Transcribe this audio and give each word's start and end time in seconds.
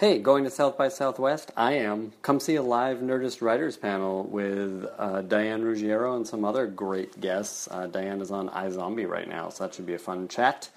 Hey, 0.00 0.18
going 0.18 0.44
to 0.44 0.50
South 0.50 0.78
by 0.78 0.88
Southwest? 0.88 1.52
I 1.58 1.74
am. 1.74 2.12
Come 2.22 2.40
see 2.40 2.54
a 2.54 2.62
live 2.62 3.00
Nerdist 3.00 3.42
Writers 3.42 3.76
panel 3.76 4.24
with 4.24 4.86
uh, 4.96 5.20
Diane 5.20 5.62
Ruggiero 5.62 6.16
and 6.16 6.26
some 6.26 6.42
other 6.42 6.66
great 6.66 7.20
guests. 7.20 7.68
Uh, 7.70 7.86
Diane 7.86 8.22
is 8.22 8.30
on 8.30 8.48
iZombie 8.48 9.06
right 9.06 9.28
now, 9.28 9.50
so 9.50 9.64
that 9.64 9.74
should 9.74 9.84
be 9.84 9.92
a 9.92 9.98
fun 9.98 10.26
chat. 10.26 10.70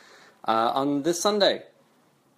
Uh, 0.46 0.74
on 0.76 1.04
this 1.04 1.22
Sunday, 1.22 1.64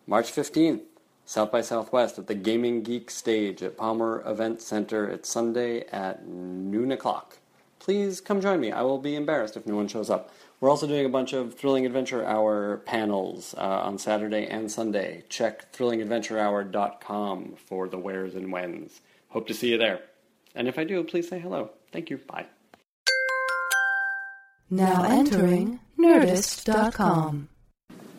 March 0.06 0.32
15th, 0.32 0.82
South 1.26 1.52
by 1.52 1.62
Southwest 1.62 2.20
at 2.20 2.28
the 2.28 2.36
Gaming 2.36 2.84
Geek 2.84 3.10
stage 3.10 3.64
at 3.64 3.78
Palmer 3.78 4.22
Event 4.24 4.62
Center. 4.62 5.10
It's 5.10 5.28
Sunday 5.28 5.88
at 5.88 6.28
noon 6.28 6.92
o'clock. 6.92 7.40
Please 7.80 8.22
come 8.22 8.42
join 8.42 8.60
me. 8.60 8.72
I 8.72 8.84
will 8.84 9.00
be 9.00 9.16
embarrassed 9.16 9.58
if 9.58 9.66
no 9.66 9.76
one 9.76 9.88
shows 9.88 10.12
up. 10.12 10.30
We're 10.60 10.70
also 10.70 10.88
doing 10.88 11.06
a 11.06 11.10
bunch 11.10 11.34
of 11.34 11.56
Thrilling 11.56 11.86
Adventure 11.86 12.26
Hour 12.26 12.78
panels 12.86 13.54
uh, 13.58 13.82
on 13.84 13.98
Saturday 13.98 14.48
and 14.48 14.72
Sunday. 14.72 15.24
Check 15.30 15.72
thrillingadventurehour.com 15.74 17.56
for 17.58 17.88
the 17.88 17.98
wheres 17.98 18.36
and 18.36 18.52
whens. 18.52 19.02
Hope 19.30 19.48
to 19.48 19.54
see 19.54 19.70
you 19.70 19.78
there. 19.78 20.02
And 20.56 20.68
if 20.68 20.80
I 20.80 20.86
do, 20.86 21.04
please 21.04 21.28
say 21.28 21.40
hello. 21.40 21.72
Thank 21.92 22.10
you. 22.10 22.18
Bye. 22.18 22.46
Now 24.70 25.04
entering 25.04 25.80
Nerdist.com. 26.00 27.50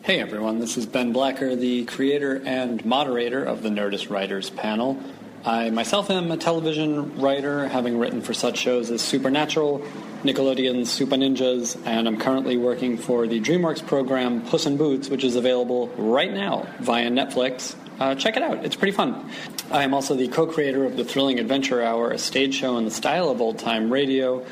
Hey 0.03 0.21
everyone, 0.21 0.59
this 0.59 0.77
is 0.77 0.85
Ben 0.85 1.11
Blacker, 1.11 1.53
the 1.57 1.83
creator 1.83 2.41
and 2.45 2.85
moderator 2.85 3.43
of 3.43 3.61
the 3.61 3.67
Nerdist 3.67 4.09
Writers 4.09 4.49
panel. 4.49 4.97
I 5.45 5.69
myself 5.69 6.09
am 6.09 6.31
a 6.31 6.37
television 6.37 7.19
writer, 7.19 7.67
having 7.67 7.99
written 7.99 8.21
for 8.21 8.33
such 8.33 8.57
shows 8.57 8.91
as 8.91 9.01
Supernatural, 9.01 9.79
Nickelodeon's 10.23 10.89
Supah 10.89 11.17
Ninjas, 11.17 11.79
and 11.85 12.07
I'm 12.07 12.17
currently 12.17 12.57
working 12.57 12.97
for 12.97 13.27
the 13.27 13.39
DreamWorks 13.39 13.85
program 13.85 14.41
Puss 14.41 14.65
in 14.65 14.77
Boots, 14.77 15.09
which 15.09 15.23
is 15.23 15.35
available 15.35 15.87
right 15.97 16.33
now 16.33 16.67
via 16.79 17.09
Netflix. 17.09 17.75
Uh, 17.99 18.15
check 18.15 18.35
it 18.35 18.43
out, 18.43 18.65
it's 18.65 18.75
pretty 18.75 18.91
fun. 18.91 19.29
I 19.71 19.83
am 19.83 19.93
also 19.93 20.15
the 20.15 20.27
co 20.27 20.47
creator 20.47 20.85
of 20.85 20.97
the 20.97 21.03
Thrilling 21.03 21.39
Adventure 21.39 21.81
Hour, 21.81 22.11
a 22.11 22.17
stage 22.17 22.55
show 22.55 22.77
in 22.77 22.85
the 22.85 22.91
style 22.91 23.29
of 23.29 23.39
old 23.41 23.59
time 23.59 23.91
radio. 23.91 24.45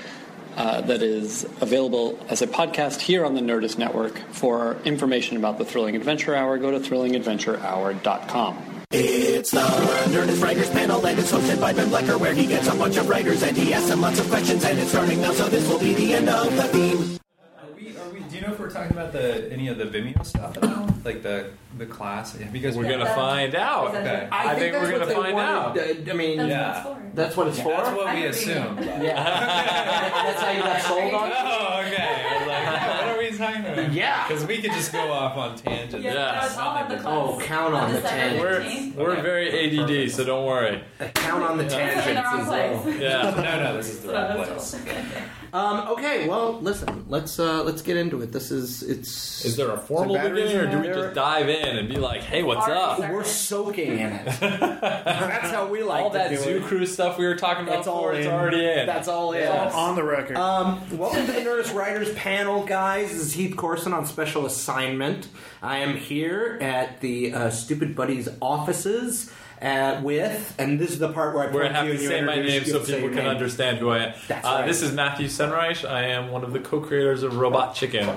Uh, 0.56 0.80
that 0.80 1.02
is 1.02 1.44
available 1.60 2.18
as 2.30 2.42
a 2.42 2.48
podcast 2.48 3.02
here 3.02 3.26
on 3.26 3.36
the 3.36 3.42
Nerdist 3.42 3.78
Network. 3.78 4.18
For 4.32 4.78
information 4.86 5.36
about 5.36 5.58
the 5.58 5.66
Thrilling 5.66 5.98
Adventure 5.98 6.34
Hour, 6.34 6.58
go 6.60 6.72
to 6.72 6.80
thrillingadventurehour.com. 6.80 8.75
It's 8.92 9.52
the 9.52 9.60
Nerdist 9.60 10.42
Writers 10.42 10.70
Panel, 10.70 11.06
and 11.06 11.20
it's 11.20 11.32
hosted 11.32 11.60
by 11.60 11.74
Ben 11.74 11.90
Blacker, 11.90 12.18
where 12.18 12.34
he 12.34 12.46
gets 12.46 12.68
a 12.68 12.76
bunch 12.76 12.98
of 12.98 13.10
writers 13.10 13.44
and 13.44 13.56
he 13.58 13.74
asks 13.74 13.90
them 13.90 14.02
lots 14.02 14.20
of 14.20 14.28
questions, 14.30 14.64
and 14.64 14.80
it's 14.80 14.90
starting 14.92 15.22
now, 15.22 15.32
so 15.34 15.48
this 15.50 15.68
will 15.68 15.80
be 15.80 15.94
the 15.94 16.14
end 16.14 16.30
of 16.30 16.56
the 16.56 16.64
theme. 16.64 17.20
Are 17.60 17.68
we, 17.76 17.98
are 17.98 18.10
we, 18.12 18.20
do 18.22 18.36
you 18.36 18.42
know 18.42 18.52
if 18.54 18.60
we're 18.60 18.70
talking 18.70 18.92
about 18.92 19.12
the 19.12 19.52
any 19.52 19.68
of 19.68 19.78
the 19.78 19.86
Vimeo 19.86 20.26
stuff 20.26 20.58
at 20.58 20.64
all? 20.64 20.88
Like 21.04 21.22
the 21.24 21.52
the 21.78 21.86
class? 21.86 22.36
Have 22.38 22.56
you? 22.56 22.72
We're 22.74 22.90
gonna 22.90 23.06
find 23.14 23.54
out. 23.56 23.94
Okay. 23.96 24.28
I, 24.32 24.56
think, 24.56 24.74
we're 24.76 24.92
gonna 24.98 25.14
find 25.14 25.38
out. 25.38 25.78
I 25.80 26.14
mean, 26.14 26.38
That's 26.38 26.50
Yeah. 26.50 26.68
what 26.74 26.78
it's 26.78 26.84
for. 26.84 27.16
that's 27.16 27.38
what 27.38 27.48
it's 27.48 27.60
for. 27.60 27.70
That's 27.70 27.90
what 27.96 28.08
I 28.12 28.14
we 28.16 28.20
agree. 28.22 28.30
assume. 28.30 28.76
that's 28.78 30.42
how 30.42 30.52
you 30.52 30.62
got 30.62 30.82
sold 30.82 31.14
on. 31.14 31.30
it? 31.30 31.36
Oh, 31.38 31.84
okay. 31.86 32.26
I 32.28 32.38
was 32.40 32.48
like, 32.48 32.66
what 32.88 33.08
are 33.08 33.18
we 33.20 33.38
talking 33.38 33.62
about? 33.74 33.94
Yeah. 33.94 34.15
Because 34.28 34.46
we 34.46 34.62
could 34.62 34.72
just 34.72 34.92
go 34.92 35.12
off 35.12 35.38
on 35.38 35.56
tangents. 35.56 36.04
Yeah, 36.04 36.14
Yeah. 36.14 36.40
no, 36.42 36.46
it's 36.48 36.58
all 36.58 36.78
on 36.78 36.90
the. 36.90 37.08
Oh, 37.10 37.40
count 37.42 37.74
on 37.74 37.92
the 37.94 38.02
Saturday 38.02 38.40
tangents. 38.42 38.96
We're 38.98 39.04
we're 39.16 39.22
very 39.22 39.80
ADD, 39.80 40.10
so 40.12 40.24
don't 40.24 40.46
worry. 40.46 40.84
Count 41.14 41.44
on 41.44 41.58
the 41.58 41.64
This 41.66 41.74
tangents 41.74 42.08
as 42.08 42.48
well. 42.48 42.90
Yeah. 42.90 43.22
No, 43.36 43.64
no, 43.64 43.78
this 43.78 43.90
is 43.90 44.02
the 44.02 44.08
So 44.08 44.14
right 44.14 44.38
that's 44.48 44.72
place. 44.76 45.20
Cool. 45.56 45.64
Um, 45.64 45.88
okay, 45.94 46.28
well, 46.28 46.60
listen. 46.60 47.06
Let's 47.08 47.40
uh, 47.40 47.64
let's 47.64 47.82
get 47.82 47.96
into 47.98 48.22
it. 48.22 48.32
This 48.34 48.52
is 48.52 48.84
it's. 48.84 49.46
Is 49.46 49.56
there 49.56 49.70
a 49.72 49.78
formal 49.78 50.16
So 50.16 50.30
beginning, 50.30 50.58
or 50.58 50.66
do 50.70 50.78
we 50.82 50.88
matter. 50.88 51.04
just 51.04 51.16
dive 51.16 51.48
in 51.48 51.78
and 51.78 51.88
be 51.88 51.96
like, 51.96 52.22
"Hey, 52.24 52.44
what's 52.44 52.68
Alright, 52.68 53.00
up?" 53.00 53.12
We're 53.12 53.24
soaking 53.24 53.94
in 54.00 54.12
it. 54.12 54.26
That's 54.42 55.52
how 55.52 55.68
we 55.68 55.82
like 55.84 56.04
All 56.04 56.10
to 56.12 56.18
that 56.18 56.30
do 56.30 56.38
Zoo 56.38 56.58
it. 56.58 56.64
Crew 56.64 56.86
stuff 56.86 57.18
we 57.18 57.26
were 57.26 57.36
talking 57.36 57.64
about 57.64 57.78
That's 57.78 57.88
all 57.88 58.02
before, 58.02 58.16
it's 58.16 58.28
in. 58.28 58.34
already 58.34 58.66
in. 58.66 58.86
That's 58.86 59.08
all 59.08 59.32
in. 59.34 59.42
Yes. 59.42 59.74
On 59.74 59.96
the 59.96 60.04
record. 60.04 60.36
Um, 60.38 60.82
welcome 60.98 61.26
to 61.26 61.32
the 61.32 61.40
Nerdist 61.40 61.74
Writers 61.74 62.14
Panel, 62.16 62.66
guys. 62.66 63.12
This 63.12 63.22
is 63.22 63.34
Heath 63.34 63.56
Corson 63.56 63.94
on 63.94 64.06
special 64.06 64.46
assignment. 64.46 65.28
I 65.62 65.78
am 65.80 65.96
here 65.96 66.58
at 66.62 67.00
the 67.02 67.34
uh, 67.34 67.40
Stoopid 67.48 67.96
Buddies 67.96 68.28
offices 68.42 69.32
uh, 69.62 70.00
with, 70.04 70.56
and 70.60 70.80
this 70.80 70.92
is 70.92 71.00
the 71.00 71.12
part 71.12 71.36
where 71.36 71.50
I 71.50 71.52
Where 71.52 71.64
I 71.64 71.68
point 71.68 71.76
have 71.78 71.86
you 71.88 71.92
to 71.94 71.98
and 71.98 72.04
you 72.04 72.10
say 72.10 72.22
my 72.22 72.36
name 72.36 72.46
you 72.64 72.66
so 72.66 72.74
have 72.80 72.82
to 72.88 72.88
say 72.92 72.96
people 72.96 73.10
can 73.10 73.20
name. 73.20 73.28
understand 73.28 73.78
who 73.78 73.90
I 73.90 73.98
am. 74.00 74.14
That's 74.28 74.46
uh, 74.46 74.50
right. 74.50 74.68
This 74.68 74.82
is 74.82 74.92
Matthew 74.94 75.28
Senreich. 75.28 75.88
I 75.90 76.06
am 76.08 76.32
one 76.32 76.44
of 76.44 76.54
the 76.54 76.60
co-creators 76.60 77.24
of 77.24 77.38
Robot 77.38 77.76
Chicken. 77.76 78.10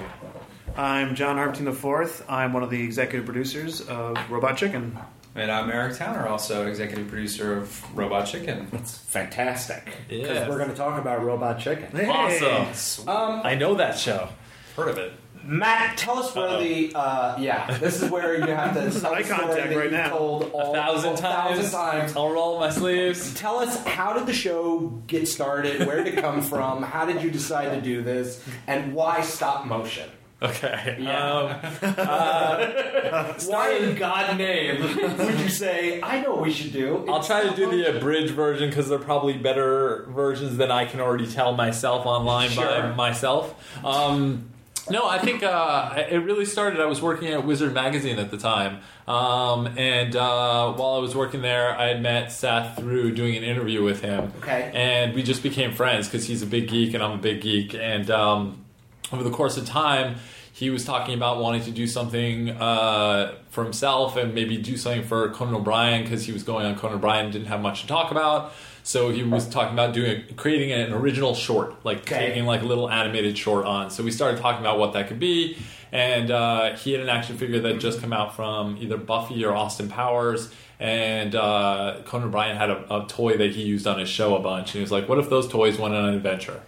I'm 0.77 1.15
John 1.15 1.37
Harvatine 1.37 1.69
IV. 1.69 2.25
I'm 2.29 2.53
one 2.53 2.63
of 2.63 2.71
the 2.71 2.83
executive 2.83 3.25
producers 3.27 3.81
of 3.83 4.17
Robot 4.31 4.57
Chicken. 4.57 4.97
And 5.35 5.51
I'm 5.53 5.71
Eric 5.71 5.97
Towner, 5.97 6.27
also 6.27 6.67
executive 6.67 7.09
producer 7.09 7.57
of 7.57 7.97
Robot 7.97 8.27
Chicken. 8.27 8.67
It's 8.73 8.99
fantastic 8.99 9.93
because 10.09 10.29
Yeah. 10.29 10.49
we're 10.49 10.59
going 10.59 10.71
to 10.71 10.75
talk 10.77 11.01
about 11.01 11.23
Robot 11.25 11.61
Chicken. 11.61 12.09
Awesome. 12.11 13.09
Um, 13.09 13.43
I 13.45 13.55
know 13.55 13.75
that 13.77 13.99
show. 13.99 14.29
Heard 14.77 14.89
of 14.89 14.99
it? 14.99 15.13
Matt, 15.45 15.97
tell 15.97 16.19
us 16.19 16.35
where 16.35 16.49
Uh-oh. 16.49 16.63
the 16.63 16.93
uh, 16.95 17.37
yeah. 17.39 17.77
This 17.79 18.03
is 18.03 18.11
where 18.11 18.35
you 18.37 18.43
have 18.55 18.75
to. 18.75 18.81
This 18.89 18.97
is 18.97 19.03
tell 19.03 19.15
eye 19.15 19.23
the 19.23 19.25
story 19.27 19.41
contact 19.41 19.69
that 19.71 19.77
right 19.77 19.85
you 19.87 19.91
now. 19.91 20.09
Told 20.11 20.51
all, 20.53 20.73
A 20.73 20.75
thousand 20.75 21.13
a 21.15 21.17
times. 21.17 21.59
thousand 21.59 21.71
times. 21.71 22.17
I'll 22.17 22.31
roll 22.31 22.61
my 22.61 22.71
sleeves. 22.71 23.35
Tell 23.35 23.59
us 23.59 23.83
how 23.85 24.13
did 24.15 24.27
the 24.27 24.33
show 24.33 24.89
get 25.07 25.27
started? 25.29 25.87
Where 25.87 26.03
did 26.05 26.15
it 26.15 26.21
come 26.21 26.43
from? 26.43 26.83
How 26.83 27.05
did 27.07 27.23
you 27.23 27.31
decide 27.31 27.75
to 27.75 27.81
do 27.81 28.03
this? 28.03 28.43
And 28.67 28.95
why 28.95 29.23
stop 29.23 29.67
motion? 29.67 30.09
Okay. 30.41 30.99
Yeah. 31.01 31.59
Um, 31.83 31.95
uh, 31.99 33.35
Why 33.47 33.73
in 33.73 33.97
God 33.97 34.39
name 34.39 34.81
would 35.19 35.41
you 35.41 35.49
say 35.49 36.01
I 36.01 36.21
know 36.21 36.35
what 36.35 36.43
we 36.43 36.53
should 36.53 36.73
do? 36.73 37.05
I'll 37.09 37.19
It's 37.19 37.27
try 37.27 37.41
to 37.41 37.47
stop 37.49 37.57
do 37.57 37.71
the 37.71 37.97
abridged 37.97 38.35
version 38.35 38.69
because 38.71 38.89
they're 38.89 39.01
probably 39.01 39.33
better 39.37 40.07
versions 40.11 40.57
than 40.57 40.71
I 40.71 40.85
can 40.85 41.01
already 41.01 41.27
tell 41.27 41.55
myself 41.55 42.07
online 42.07 42.55
by 42.55 42.93
myself. 42.95 43.53
Um, 43.85 44.51
no, 44.91 45.07
I 45.09 45.19
think 45.19 45.43
uh, 45.43 46.05
it 46.09 46.19
really 46.19 46.45
started. 46.45 46.81
I 46.81 46.87
was 46.87 47.01
working 47.01 47.29
at 47.29 47.45
Wizard 47.45 47.73
Magazine 47.75 48.19
at 48.19 48.31
the 48.31 48.39
time, 48.39 48.81
um, 49.07 49.67
and 49.79 50.15
uh, 50.17 50.73
while 50.73 50.95
I 50.95 50.99
was 50.99 51.15
working 51.15 51.43
there, 51.43 51.77
I 51.79 51.89
had 51.89 52.03
met 52.03 52.33
Seth 52.33 52.79
through 52.79 53.15
doing 53.15 53.37
an 53.37 53.45
interview 53.45 53.83
with 53.83 54.01
him. 54.01 54.33
Okay. 54.39 54.71
and 54.75 55.15
we 55.15 55.23
just 55.23 55.43
became 55.43 55.73
friends 55.73 56.07
because 56.07 56.27
he's 56.27 56.43
a 56.43 56.47
big 56.47 56.69
geek 56.69 56.95
and 56.95 57.03
I'm 57.03 57.13
a 57.13 57.19
big 57.19 57.41
geek, 57.41 57.75
and 57.75 58.11
um, 58.11 58.65
over 59.13 59.23
the 59.23 59.31
course 59.31 59.57
of 59.57 59.67
time. 59.67 60.17
He 60.51 60.71
was 60.71 60.85
talking 60.85 61.15
about 61.15 61.39
wanting 61.39 61.63
to 61.63 61.71
do 61.71 61.87
something 61.87 62.51
uh, 62.51 63.37
for 63.49 63.63
himself 63.63 64.17
and 64.17 64.35
maybe 64.35 64.57
do 64.57 64.77
something 64.77 65.05
for 65.05 65.31
Conan 65.31 65.55
O'Brien 65.55 66.03
because 66.03 66.25
he 66.25 66.33
was 66.33 66.43
going 66.43 66.67
on 66.67 66.75
Conan 66.75 66.97
O'Brien 66.97 67.27
and 67.27 67.33
didn't 67.33 67.47
have 67.47 67.61
much 67.61 67.83
to 67.83 67.87
talk 67.87 68.11
about. 68.11 68.53
So 68.89 69.11
he 69.11 69.23
was 69.23 69.47
talking 69.47 69.75
about 69.75 69.93
doing 69.93 70.25
creating 70.37 70.73
an 70.73 70.95
original 70.95 71.35
short, 71.35 71.75
like 71.85 71.99
Okay. 72.11 72.29
taking 72.29 72.47
like 72.47 72.63
a 72.63 72.65
little 72.65 72.89
animated 72.89 73.37
short 73.37 73.67
on. 73.67 73.91
So 73.91 74.03
we 74.03 74.11
started 74.11 74.41
talking 74.41 74.61
about 74.61 74.79
what 74.79 74.95
that 74.95 75.09
could 75.09 75.21
be, 75.21 75.59
and 75.93 76.31
uh, 76.31 76.75
he 76.75 76.93
had 76.93 77.03
an 77.03 77.11
action 77.11 77.37
figure 77.37 77.61
that 77.61 77.81
just 77.81 78.01
come 78.01 78.15
out 78.15 78.35
from 78.35 78.79
either 78.81 78.97
Buffy 78.97 79.45
or 79.45 79.53
Austin 79.55 79.91
Powers, 79.91 80.51
and 80.81 81.35
uh, 81.35 82.01
Conan 82.07 82.29
O'Brien 82.29 82.57
had 82.57 82.71
a, 82.71 83.03
a 83.03 83.07
toy 83.07 83.37
that 83.37 83.51
he 83.51 83.63
used 83.63 83.87
on 83.87 83.99
his 83.99 84.09
show 84.09 84.35
a 84.35 84.41
bunch, 84.41 84.69
and 84.69 84.77
he 84.77 84.81
was 84.81 84.91
like, 84.91 85.07
"What 85.07 85.19
if 85.19 85.29
those 85.29 85.49
toys 85.49 85.79
went 85.79 85.95
on 85.95 86.07
an 86.07 86.15
adventure?" 86.15 86.63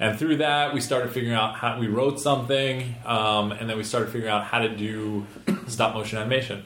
And 0.00 0.18
through 0.18 0.38
that, 0.38 0.72
we 0.72 0.80
started 0.80 1.12
figuring 1.12 1.34
out 1.34 1.56
how 1.56 1.78
we 1.78 1.86
wrote 1.86 2.18
something, 2.18 2.94
um, 3.04 3.52
and 3.52 3.68
then 3.68 3.76
we 3.76 3.84
started 3.84 4.06
figuring 4.06 4.32
out 4.32 4.44
how 4.44 4.60
to 4.60 4.70
do 4.74 5.26
stop 5.66 5.92
motion 5.92 6.16
animation 6.16 6.64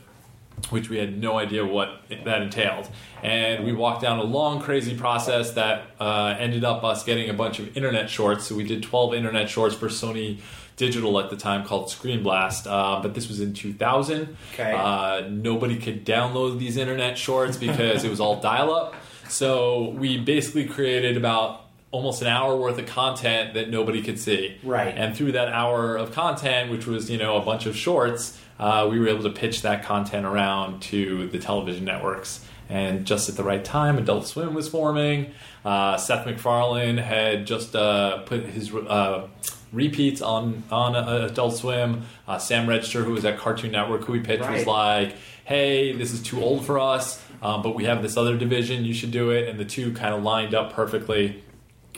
which 0.70 0.88
we 0.88 0.98
had 0.98 1.20
no 1.20 1.38
idea 1.38 1.64
what 1.64 2.02
that 2.24 2.42
entailed. 2.42 2.88
And 3.22 3.64
we 3.64 3.72
walked 3.72 4.02
down 4.02 4.18
a 4.18 4.24
long, 4.24 4.60
crazy 4.60 4.96
process 4.96 5.52
that 5.52 5.84
uh, 6.00 6.34
ended 6.38 6.64
up 6.64 6.82
us 6.84 7.04
getting 7.04 7.30
a 7.30 7.34
bunch 7.34 7.58
of 7.58 7.76
internet 7.76 8.10
shorts. 8.10 8.46
So 8.46 8.54
we 8.54 8.64
did 8.64 8.82
12 8.82 9.14
internet 9.14 9.48
shorts 9.48 9.74
for 9.74 9.88
Sony 9.88 10.40
Digital 10.76 11.20
at 11.20 11.30
the 11.30 11.36
time 11.36 11.64
called 11.64 11.90
Screen 11.90 12.22
Blast, 12.22 12.66
uh, 12.66 13.00
but 13.02 13.14
this 13.14 13.28
was 13.28 13.40
in 13.40 13.52
2000. 13.52 14.36
Okay. 14.54 14.72
Uh, 14.72 15.28
nobody 15.28 15.78
could 15.78 16.04
download 16.04 16.58
these 16.58 16.76
internet 16.76 17.18
shorts 17.18 17.56
because 17.56 18.04
it 18.04 18.10
was 18.10 18.20
all 18.20 18.40
dial 18.40 18.74
up. 18.74 18.94
So 19.28 19.90
we 19.90 20.18
basically 20.18 20.66
created 20.66 21.16
about 21.16 21.66
almost 21.92 22.22
an 22.22 22.28
hour 22.28 22.56
worth 22.56 22.78
of 22.78 22.86
content 22.86 23.54
that 23.54 23.70
nobody 23.70 24.02
could 24.02 24.18
see. 24.18 24.56
Right. 24.64 24.94
And 24.96 25.16
through 25.16 25.32
that 25.32 25.48
hour 25.48 25.94
of 25.96 26.12
content, 26.12 26.70
which 26.70 26.86
was 26.86 27.10
you 27.10 27.18
know 27.18 27.36
a 27.36 27.44
bunch 27.44 27.66
of 27.66 27.76
shorts, 27.76 28.38
uh, 28.62 28.86
we 28.88 29.00
were 29.00 29.08
able 29.08 29.24
to 29.24 29.30
pitch 29.30 29.62
that 29.62 29.82
content 29.82 30.24
around 30.24 30.80
to 30.80 31.26
the 31.30 31.38
television 31.40 31.84
networks. 31.84 32.44
And 32.68 33.04
just 33.04 33.28
at 33.28 33.36
the 33.36 33.42
right 33.42 33.64
time, 33.64 33.98
Adult 33.98 34.24
Swim 34.28 34.54
was 34.54 34.68
forming. 34.68 35.32
Uh, 35.64 35.96
Seth 35.96 36.24
MacFarlane 36.24 36.96
had 36.96 37.44
just 37.44 37.74
uh, 37.74 38.18
put 38.18 38.44
his 38.44 38.72
uh, 38.72 39.26
repeats 39.72 40.22
on 40.22 40.62
on 40.70 40.94
uh, 40.94 41.26
Adult 41.28 41.56
Swim. 41.56 42.02
Uh, 42.28 42.38
Sam 42.38 42.68
Register, 42.68 43.02
who 43.02 43.12
was 43.12 43.24
at 43.24 43.36
Cartoon 43.36 43.72
Network, 43.72 44.04
who 44.04 44.12
we 44.12 44.20
pitched, 44.20 44.48
was 44.48 44.64
like, 44.64 45.16
"Hey, 45.44 45.92
this 45.92 46.12
is 46.12 46.22
too 46.22 46.40
old 46.40 46.64
for 46.64 46.78
us, 46.78 47.20
um, 47.42 47.62
but 47.62 47.74
we 47.74 47.84
have 47.84 48.00
this 48.00 48.16
other 48.16 48.36
division. 48.38 48.84
You 48.84 48.94
should 48.94 49.10
do 49.10 49.30
it." 49.30 49.48
And 49.48 49.58
the 49.58 49.64
two 49.64 49.92
kind 49.92 50.14
of 50.14 50.22
lined 50.22 50.54
up 50.54 50.72
perfectly. 50.72 51.42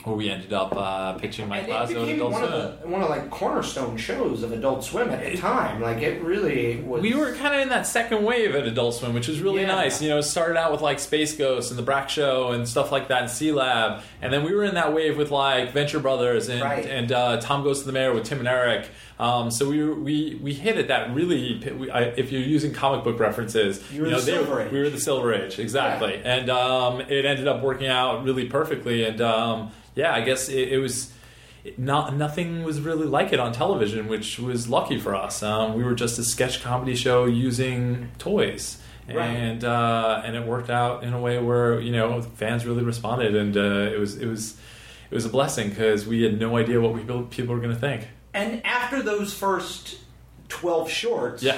Where 0.03 0.15
we 0.15 0.29
ended 0.29 0.53
up 0.53 0.75
uh, 0.75 1.13
pitching 1.13 1.47
Mike 1.47 1.63
And 1.63 1.71
it 1.71 1.87
became 1.87 2.15
Adult 2.17 2.31
one 2.33 2.41
Swim. 2.43 2.53
of 2.53 2.81
the 2.81 2.87
one 2.87 3.01
of 3.01 3.09
like 3.09 3.29
cornerstone 3.31 3.97
shows 3.97 4.43
of 4.43 4.51
Adult 4.51 4.83
Swim 4.83 5.09
at 5.09 5.23
the 5.31 5.35
time. 5.37 5.81
Like 5.81 5.97
it 5.99 6.21
really 6.21 6.79
was. 6.81 7.01
We 7.01 7.15
were 7.15 7.33
kind 7.33 7.55
of 7.55 7.61
in 7.61 7.69
that 7.69 7.87
second 7.87 8.23
wave 8.23 8.53
at 8.53 8.67
Adult 8.67 8.93
Swim, 8.95 9.13
which 9.15 9.27
was 9.27 9.39
really 9.41 9.61
Yeah. 9.61 9.67
nice. 9.67 10.03
You 10.03 10.09
know, 10.09 10.19
it 10.19 10.23
started 10.23 10.57
out 10.59 10.71
with 10.71 10.81
like 10.81 10.99
Space 10.99 11.35
Ghost 11.35 11.71
and 11.71 11.79
the 11.79 11.83
Brak 11.83 12.09
Show 12.09 12.51
and 12.51 12.67
stuff 12.67 12.91
like 12.91 13.07
that, 13.07 13.21
and 13.23 13.29
Sealab, 13.31 14.01
and 14.21 14.31
then 14.31 14.43
we 14.43 14.53
were 14.53 14.63
in 14.63 14.75
that 14.75 14.93
wave 14.93 15.17
with 15.17 15.31
like 15.31 15.71
Venture 15.71 15.99
Brothers 15.99 16.49
and 16.49 16.61
Right. 16.61 16.85
and 16.85 17.11
uh, 17.11 17.37
Tom 17.41 17.63
Goes 17.63 17.79
to 17.79 17.85
the 17.87 17.91
Mayor 17.93 18.13
with 18.13 18.25
Tim 18.25 18.37
and 18.39 18.47
Eric. 18.47 18.87
Um, 19.17 19.49
so 19.49 19.69
we 19.69 19.83
we 19.89 20.39
we 20.43 20.53
hit 20.53 20.77
it 20.77 20.89
that 20.89 21.13
really. 21.15 21.57
We, 21.77 21.89
I, 21.89 22.01
if 22.03 22.31
you're 22.31 22.41
using 22.41 22.73
comic 22.73 23.03
book 23.05 23.19
references, 23.19 23.81
You 23.91 24.01
were 24.03 24.07
know, 24.09 24.17
the 24.19 24.21
Silver 24.23 24.61
Age. 24.61 24.71
We 24.71 24.79
were 24.79 24.89
the 24.89 24.99
Silver 24.99 25.33
Age, 25.33 25.57
exactly, 25.57 26.21
and 26.23 26.49
um, 26.49 26.99
it 27.01 27.23
ended 27.25 27.47
up 27.47 27.61
working 27.63 27.87
out 27.87 28.23
really 28.25 28.45
perfectly. 28.49 29.05
And 29.05 29.21
um, 29.21 29.71
yeah, 29.95 30.13
I 30.13 30.21
guess 30.21 30.49
it, 30.49 30.73
it 30.73 30.79
was 30.79 31.13
not 31.77 32.15
nothing 32.15 32.63
was 32.63 32.81
really 32.81 33.07
like 33.07 33.31
it 33.31 33.39
on 33.39 33.53
television, 33.53 34.07
which 34.09 34.37
was 34.37 34.67
lucky 34.67 34.99
for 34.99 35.15
us. 35.15 35.41
Um, 35.41 35.75
we 35.75 35.83
were 35.83 35.95
just 35.95 36.19
a 36.19 36.23
sketch 36.23 36.61
comedy 36.61 36.95
show 36.95 37.23
using 37.23 38.09
toys, 38.17 38.81
Right. 39.07 39.17
and 39.29 39.63
uh, 39.63 40.21
and 40.25 40.35
it 40.35 40.45
worked 40.45 40.69
out 40.69 41.03
in 41.05 41.13
a 41.13 41.21
way 41.21 41.39
where 41.39 41.79
you 41.79 41.93
know 41.93 42.21
fans 42.21 42.65
really 42.65 42.83
responded, 42.83 43.33
and 43.33 43.55
uh, 43.55 43.93
it 43.93 43.97
was 43.99 44.17
it 44.17 44.25
was 44.27 44.57
it 45.09 45.15
was 45.15 45.23
a 45.23 45.29
blessing 45.29 45.69
because 45.69 46.05
we 46.05 46.23
had 46.23 46.37
no 46.37 46.57
idea 46.57 46.81
what 46.81 46.95
people 46.97 47.23
people 47.23 47.55
were 47.55 47.61
going 47.61 47.73
to 47.73 47.79
think. 47.79 48.09
And 48.35 48.63
after 48.65 49.01
those 49.01 49.33
first 49.33 49.97
twelve 50.49 50.89
shorts, 50.91 51.41
Yeah. 51.41 51.57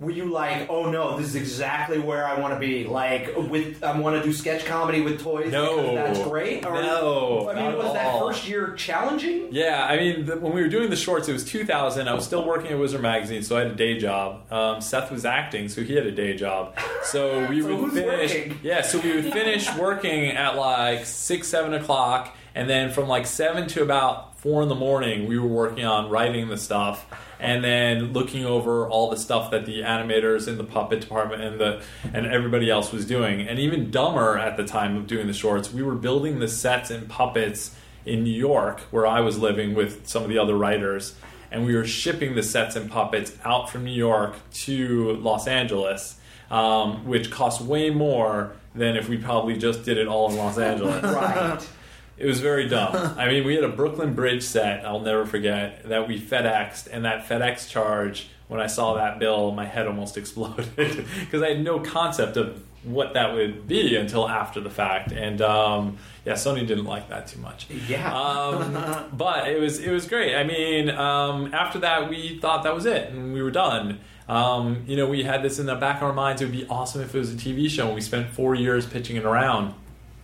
were 0.00 0.10
you 0.10 0.24
like, 0.32 0.68
oh 0.70 0.90
no, 0.90 1.16
this 1.18 1.26
is 1.28 1.34
exactly 1.36 1.98
where 2.00 2.26
I 2.26 2.40
want 2.40 2.52
to 2.54 2.58
be? 2.58 2.84
Like, 2.84 3.32
with 3.36 3.84
I 3.84 3.96
want 3.98 4.16
to 4.16 4.22
do 4.26 4.32
sketch 4.32 4.64
comedy 4.64 5.02
with 5.02 5.22
toys. 5.22 5.52
No. 5.52 5.94
that's 5.94 6.18
great. 6.22 6.64
Or, 6.66 6.72
No, 6.82 7.48
I 7.50 7.54
mean, 7.54 7.76
was 7.78 7.86
at 7.88 7.92
that 7.94 8.06
all. 8.14 8.26
first 8.28 8.48
year 8.48 8.72
challenging? 8.72 9.48
Yeah, 9.52 9.86
I 9.88 9.96
mean, 9.96 10.24
the, 10.26 10.36
when 10.38 10.52
we 10.52 10.62
were 10.62 10.68
doing 10.68 10.90
the 10.90 10.96
shorts, 10.96 11.28
it 11.28 11.32
was 11.32 11.44
2000. 11.44 12.08
I 12.08 12.14
was 12.14 12.24
still 12.24 12.44
working 12.44 12.72
at 12.72 12.78
Wizard 12.78 13.02
Magazine, 13.02 13.42
so 13.44 13.56
I 13.56 13.60
had 13.60 13.70
a 13.70 13.74
day 13.76 13.98
job. 13.98 14.50
Um, 14.50 14.80
Seth 14.80 15.12
was 15.12 15.24
acting, 15.24 15.68
so 15.68 15.82
he 15.82 15.94
had 15.94 16.06
a 16.06 16.12
day 16.12 16.34
job. 16.36 16.76
So 17.04 17.46
we 17.50 17.60
So 17.62 17.76
would 17.76 17.92
finish. 17.92 18.34
working? 18.34 18.58
Yeah, 18.64 18.80
so 18.82 18.98
we 18.98 19.14
would 19.14 19.32
finish 19.32 19.72
working 19.76 20.30
at 20.30 20.56
like 20.56 21.04
six, 21.06 21.46
seven 21.48 21.72
o'clock, 21.74 22.34
and 22.56 22.68
then 22.68 22.90
from 22.90 23.08
like 23.08 23.26
seven 23.26 23.68
to 23.68 23.82
about 23.82 24.33
four 24.44 24.62
in 24.62 24.68
the 24.68 24.74
morning, 24.74 25.26
we 25.26 25.38
were 25.38 25.48
working 25.48 25.86
on 25.86 26.10
writing 26.10 26.48
the 26.48 26.58
stuff. 26.58 27.06
And 27.40 27.64
then 27.64 28.12
looking 28.12 28.44
over 28.44 28.86
all 28.86 29.10
the 29.10 29.16
stuff 29.16 29.50
that 29.50 29.64
the 29.64 29.80
animators 29.80 30.46
in 30.46 30.58
the 30.58 30.64
puppet 30.64 31.00
department 31.00 31.42
and 31.42 31.58
the 31.58 31.82
and 32.12 32.26
everybody 32.26 32.70
else 32.70 32.92
was 32.92 33.04
doing, 33.04 33.40
and 33.48 33.58
even 33.58 33.90
dumber 33.90 34.38
at 34.38 34.56
the 34.56 34.64
time 34.64 34.96
of 34.96 35.06
doing 35.06 35.26
the 35.26 35.32
shorts, 35.32 35.72
we 35.72 35.82
were 35.82 35.94
building 35.94 36.38
the 36.38 36.48
sets 36.48 36.90
and 36.90 37.08
puppets 37.08 37.74
in 38.06 38.22
New 38.22 38.32
York, 38.32 38.80
where 38.90 39.06
I 39.06 39.20
was 39.20 39.38
living 39.38 39.74
with 39.74 40.06
some 40.06 40.22
of 40.22 40.28
the 40.28 40.38
other 40.38 40.56
writers, 40.56 41.14
and 41.50 41.66
we 41.66 41.74
were 41.74 41.84
shipping 41.84 42.34
the 42.34 42.42
sets 42.42 42.76
and 42.76 42.90
puppets 42.90 43.36
out 43.44 43.68
from 43.68 43.84
New 43.84 43.92
York 43.92 44.36
to 44.64 45.12
Los 45.16 45.46
Angeles, 45.46 46.18
um, 46.50 47.06
which 47.06 47.30
cost 47.30 47.60
way 47.60 47.90
more 47.90 48.52
than 48.74 48.96
if 48.96 49.08
we 49.08 49.16
probably 49.16 49.56
just 49.56 49.84
did 49.84 49.98
it 49.98 50.06
all 50.06 50.30
in 50.30 50.36
Los 50.36 50.58
Angeles. 50.58 51.02
Right. 51.14 51.66
It 52.16 52.26
was 52.26 52.40
very 52.40 52.68
dumb. 52.68 53.14
I 53.18 53.28
mean, 53.28 53.44
we 53.44 53.54
had 53.54 53.64
a 53.64 53.68
Brooklyn 53.68 54.14
Bridge 54.14 54.42
set, 54.42 54.84
I'll 54.84 55.00
never 55.00 55.26
forget, 55.26 55.88
that 55.88 56.08
we 56.08 56.20
FedExed, 56.20 56.88
and 56.90 57.04
that 57.04 57.26
FedEx 57.26 57.68
charge, 57.68 58.28
when 58.48 58.60
I 58.60 58.66
saw 58.66 58.94
that 58.94 59.18
bill, 59.18 59.52
my 59.52 59.66
head 59.66 59.86
almost 59.86 60.16
exploded 60.18 60.74
because 60.76 61.42
I 61.42 61.50
had 61.50 61.64
no 61.64 61.80
concept 61.80 62.36
of 62.36 62.62
what 62.84 63.14
that 63.14 63.34
would 63.34 63.66
be 63.66 63.96
until 63.96 64.28
after 64.28 64.60
the 64.60 64.70
fact. 64.70 65.12
And 65.12 65.40
um, 65.40 65.98
yeah, 66.24 66.34
Sony 66.34 66.66
didn't 66.66 66.84
like 66.84 67.08
that 67.08 67.26
too 67.26 67.40
much. 67.40 67.68
Yeah. 67.70 68.14
Um, 68.14 69.08
but 69.12 69.48
it 69.48 69.60
was 69.60 69.78
it 69.78 69.90
was 69.90 70.06
great. 70.06 70.36
I 70.36 70.44
mean, 70.44 70.90
um, 70.90 71.52
after 71.54 71.80
that, 71.80 72.08
we 72.08 72.38
thought 72.38 72.62
that 72.64 72.74
was 72.74 72.86
it, 72.86 73.10
and 73.10 73.32
we 73.32 73.42
were 73.42 73.50
done. 73.50 74.00
Um, 74.28 74.84
you 74.86 74.96
know, 74.96 75.06
we 75.06 75.22
had 75.22 75.42
this 75.42 75.58
in 75.58 75.66
the 75.66 75.74
back 75.74 75.96
of 75.96 76.04
our 76.04 76.12
minds. 76.12 76.40
It 76.40 76.46
would 76.46 76.52
be 76.52 76.66
awesome 76.68 77.02
if 77.02 77.14
it 77.14 77.18
was 77.18 77.32
a 77.32 77.36
TV 77.36 77.68
show. 77.68 77.86
And 77.86 77.94
we 77.94 78.00
spent 78.00 78.30
four 78.30 78.54
years 78.54 78.86
pitching 78.86 79.16
it 79.16 79.24
around, 79.24 79.74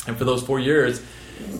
and 0.06 0.16
for 0.16 0.24
those 0.24 0.42
four 0.42 0.58
years, 0.58 1.02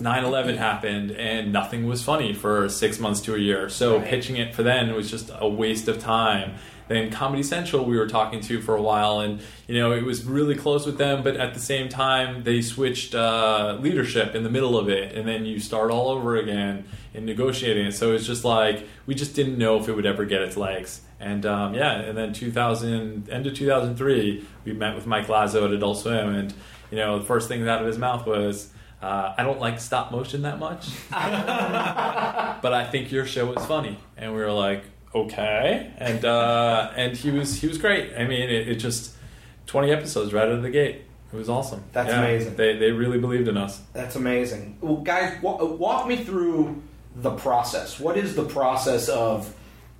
9/11 0.01 0.57
happened, 0.57 1.11
and 1.11 1.51
nothing 1.53 1.85
was 1.87 2.03
funny 2.03 2.33
for 2.33 2.67
six 2.69 2.99
months 2.99 3.21
to 3.21 3.35
a 3.35 3.37
year. 3.37 3.69
So 3.69 3.97
Right. 3.97 4.07
pitching 4.07 4.37
it 4.37 4.53
for 4.55 4.63
then 4.63 4.93
was 4.95 5.09
just 5.09 5.31
a 5.39 5.47
waste 5.47 5.87
of 5.87 5.99
time. 5.99 6.53
Then 6.87 7.09
Comedy 7.09 7.41
Central, 7.43 7.85
we 7.85 7.97
were 7.97 8.07
talking 8.07 8.41
to 8.41 8.59
for 8.61 8.75
a 8.75 8.81
while, 8.81 9.19
and 9.21 9.39
you 9.67 9.79
know 9.79 9.93
it 9.93 10.03
was 10.03 10.25
really 10.25 10.55
close 10.55 10.85
with 10.85 10.97
them, 10.97 11.23
but 11.23 11.37
at 11.37 11.53
the 11.53 11.59
same 11.59 11.87
time 11.87 12.43
they 12.43 12.61
switched 12.61 13.15
uh, 13.15 13.77
leadership 13.79 14.35
in 14.35 14.43
the 14.43 14.49
middle 14.49 14.77
of 14.77 14.89
it, 14.89 15.15
and 15.15 15.25
then 15.27 15.45
you 15.45 15.59
start 15.59 15.89
all 15.89 16.09
over 16.09 16.35
again 16.35 16.83
in 17.13 17.25
negotiating 17.25 17.85
it. 17.87 17.93
So 17.93 18.13
it's 18.13 18.25
just 18.25 18.43
like 18.43 18.85
we 19.05 19.15
just 19.15 19.35
didn't 19.35 19.57
know 19.57 19.79
if 19.79 19.87
it 19.87 19.93
would 19.95 20.05
ever 20.05 20.25
get 20.25 20.41
its 20.41 20.57
legs. 20.57 21.01
And 21.19 21.45
um, 21.45 21.75
yeah, 21.75 21.93
and 22.01 22.17
then 22.17 22.33
2000 22.33 23.29
end 23.29 23.47
of 23.47 23.53
2003, 23.53 24.43
we 24.65 24.73
met 24.73 24.95
with 24.95 25.05
Mike 25.05 25.27
Lazzo 25.27 25.63
at 25.65 25.71
Adult 25.71 25.99
Swim, 25.99 26.33
and 26.35 26.53
you 26.89 26.97
know 26.97 27.19
the 27.19 27.25
first 27.25 27.47
thing 27.47 27.65
out 27.69 27.79
of 27.81 27.87
his 27.87 27.97
mouth 27.99 28.25
was. 28.25 28.69
Uh, 29.01 29.33
I 29.37 29.43
don't 29.43 29.59
like 29.59 29.79
stop 29.79 30.11
motion 30.11 30.43
that 30.43 30.59
much, 30.59 30.89
but 31.09 32.73
I 32.73 32.87
think 32.91 33.11
your 33.11 33.25
show 33.25 33.51
is 33.53 33.65
funny. 33.65 33.97
And 34.17 34.33
we 34.33 34.39
were 34.39 34.51
like, 34.51 34.83
okay. 35.15 35.91
And 35.97 36.23
uh, 36.23 36.91
and 36.95 37.15
he 37.17 37.31
was 37.31 37.59
he 37.59 37.67
was 37.67 37.77
great. 37.77 38.13
I 38.17 38.25
mean, 38.25 38.41
it, 38.49 38.67
it 38.67 38.75
just 38.75 39.15
twenty 39.65 39.91
episodes 39.91 40.33
right 40.33 40.43
out 40.45 40.51
of 40.51 40.61
the 40.63 40.69
gate. 40.69 41.01
It 41.33 41.35
was 41.35 41.49
awesome. 41.49 41.83
That's 41.93 42.11
amazing. 42.11 42.55
They 42.55 42.77
they 42.77 42.91
really 42.91 43.17
believed 43.17 43.47
in 43.47 43.57
us. 43.57 43.81
That's 43.93 44.15
amazing. 44.15 44.77
Well, 44.81 44.97
guys, 44.97 45.41
wa- 45.41 45.63
walk 45.63 46.07
me 46.07 46.23
through 46.23 46.81
the 47.15 47.31
process. 47.31 47.99
What 47.99 48.17
is 48.17 48.35
the 48.35 48.45
process 48.45 49.09
of 49.09 49.53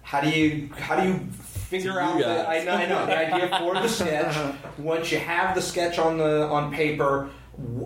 how 0.03 0.21
do 0.21 0.29
you 0.29 0.69
how 0.77 0.99
do 1.01 1.07
you 1.07 1.19
figure 1.69 1.91
To 1.93 1.97
you 1.97 1.99
out 2.03 2.19
the. 2.19 2.49
I 2.49 2.63
know, 2.65 2.71
I 2.73 2.85
know 2.85 3.05
the 3.05 3.17
idea 3.17 3.59
for 3.59 3.73
the 3.75 3.87
sketch. 3.87 4.55
Once 4.77 5.11
you 5.11 5.19
have 5.19 5.55
the 5.55 5.61
sketch 5.61 5.97
on 5.97 6.17
the 6.17 6.43
on 6.47 6.71
paper, 6.73 7.29
wh- 7.29 7.40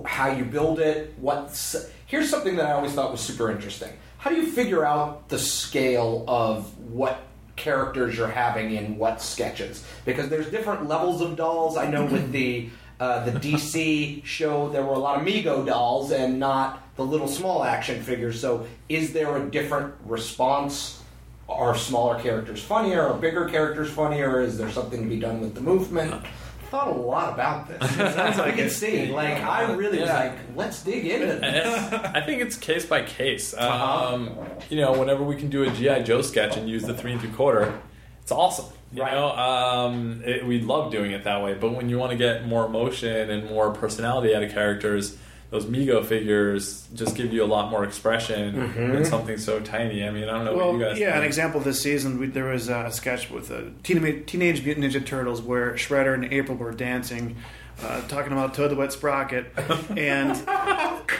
how 0.06 0.32
you 0.32 0.46
build 0.46 0.80
it. 0.80 1.14
What's 1.18 1.76
here's 2.06 2.30
something 2.30 2.56
that 2.58 2.66
I 2.66 2.74
always 2.74 2.94
thought 2.94 3.12
was 3.12 3.22
super 3.22 3.52
interesting. 3.52 3.92
How 4.18 4.30
do 4.30 4.38
you 4.38 4.48
figure 4.48 4.86
out 4.86 5.30
the 5.30 5.40
scale 5.40 6.24
of 6.28 6.78
what 6.80 7.22
characters 7.56 8.18
you're 8.18 8.28
having 8.28 8.74
in 8.74 8.98
what 8.98 9.22
sketches? 9.22 9.86
Because 10.04 10.30
there's 10.30 10.50
different 10.50 10.88
levels 10.88 11.22
of 11.22 11.36
dolls. 11.36 11.78
I 11.78 11.90
know 11.90 12.06
with 12.12 12.32
the 12.32 12.70
uh, 13.00 13.30
the 13.30 13.32
DC 13.32 14.24
show, 14.24 14.70
there 14.70 14.84
were 14.84 14.94
a 14.94 15.00
lot 15.00 15.20
of 15.20 15.28
Mego 15.28 15.66
dolls 15.66 16.12
and 16.12 16.40
not 16.40 16.82
the 16.96 17.06
little 17.06 17.28
small 17.28 17.64
action 17.64 18.02
figures. 18.02 18.40
So, 18.40 18.68
is 18.88 19.12
there 19.12 19.36
a 19.36 19.50
different 19.50 19.94
response? 20.06 21.02
Are 21.48 21.76
smaller 21.78 22.20
characters 22.20 22.64
funnier? 22.64 23.04
Are 23.04 23.14
bigger 23.14 23.48
characters 23.48 23.90
funnier? 23.92 24.42
Is 24.42 24.58
there 24.58 24.72
something 24.72 25.04
to 25.04 25.10
be 25.10 25.20
done 25.20 25.42
with 25.42 25.54
the 25.54 25.62
movement? 25.62 26.26
I 26.66 26.68
thought 26.70 26.88
a 26.88 26.92
lot 27.00 27.34
about 27.34 27.68
this. 27.68 27.92
Sounds 27.96 28.38
like 28.40 28.56
can 28.58 28.70
see. 28.72 29.12
Like 29.12 29.38
I 29.38 29.72
really 29.74 30.00
was 30.00 30.10
like, 30.10 30.34
let's 30.56 30.84
dig 30.84 31.06
into 31.06 31.28
this. 31.28 31.94
I 31.94 32.22
think 32.22 32.42
it's 32.42 32.58
case 32.58 32.86
by 32.88 33.04
case. 33.04 33.54
Uh-huh. 33.54 34.14
Um, 34.16 34.36
you 34.70 34.82
know, 34.82 34.98
whenever 35.00 35.24
we 35.24 35.36
can 35.36 35.50
do 35.50 35.64
a 35.64 35.70
GI 35.70 36.04
Joe 36.04 36.22
sketch 36.24 36.58
and 36.58 36.68
use 36.68 36.84
the 36.84 36.96
three 36.96 37.12
and 37.12 37.22
three 37.22 37.30
quarter, 37.32 37.80
it's 38.22 38.32
awesome. 38.32 38.66
You 38.92 39.04
Right. 39.04 39.14
know, 39.14 39.30
um, 39.30 40.22
it, 40.26 40.46
we 40.46 40.62
love 40.62 40.92
doing 40.92 41.12
it 41.12 41.24
that 41.26 41.44
way. 41.44 41.54
But 41.54 41.74
when 41.76 41.88
you 41.90 42.00
want 42.00 42.12
to 42.14 42.18
get 42.18 42.48
more 42.48 42.66
emotion 42.66 43.30
and 43.30 43.48
more 43.50 43.72
personality 43.72 44.34
out 44.34 44.42
of 44.42 44.52
characters, 44.52 45.18
those 45.56 45.66
Mego 45.66 46.06
figures 46.06 46.88
just 46.94 47.16
give 47.16 47.32
you 47.34 47.44
a 47.44 47.46
lot 47.48 47.72
more 47.72 47.84
expression 47.84 48.54
Mm-hmm. 48.56 48.94
than 48.94 49.06
something 49.06 49.38
so 49.38 49.60
tiny. 49.60 50.04
I 50.06 50.12
mean, 50.12 50.26
I 50.26 50.32
don't 50.34 50.46
know 50.46 50.56
what 50.56 50.74
you 50.74 50.80
guys. 50.80 51.00
yeah, 51.00 51.08
think. 51.08 51.18
an 51.18 51.24
example 51.24 51.60
this 51.62 51.82
season, 51.82 52.20
we, 52.20 52.28
there 52.28 52.46
was 52.46 52.70
a 52.70 52.92
sketch 52.92 53.30
with 53.32 53.52
uh, 53.52 53.62
Teenage, 53.84 54.26
Teenage 54.26 54.64
Mutant 54.66 54.86
Ninja 54.86 55.06
Turtles 55.06 55.42
where 55.42 55.74
Shredder 55.74 56.14
and 56.14 56.26
April 56.34 56.58
were 56.58 56.72
dancing, 56.72 57.36
uh, 57.84 58.02
talking 58.08 58.32
about 58.32 58.54
Toad 58.54 58.72
the 58.72 58.76
Wet 58.76 58.92
Sprocket, 58.94 59.48
and 59.98 60.36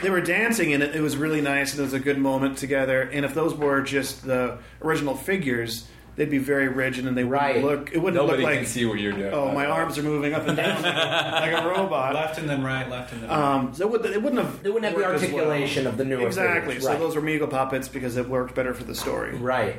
they 0.02 0.10
were 0.10 0.20
dancing, 0.20 0.72
and 0.72 0.82
it, 0.82 0.96
it 0.96 1.00
was 1.00 1.16
really 1.16 1.40
nice, 1.40 1.72
and 1.72 1.80
it 1.80 1.84
was 1.84 1.92
a 1.94 2.00
good 2.00 2.18
moment 2.18 2.58
together. 2.58 3.02
And 3.02 3.24
if 3.24 3.34
those 3.34 3.54
were 3.54 3.80
just 3.82 4.24
the 4.24 4.58
original 4.82 5.14
figures, 5.16 5.86
they'd 6.16 6.30
be 6.30 6.38
very 6.38 6.68
rigid, 6.68 7.06
and 7.06 7.16
they 7.16 7.24
wouldn't 7.24 7.62
look. 7.64 7.92
It 7.92 7.98
wouldn't 7.98 8.20
Nobody 8.20 8.42
look 8.42 8.50
like. 8.50 8.58
can 8.60 8.66
see 8.66 8.84
what 8.84 8.98
you're 8.98 9.12
doing. 9.12 9.32
Oh, 9.32 9.52
my 9.52 9.66
arms 9.66 9.96
are 9.98 10.02
moving 10.02 10.34
up 10.34 10.46
and 10.48 10.56
down 10.56 10.82
like, 10.82 11.52
like 11.52 11.62
a 11.64 11.68
robot. 11.68 12.14
Left 12.14 12.38
and 12.38 12.48
then 12.48 12.62
right, 12.64 12.88
left 12.88 13.12
and 13.12 13.22
then 13.22 13.30
right. 13.30 13.38
Um, 13.54 13.74
so 13.74 13.84
it, 13.86 13.90
would, 13.92 14.06
it 14.06 14.22
wouldn't 14.22 14.42
have. 14.42 14.62
They 14.62 14.70
wouldn't 14.70 14.84
have 14.92 14.94
the 15.00 15.06
worked 15.08 15.22
as 15.22 15.30
well. 15.30 15.44
articulation 15.46 15.86
of 15.86 15.96
the 15.96 16.04
newer 16.04 16.26
Exactly. 16.26 16.74
figures, 16.74 16.84
So 16.84 16.90
right. 16.90 16.98
those 16.98 17.14
were 17.14 17.22
Mego 17.22 17.48
puppets 17.48 17.88
because 17.88 18.16
it 18.16 18.28
worked 18.28 18.54
better 18.54 18.74
for 18.74 18.84
the 18.84 18.94
story. 18.94 19.36
right. 19.36 19.76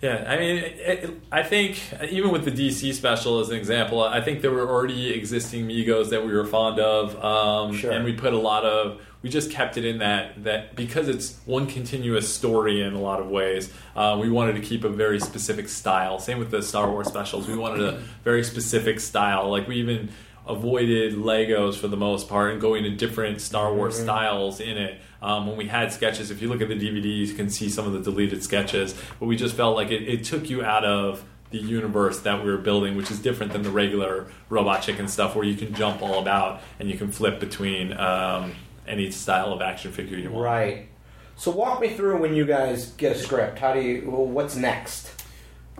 Yeah, 0.00 0.24
I 0.28 0.38
mean, 0.38 0.58
it, 0.58 0.76
it, 0.78 1.10
I 1.32 1.42
think 1.42 1.80
even 2.08 2.30
with 2.30 2.44
the 2.44 2.52
DC 2.52 2.94
special 2.94 3.40
as 3.40 3.48
an 3.50 3.56
example, 3.56 4.00
I 4.00 4.20
think 4.20 4.42
there 4.42 4.52
were 4.52 4.68
already 4.68 5.12
existing 5.12 5.66
Megos 5.66 6.10
that 6.10 6.24
we 6.24 6.32
were 6.32 6.44
fond 6.46 6.78
of, 6.78 7.16
um, 7.20 7.74
Sure. 7.74 7.90
and 7.90 8.04
we 8.04 8.12
put 8.12 8.32
a 8.32 8.38
lot 8.38 8.64
of. 8.64 9.00
We 9.22 9.30
just 9.30 9.50
kept 9.50 9.76
it 9.76 9.84
in 9.84 9.98
that 9.98 10.44
that 10.44 10.76
because 10.76 11.08
it's 11.08 11.38
one 11.44 11.66
continuous 11.66 12.32
story 12.32 12.82
in 12.82 12.94
a 12.94 13.00
lot 13.00 13.20
of 13.20 13.28
ways. 13.28 13.72
Uh, 13.96 14.16
we 14.20 14.30
wanted 14.30 14.54
to 14.54 14.60
keep 14.60 14.84
a 14.84 14.88
very 14.88 15.18
specific 15.18 15.68
style. 15.68 16.18
Same 16.20 16.38
with 16.38 16.50
the 16.50 16.62
Star 16.62 16.90
Wars 16.90 17.08
specials. 17.08 17.48
We 17.48 17.56
wanted 17.56 17.80
a 17.80 18.02
very 18.22 18.44
specific 18.44 19.00
style. 19.00 19.50
Like 19.50 19.66
we 19.66 19.76
even 19.76 20.10
avoided 20.46 21.14
Legos 21.14 21.76
for 21.76 21.88
the 21.88 21.96
most 21.96 22.28
part 22.28 22.52
and 22.52 22.60
going 22.60 22.82
to 22.84 22.90
different 22.90 23.40
Star 23.40 23.72
Wars 23.72 23.98
styles 23.98 24.60
in 24.60 24.78
it. 24.78 25.00
Um, 25.20 25.46
when 25.46 25.56
we 25.56 25.66
had 25.66 25.92
sketches, 25.92 26.30
if 26.30 26.40
you 26.40 26.48
look 26.48 26.62
at 26.62 26.68
the 26.68 26.78
DVDs, 26.78 27.26
you 27.28 27.34
can 27.34 27.50
see 27.50 27.68
some 27.68 27.86
of 27.86 27.92
the 27.92 28.00
deleted 28.00 28.42
sketches. 28.42 28.94
But 29.20 29.26
we 29.26 29.36
just 29.36 29.54
felt 29.54 29.76
like 29.76 29.90
it, 29.90 30.08
it 30.08 30.24
took 30.24 30.48
you 30.48 30.64
out 30.64 30.84
of 30.84 31.24
the 31.50 31.58
universe 31.58 32.20
that 32.20 32.42
we 32.44 32.50
were 32.50 32.58
building, 32.58 32.96
which 32.96 33.10
is 33.10 33.20
different 33.20 33.52
than 33.52 33.62
the 33.62 33.70
regular 33.70 34.26
Robot 34.48 34.82
Chicken 34.82 35.08
stuff, 35.08 35.34
where 35.34 35.44
you 35.44 35.56
can 35.56 35.74
jump 35.74 36.02
all 36.02 36.20
about 36.20 36.62
and 36.78 36.90
you 36.90 36.96
can 36.96 37.10
flip 37.10 37.40
between 37.40 37.92
um, 37.94 38.52
any 38.88 39.10
style 39.10 39.52
of 39.52 39.60
action 39.60 39.92
figure 39.92 40.16
you 40.16 40.30
want. 40.30 40.44
Right. 40.44 40.88
So 41.36 41.52
walk 41.52 41.80
me 41.80 41.90
through 41.90 42.20
when 42.20 42.34
you 42.34 42.44
guys 42.44 42.90
get 42.92 43.14
a 43.16 43.18
script. 43.18 43.58
How 43.58 43.72
do 43.72 43.80
you? 43.80 44.10
Well, 44.10 44.26
what's 44.26 44.56
next? 44.56 45.18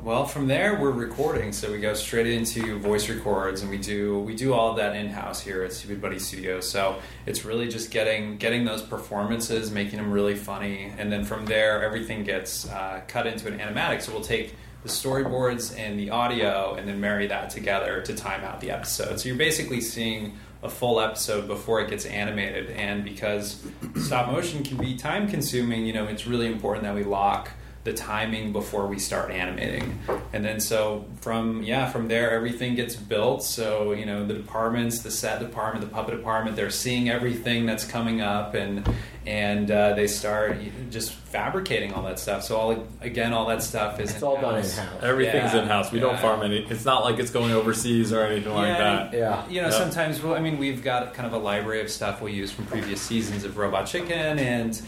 Well, 0.02 0.26
from 0.26 0.46
there 0.46 0.78
we're 0.80 0.92
recording, 0.92 1.50
so 1.50 1.72
we 1.72 1.80
go 1.80 1.92
straight 1.94 2.28
into 2.28 2.78
voice 2.78 3.08
records, 3.08 3.62
and 3.62 3.70
we 3.70 3.78
do 3.78 4.20
we 4.20 4.36
do 4.36 4.54
all 4.54 4.70
of 4.70 4.76
that 4.76 4.94
in 4.94 5.08
house 5.08 5.40
here 5.40 5.64
at 5.64 5.72
Stoopid 5.72 6.00
Buddy 6.00 6.20
Studios. 6.20 6.70
So 6.70 7.00
it's 7.26 7.44
really 7.44 7.66
just 7.66 7.90
getting 7.90 8.36
getting 8.36 8.64
those 8.64 8.82
performances, 8.82 9.72
making 9.72 9.98
them 9.98 10.12
really 10.12 10.36
funny, 10.36 10.92
and 10.96 11.10
then 11.10 11.24
from 11.24 11.46
there 11.46 11.82
everything 11.82 12.22
gets 12.22 12.68
uh, 12.68 13.00
cut 13.08 13.26
into 13.26 13.48
an 13.48 13.58
animatic. 13.58 14.00
So 14.02 14.12
we'll 14.12 14.22
take 14.22 14.54
the 14.84 14.88
storyboards 14.88 15.76
and 15.76 15.98
the 15.98 16.10
audio, 16.10 16.74
and 16.74 16.86
then 16.86 17.00
marry 17.00 17.26
that 17.26 17.50
together 17.50 18.00
to 18.02 18.14
time 18.14 18.44
out 18.44 18.60
the 18.60 18.70
episode. 18.70 19.18
So 19.18 19.28
you're 19.28 19.36
basically 19.36 19.80
seeing 19.80 20.38
a 20.62 20.68
full 20.68 21.00
episode 21.00 21.46
before 21.46 21.80
it 21.80 21.88
gets 21.88 22.04
animated, 22.04 22.70
and 22.70 23.04
because 23.04 23.64
stop 24.02 24.32
motion 24.32 24.64
can 24.64 24.76
be 24.76 24.96
time 24.96 25.28
consuming, 25.28 25.86
you 25.86 25.92
know, 25.92 26.04
it's 26.04 26.26
really 26.26 26.46
important 26.46 26.84
that 26.84 26.94
we 26.94 27.04
lock 27.04 27.50
the 27.88 27.94
timing 27.94 28.52
before 28.52 28.86
we 28.86 28.98
start 28.98 29.30
animating 29.30 29.98
and 30.34 30.44
then 30.44 30.60
so 30.60 31.06
from 31.22 31.62
yeah 31.62 31.88
from 31.90 32.06
there 32.08 32.32
everything 32.32 32.74
gets 32.74 32.94
built 32.94 33.42
so 33.42 33.92
you 33.92 34.04
know 34.04 34.26
the 34.26 34.34
departments 34.34 34.98
the 35.00 35.10
set 35.10 35.40
department 35.40 35.82
the 35.82 35.90
puppet 35.90 36.14
department 36.14 36.54
they're 36.54 36.68
seeing 36.68 37.08
everything 37.08 37.64
that's 37.64 37.84
coming 37.84 38.20
up 38.20 38.52
and 38.54 38.86
and 39.26 39.70
uh, 39.70 39.94
they 39.94 40.06
start 40.06 40.56
just 40.90 41.12
fabricating 41.12 41.92
all 41.94 42.02
that 42.02 42.18
stuff 42.18 42.42
so 42.42 42.56
all 42.56 42.86
again 43.00 43.32
all 43.32 43.46
that 43.46 43.62
stuff 43.62 44.00
is 44.00 44.12
It's 44.12 44.22
all 44.22 44.38
done 44.40 44.58
in 44.58 44.64
in-house. 44.64 45.02
Everything's 45.02 45.54
Yeah. 45.54 45.62
in 45.62 45.68
house. 45.68 45.90
We 45.92 46.00
don't 46.00 46.18
farm 46.18 46.42
any. 46.42 46.58
It's 46.70 46.84
not 46.86 47.04
like 47.04 47.18
it's 47.18 47.30
going 47.30 47.52
overseas 47.52 48.12
or 48.12 48.22
anything 48.24 48.52
like 48.54 48.76
that. 48.78 49.12
Yeah. 49.12 49.46
You 49.48 49.60
know, 49.62 49.68
Yeah. 49.68 49.74
sometimes, 49.78 50.22
well, 50.22 50.34
I 50.34 50.40
mean, 50.40 50.56
we've 50.58 50.82
got 50.82 51.12
kind 51.14 51.26
of 51.26 51.34
a 51.34 51.38
library 51.38 51.82
of 51.82 51.90
stuff 51.90 52.22
we 52.22 52.32
use 52.32 52.50
from 52.50 52.64
previous 52.66 53.02
seasons 53.02 53.44
of 53.44 53.58
Robot 53.58 53.86
Chicken, 53.86 54.38
and, 54.38 54.80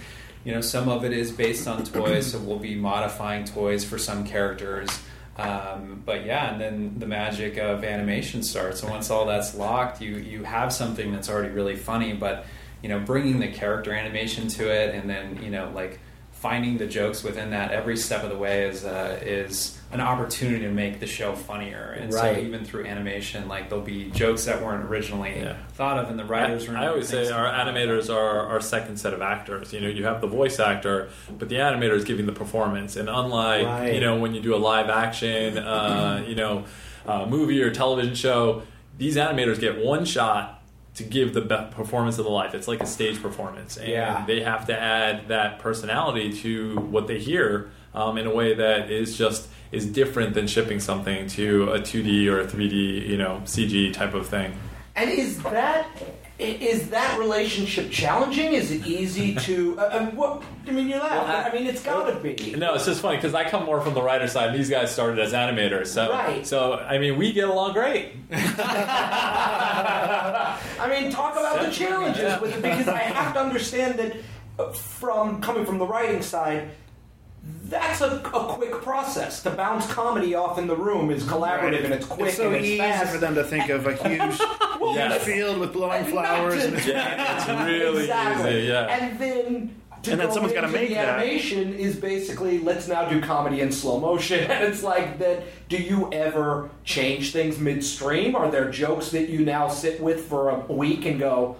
you 0.44 0.52
know, 0.52 0.60
some 0.60 0.88
of 0.88 1.04
it 1.04 1.12
is 1.12 1.30
based 1.32 1.68
on 1.68 1.84
toys, 1.84 2.32
so 2.32 2.38
we'll 2.38 2.58
be 2.58 2.74
modifying 2.74 3.44
toys 3.44 3.84
for 3.84 3.98
some 3.98 4.26
characters. 4.26 4.88
Um, 5.36 6.02
but 6.04 6.26
yeah, 6.26 6.52
and 6.52 6.60
then 6.60 6.98
the 6.98 7.06
magic 7.06 7.56
of 7.56 7.84
animation 7.84 8.42
starts. 8.42 8.82
And 8.82 8.90
once 8.90 9.10
all 9.10 9.26
that's 9.26 9.54
locked, 9.54 10.00
you, 10.02 10.16
you 10.16 10.44
have 10.44 10.72
something 10.72 11.12
that's 11.12 11.28
already 11.30 11.50
really 11.50 11.76
funny, 11.76 12.12
but, 12.12 12.44
you 12.82 12.88
know, 12.88 13.00
bringing 13.00 13.38
the 13.40 13.48
character 13.48 13.92
animation 13.92 14.48
to 14.48 14.70
it, 14.70 14.94
and 14.94 15.08
then, 15.08 15.42
you 15.42 15.50
know, 15.50 15.70
like, 15.74 16.00
finding 16.40 16.78
the 16.78 16.86
jokes 16.86 17.22
within 17.22 17.50
that 17.50 17.70
every 17.70 17.96
step 17.98 18.24
of 18.24 18.30
the 18.30 18.36
way 18.36 18.64
is 18.66 18.84
uh, 18.86 19.18
is 19.22 19.76
an 19.92 20.00
opportunity 20.00 20.64
to 20.64 20.70
make 20.70 20.98
the 20.98 21.06
show 21.06 21.34
funnier. 21.34 21.94
And 22.00 22.12
Right. 22.14 22.36
so 22.36 22.40
even 22.40 22.64
through 22.64 22.86
animation, 22.86 23.46
like 23.46 23.68
there'll 23.68 23.84
be 23.84 24.10
jokes 24.12 24.46
that 24.46 24.62
weren't 24.62 24.84
originally 24.88 25.34
Yeah. 25.38 25.56
thought 25.74 25.98
of, 25.98 26.08
and 26.08 26.18
the 26.18 26.24
writers 26.24 26.66
room. 26.66 26.78
I 26.78 26.86
always 26.86 27.08
say 27.08 27.28
our 27.30 27.46
about 27.46 27.66
that. 27.66 27.74
animators 27.74 28.08
are 28.14 28.46
our 28.48 28.60
second 28.60 28.96
set 28.96 29.12
of 29.12 29.20
actors. 29.20 29.72
You 29.74 29.80
know, 29.80 29.88
you 29.88 30.04
have 30.04 30.22
the 30.22 30.28
voice 30.28 30.58
actor, 30.58 31.08
but 31.38 31.50
the 31.50 31.56
animator 31.56 31.92
is 31.94 32.04
giving 32.04 32.24
the 32.24 32.32
performance. 32.32 32.96
And 32.96 33.10
unlike 33.10 33.66
Right. 33.66 33.94
you 33.94 34.00
know 34.00 34.16
when 34.16 34.34
you 34.34 34.40
do 34.40 34.54
a 34.54 34.62
live 34.70 34.88
action, 34.88 35.58
uh, 35.58 36.22
you 36.26 36.36
know, 36.36 36.64
uh, 37.06 37.26
movie 37.26 37.60
or 37.62 37.70
television 37.70 38.14
show, 38.14 38.62
these 38.96 39.16
animators 39.16 39.60
get 39.60 39.84
one 39.84 40.04
shot 40.06 40.59
to 41.02 41.08
give 41.08 41.34
the 41.34 41.40
best 41.40 41.72
performance 41.74 42.18
of 42.18 42.24
the 42.24 42.30
life. 42.30 42.54
It's 42.54 42.68
like 42.68 42.80
a 42.82 42.86
stage 42.86 43.20
performance, 43.20 43.76
and 43.76 43.88
Yeah. 43.88 44.24
they 44.26 44.40
have 44.40 44.66
to 44.66 44.78
add 44.78 45.28
that 45.28 45.58
personality 45.58 46.32
to 46.42 46.76
what 46.76 47.06
they 47.06 47.18
hear 47.18 47.70
um, 47.94 48.16
in 48.18 48.26
a 48.26 48.34
way 48.34 48.54
that 48.54 48.90
is 48.90 49.18
just 49.18 49.48
is 49.72 49.86
different 49.86 50.34
than 50.34 50.46
shipping 50.46 50.78
something 50.80 51.26
to 51.28 51.70
a 51.72 51.80
2D 51.80 52.28
or 52.28 52.40
a 52.40 52.46
3D, 52.46 53.08
you 53.08 53.16
know, 53.16 53.40
CG 53.44 53.92
type 53.92 54.14
of 54.14 54.26
thing. 54.28 54.52
And 54.96 55.10
is 55.10 55.42
that 55.44 55.86
i- 55.96 56.19
is 56.40 56.90
that 56.90 57.18
relationship 57.18 57.90
challenging? 57.90 58.52
Is 58.54 58.70
it 58.70 58.86
easy 58.86 59.34
to? 59.46 59.78
Uh, 59.78 59.82
uh, 59.82 60.06
what 60.12 60.42
I 60.66 60.70
mean, 60.70 60.88
you 60.88 60.96
laugh. 60.96 61.10
Well, 61.10 61.26
I- 61.26 61.48
I 61.48 61.52
mean, 61.52 61.66
it's 61.66 61.82
gotta 61.82 62.14
be. 62.18 62.54
No, 62.56 62.74
it's 62.74 62.86
just 62.86 63.00
funny 63.00 63.16
because 63.16 63.34
I 63.34 63.44
come 63.48 63.64
more 63.64 63.80
from 63.80 63.94
the 63.94 64.02
writer 64.02 64.26
side. 64.26 64.50
and 64.50 64.58
These 64.58 64.70
guys 64.70 64.90
started 64.92 65.18
as 65.18 65.32
animators, 65.32 65.88
so 65.88 66.10
Right. 66.10 66.46
so 66.46 66.74
I 66.74 66.98
mean 66.98 67.16
we 67.18 67.32
get 67.32 67.48
along 67.48 67.72
great. 67.74 68.12
I 70.80 70.86
mean, 70.88 71.10
talk 71.10 71.32
about 71.36 71.60
the 71.64 71.70
challenges 71.70 72.40
with 72.40 72.56
it 72.56 72.62
because 72.62 72.88
I 72.88 72.98
have 72.98 73.34
to 73.34 73.40
understand 73.40 73.98
that 73.98 74.16
uh, 74.58 74.70
from 74.72 75.40
coming 75.40 75.64
from 75.64 75.78
the 75.78 75.86
writing 75.86 76.22
side. 76.22 76.70
That's 77.42 78.00
a, 78.00 78.16
a 78.16 78.54
quick 78.54 78.72
process. 78.82 79.42
To 79.44 79.50
bounce 79.50 79.86
comedy 79.92 80.34
off 80.34 80.58
in 80.58 80.66
the 80.66 80.76
room 80.76 81.10
is 81.10 81.22
collaborative 81.24 81.84
and 81.84 81.94
it's 81.94 82.04
quick 82.06 82.28
It's 82.28 82.36
so 82.36 82.48
and 82.48 82.56
it's 82.56 82.66
easy 82.66 82.78
fast. 82.78 83.12
for 83.12 83.18
them 83.18 83.34
to 83.36 83.44
think 83.44 83.68
of 83.70 83.86
a 83.86 83.94
huge, 83.94 84.40
Yeah. 84.80 85.08
huge 85.12 85.22
field 85.22 85.58
with 85.58 85.72
blowing 85.72 86.04
flowers. 86.04 86.64
And, 86.64 86.84
Yeah, 86.84 87.36
it's 87.36 87.48
really 87.70 88.02
exactly. 88.02 88.58
easy. 88.58 88.66
Yeah. 88.68 88.86
And 88.88 89.18
then 89.18 89.74
to 90.02 90.10
And 90.12 90.20
then 90.20 90.28
go 90.28 90.32
someone's 90.34 90.54
gotta 90.54 90.66
into 90.66 90.78
make 90.80 90.88
the 90.88 90.94
that. 90.96 91.18
animation 91.20 91.74
is 91.74 91.94
basically 91.96 92.58
let's 92.58 92.88
now 92.88 93.08
do 93.08 93.20
comedy 93.20 93.60
in 93.60 93.70
slow 93.70 94.00
motion. 94.00 94.40
And 94.50 94.64
it's 94.64 94.82
like 94.82 95.18
that. 95.20 95.44
Do 95.68 95.76
you 95.76 96.10
ever 96.12 96.70
change 96.84 97.32
things 97.32 97.58
midstream? 97.58 98.34
Are 98.34 98.50
there 98.50 98.68
jokes 98.70 99.10
that 99.10 99.28
you 99.28 99.44
now 99.44 99.68
sit 99.68 100.00
with 100.00 100.26
for 100.26 100.50
a 100.50 100.72
week 100.72 101.06
and 101.06 101.20
go, 101.20 101.56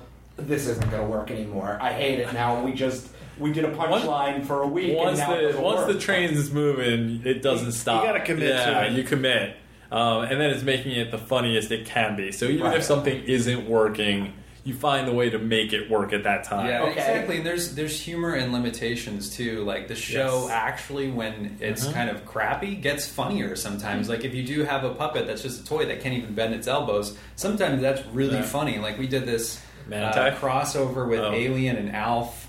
"This 0.46 0.66
isn't 0.68 0.90
going 0.90 1.02
to 1.02 1.08
work 1.08 1.30
anymore. 1.30 1.78
I 1.80 1.92
hate 1.92 2.18
it 2.18 2.32
now." 2.32 2.56
And 2.56 2.64
we 2.64 2.72
just 2.72 3.08
we 3.38 3.52
did 3.52 3.64
a 3.64 3.70
punchline 3.72 4.44
for 4.44 4.62
a 4.62 4.66
week. 4.66 4.96
once 4.96 5.18
and 5.18 5.28
now 5.30 5.36
the 5.36 5.42
doesn't 5.48 5.62
once 5.62 5.78
work. 5.78 5.88
the 5.92 5.98
train 5.98 6.30
is 6.30 6.52
moving, 6.52 7.22
it 7.24 7.42
doesn't 7.42 7.72
stop. 7.72 8.02
You 8.04 8.08
gotta 8.12 8.24
commit 8.24 8.48
Yeah, 8.50 8.80
to 8.82 8.86
it. 8.86 8.92
you 8.92 9.02
commit, 9.02 9.56
um, 9.90 10.22
and 10.24 10.40
then 10.40 10.50
it's 10.50 10.62
making 10.62 10.92
it 10.92 11.10
the 11.10 11.18
funniest 11.18 11.70
it 11.70 11.86
can 11.86 12.16
be. 12.16 12.32
So 12.32 12.44
even 12.46 12.66
Right. 12.66 12.76
if 12.78 12.82
something 12.84 13.22
isn't 13.24 13.66
working, 13.68 14.34
you 14.62 14.74
find 14.74 15.08
a 15.08 15.12
way 15.12 15.30
to 15.30 15.38
make 15.38 15.72
it 15.72 15.88
work 15.90 16.12
at 16.12 16.24
that 16.24 16.44
time. 16.44 16.66
Yeah, 16.68 16.82
Okay. 16.82 16.92
exactly. 16.92 17.36
And 17.38 17.46
there's 17.46 17.74
there's 17.74 17.98
humor 17.98 18.34
and 18.34 18.52
limitations 18.52 19.34
too. 19.34 19.64
Like 19.64 19.88
the 19.88 19.94
show 19.94 20.42
Yes. 20.42 20.50
actually, 20.50 21.08
when 21.10 21.56
it's 21.62 21.84
Uh-huh. 21.86 21.94
kind 21.94 22.10
of 22.10 22.26
crappy, 22.26 22.74
gets 22.74 23.08
funnier 23.08 23.56
sometimes. 23.56 24.10
Like 24.10 24.22
if 24.22 24.34
you 24.34 24.42
do 24.42 24.64
have 24.64 24.84
a 24.84 24.90
puppet 24.90 25.26
that's 25.26 25.40
just 25.42 25.62
a 25.62 25.64
toy 25.64 25.86
that 25.86 26.02
can't 26.02 26.14
even 26.14 26.34
bend 26.34 26.52
its 26.54 26.68
elbows, 26.68 27.16
sometimes 27.36 27.80
that's 27.80 28.02
really 28.12 28.34
Yeah. 28.36 28.42
funny. 28.42 28.78
Like 28.78 28.98
we 28.98 29.06
did 29.06 29.24
this 29.24 29.60
uh, 29.86 29.90
Manti? 29.90 30.36
crossover 30.36 31.08
with 31.08 31.20
Oh. 31.20 31.32
Alien 31.32 31.76
and 31.76 31.94
Alf 31.94 32.46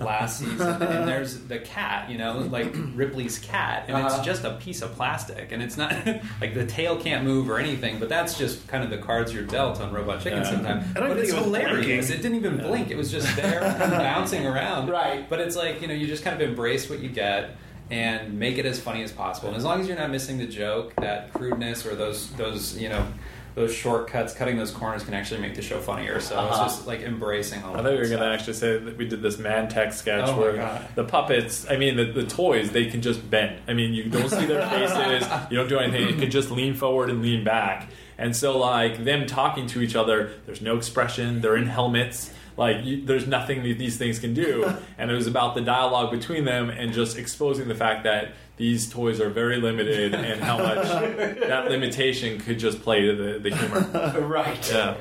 last 0.00 0.38
season, 0.40 0.80
and 0.82 1.06
there's 1.06 1.40
the 1.40 1.58
cat. 1.58 2.08
You 2.10 2.16
know, 2.16 2.38
like 2.38 2.74
Ripley's 2.94 3.38
cat, 3.38 3.84
and 3.88 3.96
Uh-huh. 3.96 4.06
it's 4.16 4.24
just 4.24 4.44
a 4.44 4.52
piece 4.54 4.80
of 4.82 4.92
plastic, 4.94 5.52
and 5.52 5.62
it's 5.62 5.76
not 5.76 5.92
like 6.40 6.54
the 6.54 6.64
tail 6.66 6.96
can't 6.96 7.22
move 7.24 7.50
or 7.50 7.58
anything. 7.58 7.98
But 7.98 8.08
that's 8.08 8.38
just 8.38 8.66
kind 8.68 8.82
of 8.82 8.90
the 8.90 8.98
cards 8.98 9.32
you're 9.34 9.44
dealt 9.44 9.80
on 9.80 9.92
Robot 9.92 10.22
Chicken 10.22 10.38
Yeah. 10.42 10.50
sometimes. 10.50 10.96
I 10.96 11.00
don't 11.00 11.08
But 11.10 11.18
it's 11.18 11.32
it 11.32 11.36
hilarious. 11.38 11.74
blinking. 12.06 12.18
It 12.18 12.22
didn't 12.22 12.36
even 12.36 12.56
blink. 12.58 12.90
It 12.90 12.96
was 12.96 13.10
just 13.10 13.34
there, 13.36 13.60
bouncing 13.78 14.46
around. 14.46 14.88
Right. 14.88 15.28
But 15.28 15.40
it's 15.40 15.56
like 15.56 15.82
you 15.82 15.88
know, 15.88 15.94
you 15.94 16.06
just 16.06 16.24
kind 16.24 16.40
of 16.40 16.48
embrace 16.48 16.88
what 16.88 17.00
you 17.00 17.08
get 17.10 17.50
and 17.90 18.38
make 18.38 18.56
it 18.56 18.64
as 18.64 18.80
funny 18.80 19.02
as 19.02 19.12
possible. 19.12 19.48
And 19.48 19.56
as 19.58 19.64
long 19.64 19.82
as 19.82 19.86
you're 19.86 19.98
not 19.98 20.10
missing 20.10 20.38
the 20.38 20.46
joke, 20.46 20.94
that 20.96 21.30
crudeness 21.34 21.84
or 21.84 21.94
those 21.94 22.30
those 22.32 22.78
you 22.78 22.88
know. 22.88 23.06
Those 23.54 23.72
shortcuts, 23.72 24.34
cutting 24.34 24.56
those 24.58 24.72
corners, 24.72 25.04
can 25.04 25.14
actually 25.14 25.40
make 25.40 25.54
the 25.54 25.62
show 25.62 25.78
funnier. 25.78 26.18
So 26.20 26.36
Uh-huh. 26.36 26.64
it's 26.64 26.74
just 26.74 26.86
like 26.88 27.02
embracing 27.02 27.62
all. 27.62 27.76
I 27.76 27.82
thought 27.82 27.92
you 27.92 27.98
were 28.00 28.08
going 28.08 28.20
to 28.20 28.26
actually 28.26 28.54
say 28.54 28.78
that 28.78 28.96
we 28.96 29.06
did 29.06 29.22
this 29.22 29.38
man 29.38 29.68
tech 29.68 29.92
sketch 29.92 30.28
Oh 30.28 30.40
where 30.40 30.88
the 30.96 31.04
puppets, 31.04 31.64
I 31.70 31.76
mean, 31.76 31.96
the, 31.96 32.04
the 32.06 32.24
toys, 32.24 32.70
they 32.72 32.86
can 32.86 33.00
just 33.00 33.30
bend. 33.30 33.60
I 33.68 33.72
mean, 33.74 33.94
you 33.94 34.04
don't 34.10 34.28
see 34.28 34.46
their 34.46 34.68
faces, 34.68 35.28
you 35.50 35.56
don't 35.56 35.68
do 35.68 35.78
anything. 35.78 36.08
It 36.08 36.18
can 36.18 36.30
just 36.32 36.50
lean 36.50 36.74
forward 36.74 37.10
and 37.10 37.22
lean 37.22 37.44
back. 37.44 37.88
And 38.18 38.34
so, 38.34 38.58
like, 38.58 39.04
them 39.04 39.26
talking 39.26 39.66
to 39.68 39.80
each 39.82 39.94
other, 39.96 40.32
there's 40.46 40.60
no 40.60 40.76
expression, 40.76 41.40
they're 41.40 41.56
in 41.56 41.66
helmets. 41.66 42.32
Like, 42.56 42.84
you, 42.84 43.04
there's 43.04 43.26
nothing 43.26 43.62
that 43.64 43.78
these 43.78 43.96
things 43.96 44.18
can 44.18 44.34
do. 44.34 44.72
And 44.98 45.10
it 45.10 45.14
was 45.14 45.26
about 45.26 45.54
the 45.56 45.60
dialogue 45.60 46.10
between 46.12 46.44
them 46.44 46.70
and 46.70 46.92
just 46.92 47.18
exposing 47.18 47.66
the 47.68 47.74
fact 47.74 48.04
that 48.04 48.32
these 48.56 48.88
toys 48.88 49.20
are 49.20 49.30
very 49.30 49.60
limited 49.60 50.14
and 50.14 50.40
how 50.40 50.58
much 50.58 50.86
that 50.88 51.66
limitation 51.68 52.38
could 52.38 52.58
just 52.58 52.82
play 52.82 53.02
to 53.02 53.14
the, 53.16 53.38
the 53.50 53.56
humor. 53.56 54.26
right. 54.26 54.70
Yeah. 54.70 54.96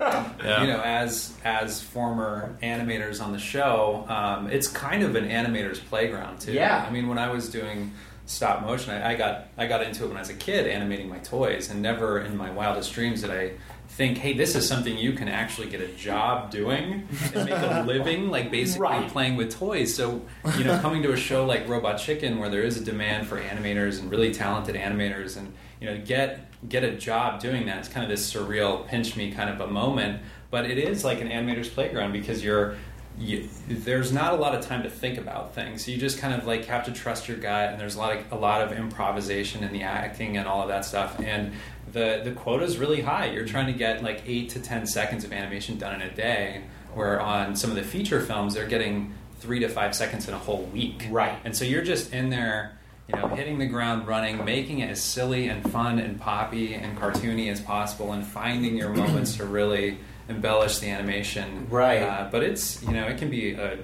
Yeah. 0.00 0.60
you 0.62 0.66
know, 0.68 0.80
as 0.80 1.32
as 1.44 1.80
former 1.82 2.56
animators 2.62 3.22
on 3.22 3.32
the 3.32 3.38
show, 3.38 4.04
um, 4.08 4.48
it's 4.50 4.68
kind 4.68 5.02
of 5.02 5.14
an 5.16 5.28
animator's 5.28 5.80
playground 5.80 6.40
too. 6.40 6.52
Yeah. 6.52 6.84
I 6.86 6.90
mean, 6.92 7.08
when 7.08 7.18
I 7.18 7.30
was 7.30 7.48
doing 7.48 7.92
stop 8.26 8.62
motion, 8.62 8.90
I, 8.92 9.12
I 9.12 9.14
got 9.14 9.48
I 9.56 9.66
got 9.66 9.82
into 9.82 10.04
it 10.04 10.08
when 10.08 10.16
I 10.16 10.20
was 10.20 10.30
a 10.30 10.34
kid, 10.34 10.66
animating 10.66 11.08
my 11.08 11.18
toys, 11.18 11.70
and 11.70 11.80
never 11.82 12.20
in 12.20 12.36
my 12.36 12.50
wildest 12.50 12.92
dreams 12.92 13.22
did 13.22 13.30
I 13.30 13.52
think, 13.88 14.18
hey, 14.18 14.34
this 14.34 14.54
is 14.56 14.68
something 14.68 14.98
you 14.98 15.12
can 15.12 15.28
actually 15.28 15.68
get 15.68 15.80
a 15.80 15.86
job 15.88 16.50
doing 16.50 17.08
and 17.34 17.44
make 17.46 17.54
a 17.54 17.84
living, 17.86 18.28
like 18.30 18.50
basically 18.50 18.82
Right. 18.88 19.08
playing 19.08 19.36
with 19.36 19.56
toys. 19.56 19.94
So, 19.94 20.20
you 20.58 20.64
know, 20.64 20.78
coming 20.80 21.02
to 21.04 21.12
a 21.12 21.16
show 21.16 21.46
like 21.46 21.66
Robot 21.68 21.96
Chicken, 21.98 22.38
where 22.38 22.50
there 22.50 22.62
is 22.62 22.76
a 22.76 22.84
demand 22.84 23.26
for 23.28 23.40
animators 23.40 24.00
and 24.00 24.10
really 24.10 24.34
talented 24.34 24.74
animators, 24.74 25.36
and 25.38 25.54
you 25.80 25.86
know, 25.86 25.98
get 26.04 26.50
get 26.68 26.84
a 26.84 26.96
job 26.96 27.40
doing 27.40 27.66
that. 27.66 27.78
It's 27.78 27.88
kind 27.88 28.04
of 28.04 28.10
this 28.10 28.32
surreal 28.32 28.86
pinch 28.86 29.16
me 29.16 29.32
kind 29.32 29.50
of 29.50 29.60
a 29.60 29.70
moment, 29.70 30.22
but 30.50 30.70
it 30.70 30.78
is 30.78 31.04
like 31.04 31.20
an 31.20 31.28
animator's 31.28 31.68
playground 31.68 32.12
because 32.12 32.42
you're 32.42 32.76
you, 33.18 33.48
there's 33.68 34.12
not 34.12 34.34
a 34.34 34.36
lot 34.36 34.54
of 34.54 34.64
time 34.64 34.82
to 34.82 34.90
think 34.90 35.16
about 35.16 35.54
things. 35.54 35.88
You 35.88 35.96
just 35.96 36.18
kind 36.18 36.34
of 36.34 36.46
like 36.46 36.66
have 36.66 36.84
to 36.84 36.92
trust 36.92 37.28
your 37.28 37.38
gut, 37.38 37.70
and 37.70 37.80
there's 37.80 37.94
a 37.94 37.98
lot 37.98 38.16
of 38.16 38.32
a 38.32 38.36
lot 38.36 38.60
of 38.60 38.72
improvisation 38.76 39.64
in 39.64 39.72
the 39.72 39.82
acting 39.82 40.36
and 40.36 40.46
all 40.46 40.62
of 40.62 40.68
that 40.68 40.84
stuff. 40.84 41.18
And 41.20 41.52
the 41.92 42.20
the 42.24 42.32
quota 42.32 42.64
is 42.64 42.78
really 42.78 43.00
high. 43.00 43.26
You're 43.26 43.46
trying 43.46 43.72
to 43.72 43.78
get 43.78 44.02
like 44.02 44.22
eight 44.26 44.50
to 44.50 44.60
ten 44.60 44.86
seconds 44.86 45.24
of 45.24 45.32
animation 45.32 45.78
done 45.78 46.00
in 46.00 46.02
a 46.02 46.14
day, 46.14 46.64
where 46.94 47.20
on 47.20 47.56
some 47.56 47.70
of 47.70 47.76
the 47.76 47.82
feature 47.84 48.20
films 48.20 48.54
they're 48.54 48.68
getting 48.68 49.14
three 49.40 49.60
to 49.60 49.68
five 49.68 49.94
seconds 49.94 50.28
in 50.28 50.34
a 50.34 50.38
whole 50.38 50.64
week. 50.64 51.06
Right. 51.10 51.38
And 51.44 51.56
so 51.56 51.64
you're 51.64 51.84
just 51.84 52.12
in 52.12 52.30
there, 52.30 52.78
you 53.08 53.14
know, 53.14 53.28
hitting 53.28 53.58
the 53.58 53.66
ground 53.66 54.06
running, 54.06 54.44
making 54.44 54.80
it 54.80 54.90
as 54.90 55.02
silly 55.02 55.48
and 55.48 55.70
fun 55.70 55.98
and 55.98 56.20
poppy 56.20 56.74
and 56.74 56.98
cartoony 56.98 57.50
as 57.50 57.60
possible, 57.60 58.12
and 58.12 58.26
finding 58.26 58.76
your 58.76 58.90
moments 58.90 59.36
to 59.36 59.44
really 59.44 59.98
embellish 60.28 60.78
the 60.78 60.88
animation. 60.88 61.66
Right. 61.70 62.02
Uh, 62.02 62.28
but 62.30 62.42
it's 62.42 62.82
you 62.82 62.92
know 62.92 63.06
it 63.06 63.18
can 63.18 63.30
be 63.30 63.52
a 63.52 63.78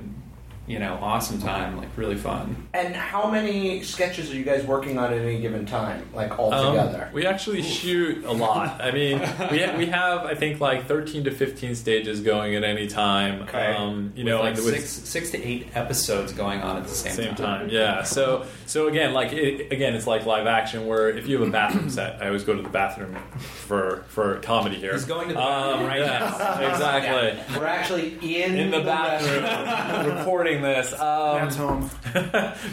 you 0.67 0.79
know 0.79 0.95
awesome 1.03 1.41
time, 1.41 1.77
like 1.77 1.89
really 1.97 2.17
fun. 2.17 2.69
And 2.73 2.95
how 2.95 3.29
many 3.31 3.83
sketches 3.83 4.31
are 4.31 4.35
you 4.37 4.45
guys 4.45 4.65
working 4.65 4.97
on 4.97 5.13
at 5.13 5.19
any 5.19 5.41
given 5.41 5.67
time, 5.67 6.09
like 6.15 6.39
all 6.39 6.55
Um, 6.55 6.77
together? 6.77 7.11
we 7.13 7.27
actually 7.27 7.63
shoot 7.63 8.25
a 8.25 8.33
lot. 8.33 8.81
I 8.81 8.93
mean, 8.93 9.19
we 9.51 9.61
ha- 9.63 9.75
we 9.77 9.87
have 9.87 10.21
I 10.25 10.35
think 10.35 10.61
like 10.61 10.87
thirteen 10.87 11.25
to 11.25 11.31
fifteen 11.33 11.75
stages 11.75 12.21
going 12.21 12.55
at 12.55 12.63
any 12.65 12.87
time. 12.87 13.43
Okay. 13.43 13.73
Um, 13.75 14.13
you 14.15 14.25
With 14.25 14.33
know, 14.35 14.41
like 14.41 14.57
and 14.57 14.65
with 14.65 14.75
six 14.77 14.91
six 15.09 15.31
to 15.33 15.43
eight 15.43 15.69
episodes 15.77 16.33
going 16.33 16.61
on 16.63 16.77
at 16.77 16.85
the 16.85 16.89
same, 16.91 17.13
same 17.13 17.35
time. 17.35 17.69
Yeah. 17.69 18.05
So 18.05 18.47
so 18.67 18.87
again, 18.89 19.13
like 19.15 19.33
it, 19.33 19.73
again, 19.73 19.95
it's 19.97 20.07
like 20.07 20.27
live 20.27 20.47
action 20.47 20.87
where 20.87 21.09
if 21.11 21.27
you 21.27 21.39
have 21.41 21.49
a 21.49 21.51
bathroom 21.51 21.91
set, 21.91 22.23
I 22.23 22.27
always 22.29 22.45
go 22.45 22.55
to 22.55 22.63
the 22.63 22.69
bathroom 22.69 23.17
for 23.39 24.05
for 24.09 24.37
comedy 24.41 24.77
here. 24.77 24.93
He's 24.93 25.05
going 25.05 25.29
to 25.29 25.35
the 25.35 25.41
bathroom 25.41 25.87
right 25.89 26.01
yeah, 26.01 26.71
Exactly. 26.73 27.59
We're 27.59 27.67
actually 27.67 28.17
in, 28.43 28.57
In 28.57 28.71
the 28.71 28.79
restroom. 28.79 28.85
bathroom, 28.85 30.19
recording 30.19 30.52
this. 30.61 30.93
Um, 30.93 31.49
home. 31.51 31.91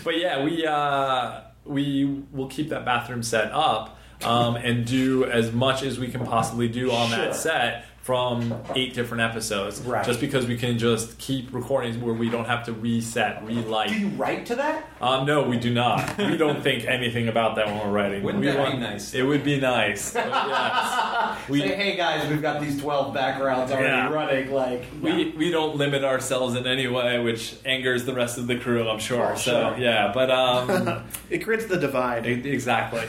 but 0.03 0.17
yeah, 0.17 0.43
we 0.43 0.65
uh, 0.65 1.41
we 1.65 2.23
will 2.31 2.47
keep 2.47 2.69
that 2.69 2.83
bathroom 2.83 3.23
set 3.23 3.51
up 3.53 3.97
um, 4.23 4.55
and 4.57 4.85
do 4.85 5.23
as 5.25 5.51
much 5.53 5.83
as 5.83 5.97
we 5.99 6.09
can 6.09 6.25
possibly 6.25 6.67
do 6.67 6.91
on 6.91 7.09
Sure. 7.09 7.17
that 7.19 7.35
set 7.35 7.85
from 8.01 8.53
eight 8.75 8.93
different 8.95 9.21
episodes. 9.21 9.81
Right. 9.81 10.03
Just 10.05 10.19
because 10.19 10.47
we 10.47 10.57
can 10.57 10.79
just 10.79 11.17
keep 11.19 11.53
recordings 11.53 11.95
where 11.97 12.13
we 12.13 12.29
don't 12.29 12.45
have 12.45 12.65
to 12.65 12.73
reset, 12.73 13.43
relight. 13.45 13.89
Do 13.89 13.99
you 13.99 14.07
write 14.09 14.47
to 14.47 14.55
that? 14.55 14.89
Um, 14.99 15.25
no, 15.27 15.43
we 15.43 15.57
do 15.57 15.71
not. 15.71 16.17
We 16.17 16.35
don't 16.37 16.63
think 16.63 16.85
anything 16.85 17.27
about 17.27 17.55
that 17.57 17.67
when 17.67 17.77
we're 17.79 17.91
writing. 17.93 18.23
Wouldn't 18.23 18.43
we 18.43 18.49
that 18.51 18.71
be 18.71 18.77
nice? 18.77 19.13
It 19.13 19.23
would 19.23 19.43
be 19.43 19.59
nice. 19.59 20.15
Yes. 20.29 21.37
We, 21.49 21.61
Say, 21.61 21.75
hey 21.75 21.95
guys, 21.95 22.27
we've 22.29 22.41
got 22.41 22.61
these 22.61 22.79
twelve 22.79 23.13
backgrounds 23.13 23.71
already 23.71 23.87
Yeah. 23.87 24.09
running. 24.11 24.51
Like, 24.51 24.85
we, 25.01 25.31
we 25.31 25.49
don't 25.51 25.75
limit 25.77 26.03
ourselves 26.03 26.55
in 26.55 26.67
any 26.67 26.87
way, 26.87 27.19
which 27.19 27.55
angers 27.65 28.05
the 28.05 28.13
rest 28.13 28.37
of 28.37 28.45
the 28.47 28.57
crew, 28.57 28.87
I'm 28.87 28.99
sure. 28.99 29.33
Oh, 29.33 29.35
so 29.35 29.51
sure. 29.71 29.77
yeah, 29.77 30.11
but 30.13 30.29
um, 30.29 31.03
It 31.29 31.39
creates 31.39 31.65
the 31.65 31.77
divide. 31.77 32.25
E- 32.27 32.49
Exactly. 32.51 33.01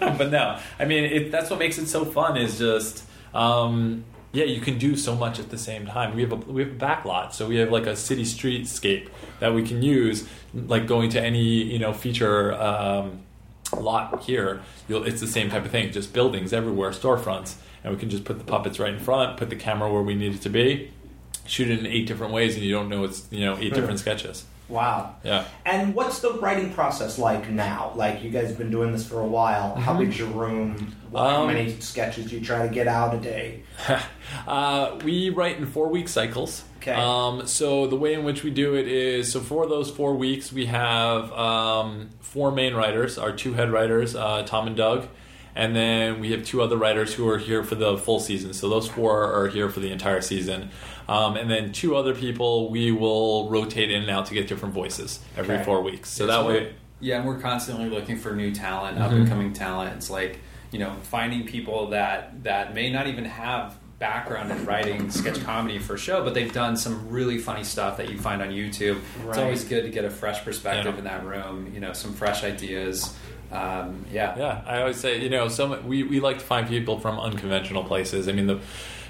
but 0.00 0.30
no, 0.30 0.58
I 0.78 0.84
mean, 0.84 1.04
it, 1.04 1.30
that's 1.32 1.50
what 1.50 1.58
makes 1.58 1.78
it 1.78 1.86
so 1.86 2.04
fun. 2.04 2.36
Is 2.36 2.58
just, 2.58 3.04
um, 3.34 4.04
yeah, 4.32 4.44
you 4.44 4.60
can 4.60 4.78
do 4.78 4.96
so 4.96 5.14
much 5.14 5.38
at 5.38 5.50
the 5.50 5.58
same 5.58 5.86
time. 5.86 6.14
We 6.14 6.22
have 6.22 6.32
a 6.32 6.36
we 6.36 6.62
have 6.62 6.72
a 6.72 6.76
back 6.76 7.04
lot, 7.04 7.34
so 7.34 7.46
we 7.46 7.56
have 7.56 7.70
like 7.70 7.86
a 7.86 7.94
city 7.94 8.24
streetscape 8.24 9.08
that 9.40 9.54
we 9.54 9.62
can 9.62 9.82
use, 9.82 10.26
like 10.54 10.86
going 10.86 11.10
to 11.10 11.20
any 11.20 11.42
you 11.42 11.78
know 11.78 11.92
feature. 11.92 12.54
Um, 12.54 13.20
lot 13.74 14.22
here 14.24 14.60
you'll 14.86 15.04
it's 15.04 15.20
the 15.20 15.26
same 15.26 15.48
type 15.48 15.64
of 15.64 15.70
thing 15.70 15.90
just 15.90 16.12
buildings 16.12 16.52
everywhere 16.52 16.90
storefronts 16.90 17.54
and 17.82 17.92
we 17.92 17.98
can 17.98 18.10
just 18.10 18.24
put 18.24 18.38
the 18.38 18.44
puppets 18.44 18.78
right 18.78 18.92
in 18.92 19.00
front 19.00 19.36
put 19.38 19.48
the 19.48 19.56
camera 19.56 19.90
where 19.90 20.02
we 20.02 20.14
need 20.14 20.34
it 20.34 20.42
to 20.42 20.50
be 20.50 20.90
shoot 21.46 21.70
it 21.70 21.78
in 21.78 21.86
eight 21.86 22.06
different 22.06 22.32
ways 22.32 22.54
and 22.54 22.64
you 22.64 22.70
don't 22.70 22.88
know 22.88 23.04
it's 23.04 23.26
you 23.30 23.44
know 23.44 23.56
eight 23.58 23.72
different 23.72 23.98
sketches 23.98 24.44
wow. 24.68 25.14
yeah 25.24 25.44
And 25.66 25.94
what's 25.94 26.20
the 26.20 26.32
writing 26.34 26.72
process 26.72 27.18
like 27.18 27.50
now? 27.50 27.92
Like, 27.94 28.22
you 28.22 28.30
guys 28.30 28.48
have 28.48 28.58
been 28.58 28.70
doing 28.70 28.92
this 28.92 29.06
for 29.06 29.20
a 29.20 29.26
while. 29.26 29.74
How 29.74 29.94
big's 29.94 30.18
your 30.18 30.28
room? 30.28 30.78
How 30.78 30.86
Mm-hmm. 31.12 31.16
Um, 31.16 31.46
many 31.48 31.78
sketches 31.80 32.30
do 32.30 32.38
you 32.38 32.44
try 32.44 32.66
to 32.66 32.72
get 32.72 32.88
out 32.88 33.14
a 33.14 33.18
day? 33.18 33.62
Uh, 34.46 34.98
we 35.04 35.28
write 35.28 35.58
in 35.58 35.66
four 35.66 35.88
week 35.88 36.08
cycles. 36.08 36.64
Okay. 36.78 36.94
Um, 36.94 37.46
so 37.46 37.86
the 37.86 37.96
way 37.96 38.14
in 38.14 38.24
which 38.24 38.42
we 38.42 38.50
do 38.50 38.74
it 38.74 38.88
is 38.88 39.30
so 39.30 39.40
for 39.40 39.66
those 39.68 39.90
four 39.90 40.14
weeks 40.14 40.50
we 40.52 40.66
have 40.66 41.30
um, 41.32 42.08
four 42.20 42.50
main 42.50 42.74
writers, 42.74 43.18
our 43.18 43.30
two 43.32 43.52
head 43.52 43.70
writers, 43.70 44.16
uh, 44.16 44.42
Tom 44.44 44.66
and 44.66 44.74
Doug, 44.76 45.06
and 45.54 45.76
then 45.76 46.18
we 46.18 46.30
have 46.32 46.44
two 46.44 46.62
other 46.62 46.76
writers 46.78 47.12
who 47.12 47.28
are 47.28 47.36
here 47.38 47.62
for 47.62 47.74
the 47.74 47.98
full 47.98 48.20
season. 48.20 48.54
So 48.54 48.70
those 48.70 48.88
four 48.88 49.22
are 49.32 49.48
here 49.48 49.68
for 49.68 49.80
the 49.80 49.90
entire 49.92 50.22
season, 50.22 50.70
um, 51.08 51.36
and 51.36 51.50
then 51.50 51.72
two 51.72 51.96
other 51.96 52.14
people 52.14 52.70
we 52.70 52.92
will 52.92 53.48
rotate 53.50 53.90
in 53.90 54.02
and 54.02 54.10
out 54.10 54.26
to 54.26 54.34
get 54.34 54.46
different 54.48 54.74
voices 54.74 55.20
every 55.36 55.56
Okay. 55.56 55.64
four 55.64 55.82
weeks. 55.82 56.08
So 56.10 56.24
Yeah, 56.24 56.32
that 56.32 56.40
so 56.42 56.48
way. 56.48 56.74
Yeah, 57.00 57.16
and 57.18 57.26
we're 57.26 57.40
constantly 57.40 57.88
looking 57.90 58.16
for 58.16 58.34
new 58.34 58.52
talent, 58.54 58.96
Mm-hmm. 58.96 59.04
up 59.06 59.12
and 59.12 59.28
coming 59.28 59.52
talent. 59.52 59.94
It's 59.96 60.10
like 60.10 60.38
you 60.70 60.78
know 60.78 60.94
finding 61.02 61.44
people 61.46 61.88
that 61.90 62.44
that 62.44 62.74
may 62.74 62.90
not 62.90 63.06
even 63.06 63.24
have 63.24 63.76
background 63.98 64.50
in 64.50 64.64
writing 64.66 65.10
sketch 65.10 65.40
comedy 65.44 65.78
for 65.78 65.94
a 65.94 65.98
show, 65.98 66.24
but 66.24 66.34
they've 66.34 66.52
done 66.52 66.76
some 66.76 67.08
really 67.08 67.38
funny 67.38 67.62
stuff 67.62 67.96
that 67.98 68.08
you 68.10 68.18
find 68.18 68.42
on 68.42 68.48
YouTube. 68.48 68.98
It's 69.28 69.38
always 69.38 69.62
good 69.64 69.82
to 69.84 69.90
get 69.90 70.04
a 70.04 70.10
fresh 70.10 70.44
perspective 70.44 70.92
Yeah. 70.94 70.98
in 70.98 71.04
that 71.04 71.24
room. 71.24 71.70
You 71.72 71.78
know, 71.80 71.92
some 71.92 72.12
fresh 72.12 72.42
ideas. 72.42 73.14
Um, 73.52 74.04
yeah. 74.10 74.34
Yeah, 74.36 74.62
I 74.66 74.80
always 74.80 74.96
say, 74.96 75.20
you 75.20 75.28
know, 75.28 75.46
some 75.48 75.86
we, 75.86 76.02
we 76.04 76.18
like 76.20 76.38
to 76.38 76.44
find 76.44 76.66
people 76.66 76.98
from 76.98 77.20
unconventional 77.20 77.84
places. 77.84 78.28
I 78.28 78.32
mean, 78.32 78.46
the 78.46 78.58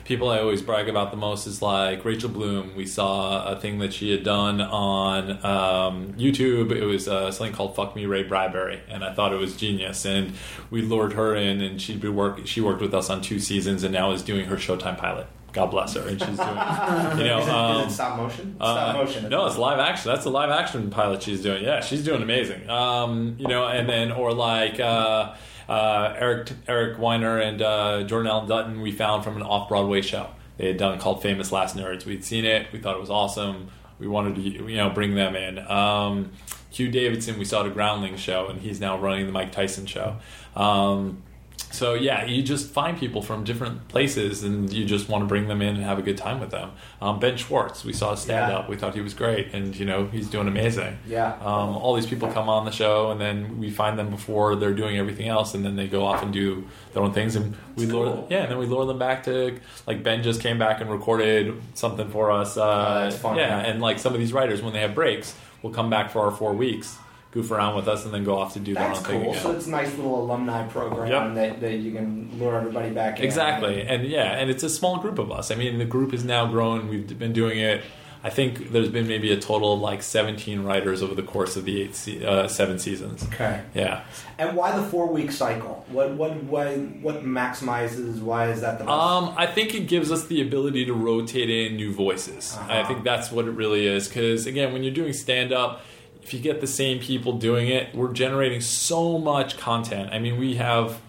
people 0.04 0.28
I 0.30 0.40
always 0.40 0.62
brag 0.62 0.88
about 0.88 1.10
the 1.10 1.16
most 1.16 1.46
is 1.46 1.62
like 1.62 2.04
Rachel 2.04 2.28
Bloom. 2.28 2.74
We 2.76 2.86
saw 2.86 3.46
a 3.46 3.58
thing 3.58 3.78
that 3.78 3.92
she 3.92 4.10
had 4.10 4.24
done 4.24 4.60
on 4.60 5.30
um, 5.44 6.14
YouTube. 6.14 6.72
It 6.72 6.84
was 6.84 7.08
uh, 7.08 7.30
something 7.30 7.54
called 7.54 7.76
"Fuck 7.76 7.94
Me 7.96 8.06
Ray 8.06 8.22
Bradbury," 8.22 8.80
and 8.88 9.04
I 9.04 9.12
thought 9.14 9.32
it 9.32 9.38
was 9.38 9.56
genius. 9.56 10.04
And 10.04 10.32
we 10.70 10.82
lured 10.82 11.12
her 11.14 11.34
in, 11.34 11.60
and 11.60 11.80
she'd 11.80 12.00
be 12.00 12.08
work. 12.08 12.46
She 12.46 12.60
worked 12.60 12.80
with 12.80 12.94
us 12.94 13.10
on 13.10 13.22
two 13.22 13.38
seasons, 13.38 13.84
and 13.84 13.92
now 13.92 14.12
is 14.12 14.22
doing 14.22 14.46
her 14.46 14.56
Showtime 14.56 14.98
pilot. 14.98 15.26
God 15.52 15.66
bless 15.66 15.94
her, 15.94 16.08
and 16.08 16.18
she's 16.18 16.36
doing, 16.36 16.38
you 17.18 17.24
know, 17.24 17.40
is, 17.40 17.46
it, 17.46 17.52
um, 17.52 17.80
is 17.82 17.92
it 17.92 17.94
stop 17.94 18.16
motion? 18.16 18.56
uh, 18.58 18.72
stop 18.72 18.96
motion. 18.96 19.28
No, 19.28 19.46
it's 19.46 19.58
live 19.58 19.78
action. 19.78 20.10
That's 20.10 20.24
a 20.24 20.30
live 20.30 20.48
action 20.50 20.88
pilot 20.88 21.22
she's 21.22 21.42
doing. 21.42 21.62
Yeah, 21.62 21.80
she's 21.80 22.02
doing 22.04 22.22
amazing. 22.22 22.68
Um, 22.70 23.36
you 23.38 23.46
know, 23.48 23.66
and 23.66 23.86
then 23.86 24.12
or 24.12 24.32
like 24.32 24.80
uh, 24.80 25.34
uh, 25.68 26.14
Eric 26.16 26.52
Eric 26.66 26.98
Weiner 26.98 27.38
and 27.38 27.62
uh, 27.62 28.02
Jordan 28.04 28.30
Allen 28.30 28.48
Dutton 28.48 28.80
we 28.80 28.92
found 28.92 29.24
from 29.24 29.36
an 29.36 29.42
off 29.42 29.68
Broadway 29.68 30.02
show 30.02 30.28
they 30.56 30.68
had 30.68 30.76
done 30.76 30.98
called 30.98 31.22
Famous 31.22 31.50
Last 31.50 31.76
Nerds. 31.76 32.04
We'd 32.04 32.24
seen 32.24 32.44
it. 32.44 32.70
We 32.72 32.78
thought 32.78 32.94
it 32.94 33.00
was 33.00 33.10
awesome. 33.10 33.68
We 33.98 34.06
wanted 34.06 34.36
to 34.36 34.40
you 34.42 34.76
know 34.76 34.90
bring 34.90 35.14
them 35.14 35.34
in. 35.36 35.58
Um, 35.58 36.32
Hugh 36.70 36.90
Davidson 36.90 37.38
we 37.38 37.44
saw 37.44 37.60
at 37.60 37.66
a 37.66 37.70
Groundling 37.70 38.16
show, 38.16 38.48
and 38.48 38.60
he's 38.60 38.80
now 38.80 38.98
running 38.98 39.26
the 39.26 39.32
Mike 39.32 39.52
Tyson 39.52 39.86
show. 39.86 40.16
Um, 40.56 41.22
so 41.56 41.94
yeah, 41.94 42.26
you 42.26 42.42
just 42.42 42.70
find 42.70 42.98
people 42.98 43.22
from 43.22 43.44
different 43.44 43.88
places, 43.88 44.42
and 44.44 44.70
you 44.70 44.84
just 44.84 45.08
want 45.08 45.22
to 45.22 45.26
bring 45.26 45.48
them 45.48 45.62
in 45.62 45.74
and 45.76 45.84
have 45.84 45.98
a 45.98 46.02
good 46.02 46.18
time 46.18 46.38
with 46.38 46.50
them. 46.50 46.70
Um, 47.00 47.18
ben 47.18 47.36
Schwartz, 47.38 47.82
we 47.82 47.92
saw 47.94 48.12
a 48.12 48.16
stand 48.16 48.52
up. 48.52 48.68
We 48.68 48.76
thought 48.76 48.94
he 48.94 49.00
was 49.00 49.14
great, 49.14 49.54
and 49.54 49.74
you 49.74 49.86
know 49.86 50.06
he's 50.06 50.28
doing 50.28 50.48
amazing. 50.48 50.98
Yeah. 51.06 51.32
Um, 51.40 51.70
all 51.76 51.94
these 51.94 52.06
people 52.06 52.30
come 52.30 52.48
on 52.50 52.66
the 52.66 52.70
show, 52.72 53.10
and 53.10 53.18
then 53.20 53.58
we 53.58 53.70
find 53.70 53.98
them 53.98 54.10
before 54.10 54.54
they're 54.54 54.74
doing 54.74 54.98
everything 54.98 55.28
else, 55.28 55.54
and 55.54 55.64
then 55.64 55.76
they 55.76 55.88
go 55.88 56.04
off 56.04 56.22
and 56.22 56.30
do 56.32 56.66
their 56.92 57.02
own 57.02 57.12
things, 57.14 57.36
and 57.36 57.56
we 57.76 57.86
lure, 57.86 58.06
cool. 58.06 58.26
yeah, 58.28 58.42
and 58.42 58.50
then 58.50 58.58
we 58.58 58.66
lure 58.66 58.84
them 58.84 58.98
back 58.98 59.22
to 59.24 59.58
like 59.86 60.02
Ben 60.02 60.22
just 60.22 60.42
came 60.42 60.58
back 60.58 60.80
and 60.82 60.90
recorded 60.90 61.58
something 61.74 62.08
for 62.10 62.30
us. 62.30 62.56
Uh, 62.58 62.62
Oh, 62.62 63.04
that's 63.04 63.16
fun. 63.16 63.36
Yeah, 63.38 63.58
and 63.58 63.80
like 63.80 63.98
some 63.98 64.12
of 64.12 64.20
these 64.20 64.32
writers, 64.34 64.60
when 64.62 64.74
they 64.74 64.80
have 64.80 64.94
breaks, 64.94 65.34
will 65.62 65.70
come 65.70 65.88
back 65.88 66.10
for 66.10 66.20
our 66.20 66.30
four 66.32 66.52
weeks, 66.52 66.98
goof 67.32 67.50
around 67.50 67.74
with 67.74 67.88
us, 67.88 68.04
and 68.04 68.14
then 68.14 68.22
go 68.24 68.38
off 68.38 68.52
to 68.52 68.60
do 68.60 68.74
their 68.74 68.88
own 68.88 68.94
thing 68.94 69.20
cool. 69.22 69.30
again. 69.32 69.42
So 69.42 69.50
it's 69.52 69.66
a 69.66 69.70
nice 69.70 69.94
little 69.96 70.22
alumni 70.22 70.66
program 70.68 71.08
Yep. 71.10 71.34
that, 71.34 71.60
that 71.62 71.76
you 71.78 71.90
can 71.92 72.30
lure 72.38 72.56
everybody 72.56 72.90
back 72.90 73.18
in. 73.18 73.24
Exactly, 73.24 73.82
and 73.82 74.06
yeah, 74.06 74.38
and 74.38 74.50
it's 74.50 74.62
a 74.62 74.70
small 74.70 74.98
group 74.98 75.18
of 75.18 75.32
us. 75.32 75.50
I 75.50 75.54
mean, 75.56 75.78
the 75.78 75.84
group 75.84 76.12
has 76.12 76.24
now 76.24 76.46
grown. 76.46 76.88
We've 76.88 77.18
been 77.18 77.32
doing 77.32 77.58
it. 77.58 77.82
I 78.24 78.30
think 78.30 78.70
there's 78.70 78.88
been 78.88 79.08
maybe 79.08 79.32
a 79.32 79.36
total 79.40 79.72
of 79.74 79.80
like 79.80 80.00
17 80.00 80.62
writers 80.62 81.02
over 81.02 81.12
the 81.12 81.24
course 81.24 81.56
of 81.56 81.64
the 81.64 81.82
eight 81.82 81.96
se- 81.96 82.24
uh, 82.24 82.46
seven 82.46 82.78
seasons. 82.78 83.24
Okay. 83.24 83.62
Yeah. 83.74 84.04
And 84.38 84.56
why 84.56 84.76
the 84.78 84.82
four 84.84 85.08
week 85.08 85.32
cycle? 85.32 85.84
What 85.88 86.12
what 86.12 86.36
why 86.44 86.76
what 86.76 87.24
maximizes? 87.24 88.20
Why 88.20 88.50
is 88.50 88.60
that 88.60 88.78
the 88.78 88.84
best? 88.84 88.90
Um, 88.96 89.34
I 89.36 89.46
think 89.46 89.74
it 89.74 89.88
gives 89.88 90.12
us 90.12 90.26
the 90.26 90.40
ability 90.40 90.84
to 90.84 90.92
rotate 90.92 91.50
in 91.50 91.76
new 91.76 91.92
voices. 91.92 92.56
Uh-huh. 92.56 92.72
I 92.72 92.84
think 92.84 93.02
that's 93.02 93.32
what 93.32 93.46
it 93.46 93.52
really 93.52 93.88
is. 93.88 94.06
Because 94.06 94.46
again, 94.46 94.72
when 94.72 94.84
you're 94.84 94.94
doing 94.94 95.12
stand 95.12 95.52
up, 95.52 95.82
if 96.22 96.32
you 96.32 96.40
get 96.40 96.60
the 96.60 96.66
same 96.66 96.98
people 96.98 97.32
doing 97.34 97.68
it, 97.68 97.94
we're 97.94 98.12
generating 98.12 98.60
so 98.60 99.18
much 99.18 99.58
content. 99.58 100.10
I 100.12 100.18
mean, 100.18 100.38
we 100.38 100.54
have 100.54 101.00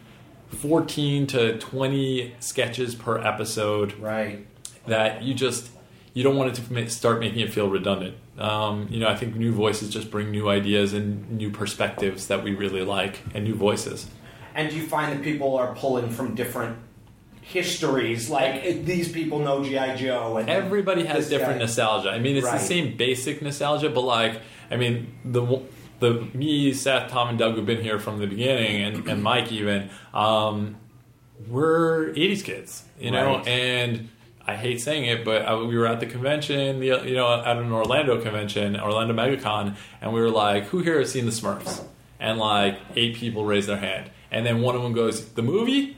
14 0.50 1.28
to 1.28 1.58
20 1.60 2.36
sketches 2.40 2.96
per 2.96 3.20
episode. 3.20 3.94
right. 4.00 4.46
that 4.86 5.24
you 5.24 5.34
just 5.34 5.70
you 6.14 6.24
don't 6.24 6.36
want 6.36 6.58
it 6.58 6.64
to 6.64 6.90
start 6.90 7.20
making 7.20 7.40
it 7.40 7.52
feel 7.52 7.70
redundant. 7.70 8.16
Um, 8.38 8.88
you 8.90 9.00
know, 9.00 9.08
I 9.08 9.16
think 9.16 9.36
new 9.36 9.52
voices 9.52 9.90
just 9.90 10.12
bring 10.12 10.30
new 10.30 10.50
ideas 10.50 10.94
and 10.94 11.30
new 11.32 11.50
perspectives 11.50 12.28
that 12.28 12.44
we 12.44 12.54
really 12.54 12.84
like, 12.84 13.20
and 13.34 13.44
new 13.44 13.56
voices. 13.56 14.08
And 14.54 14.70
do 14.70 14.76
you 14.76 14.86
find 14.86 15.12
that 15.12 15.24
people 15.24 15.56
are 15.56 15.74
pulling 15.76 16.10
from 16.12 16.36
different 16.36 16.78
histories? 17.44 18.30
Like 18.30 18.86
these 18.86 19.10
people 19.12 19.40
know 19.40 19.64
GI 19.64 19.96
Joe, 19.98 20.38
and 20.38 20.50
everybody 20.50 21.06
has 21.06 21.30
different 21.30 21.54
guy- 21.56 21.66
nostalgia. 21.66 22.10
I 22.12 22.20
mean, 22.20 22.36
it's 22.38 22.46
Right. 22.46 22.60
the 22.60 22.66
same 22.66 22.98
basic 22.98 23.42
nostalgia, 23.42 23.90
but 23.90 24.02
like, 24.02 24.42
I 24.72 24.78
mean, 24.78 25.14
the 25.26 25.62
the 26.00 26.28
me, 26.34 26.74
Seth, 26.74 27.10
Tom, 27.12 27.30
and 27.30 27.38
Doug 27.38 27.56
who've 27.56 27.66
been 27.66 27.82
here 27.82 28.00
from 28.00 28.20
the 28.20 28.28
beginning, 28.28 28.82
and, 28.84 29.08
and 29.08 29.24
Mike 29.24 29.52
even, 29.52 29.90
um, 30.14 30.76
we're 31.50 32.14
'80s 32.14 32.44
kids, 32.44 32.84
you 33.00 33.12
know, 33.12 33.38
Right. 33.38 33.48
and. 33.48 34.10
I 34.46 34.58
hate 34.58 34.82
saying 34.82 35.06
it, 35.06 35.24
but 35.24 35.44
I, 35.44 35.56
we 35.56 35.78
were 35.78 35.88
at 35.88 36.02
the 36.02 36.06
convention, 36.06 36.82
the, 36.82 36.88
you 37.06 37.16
know, 37.16 37.34
at 37.46 37.56
an 37.56 37.72
Orlando 37.72 38.20
convention, 38.20 38.78
Orlando 38.78 39.14
MegaCon, 39.14 39.76
and 40.02 40.12
we 40.12 40.20
were 40.20 40.30
like, 40.30 40.66
"Who 40.66 40.80
here 40.80 41.00
has 41.00 41.14
seen 41.14 41.24
the 41.26 41.32
Smurfs?" 41.32 41.82
And 42.20 42.38
like 42.40 42.78
eight 42.98 43.16
people 43.16 43.46
raised 43.46 43.70
their 43.70 43.78
hand, 43.78 44.10
and 44.32 44.46
then 44.46 44.60
one 44.62 44.76
of 44.76 44.82
them 44.84 44.92
goes, 44.92 45.24
"The 45.30 45.42
movie," 45.44 45.96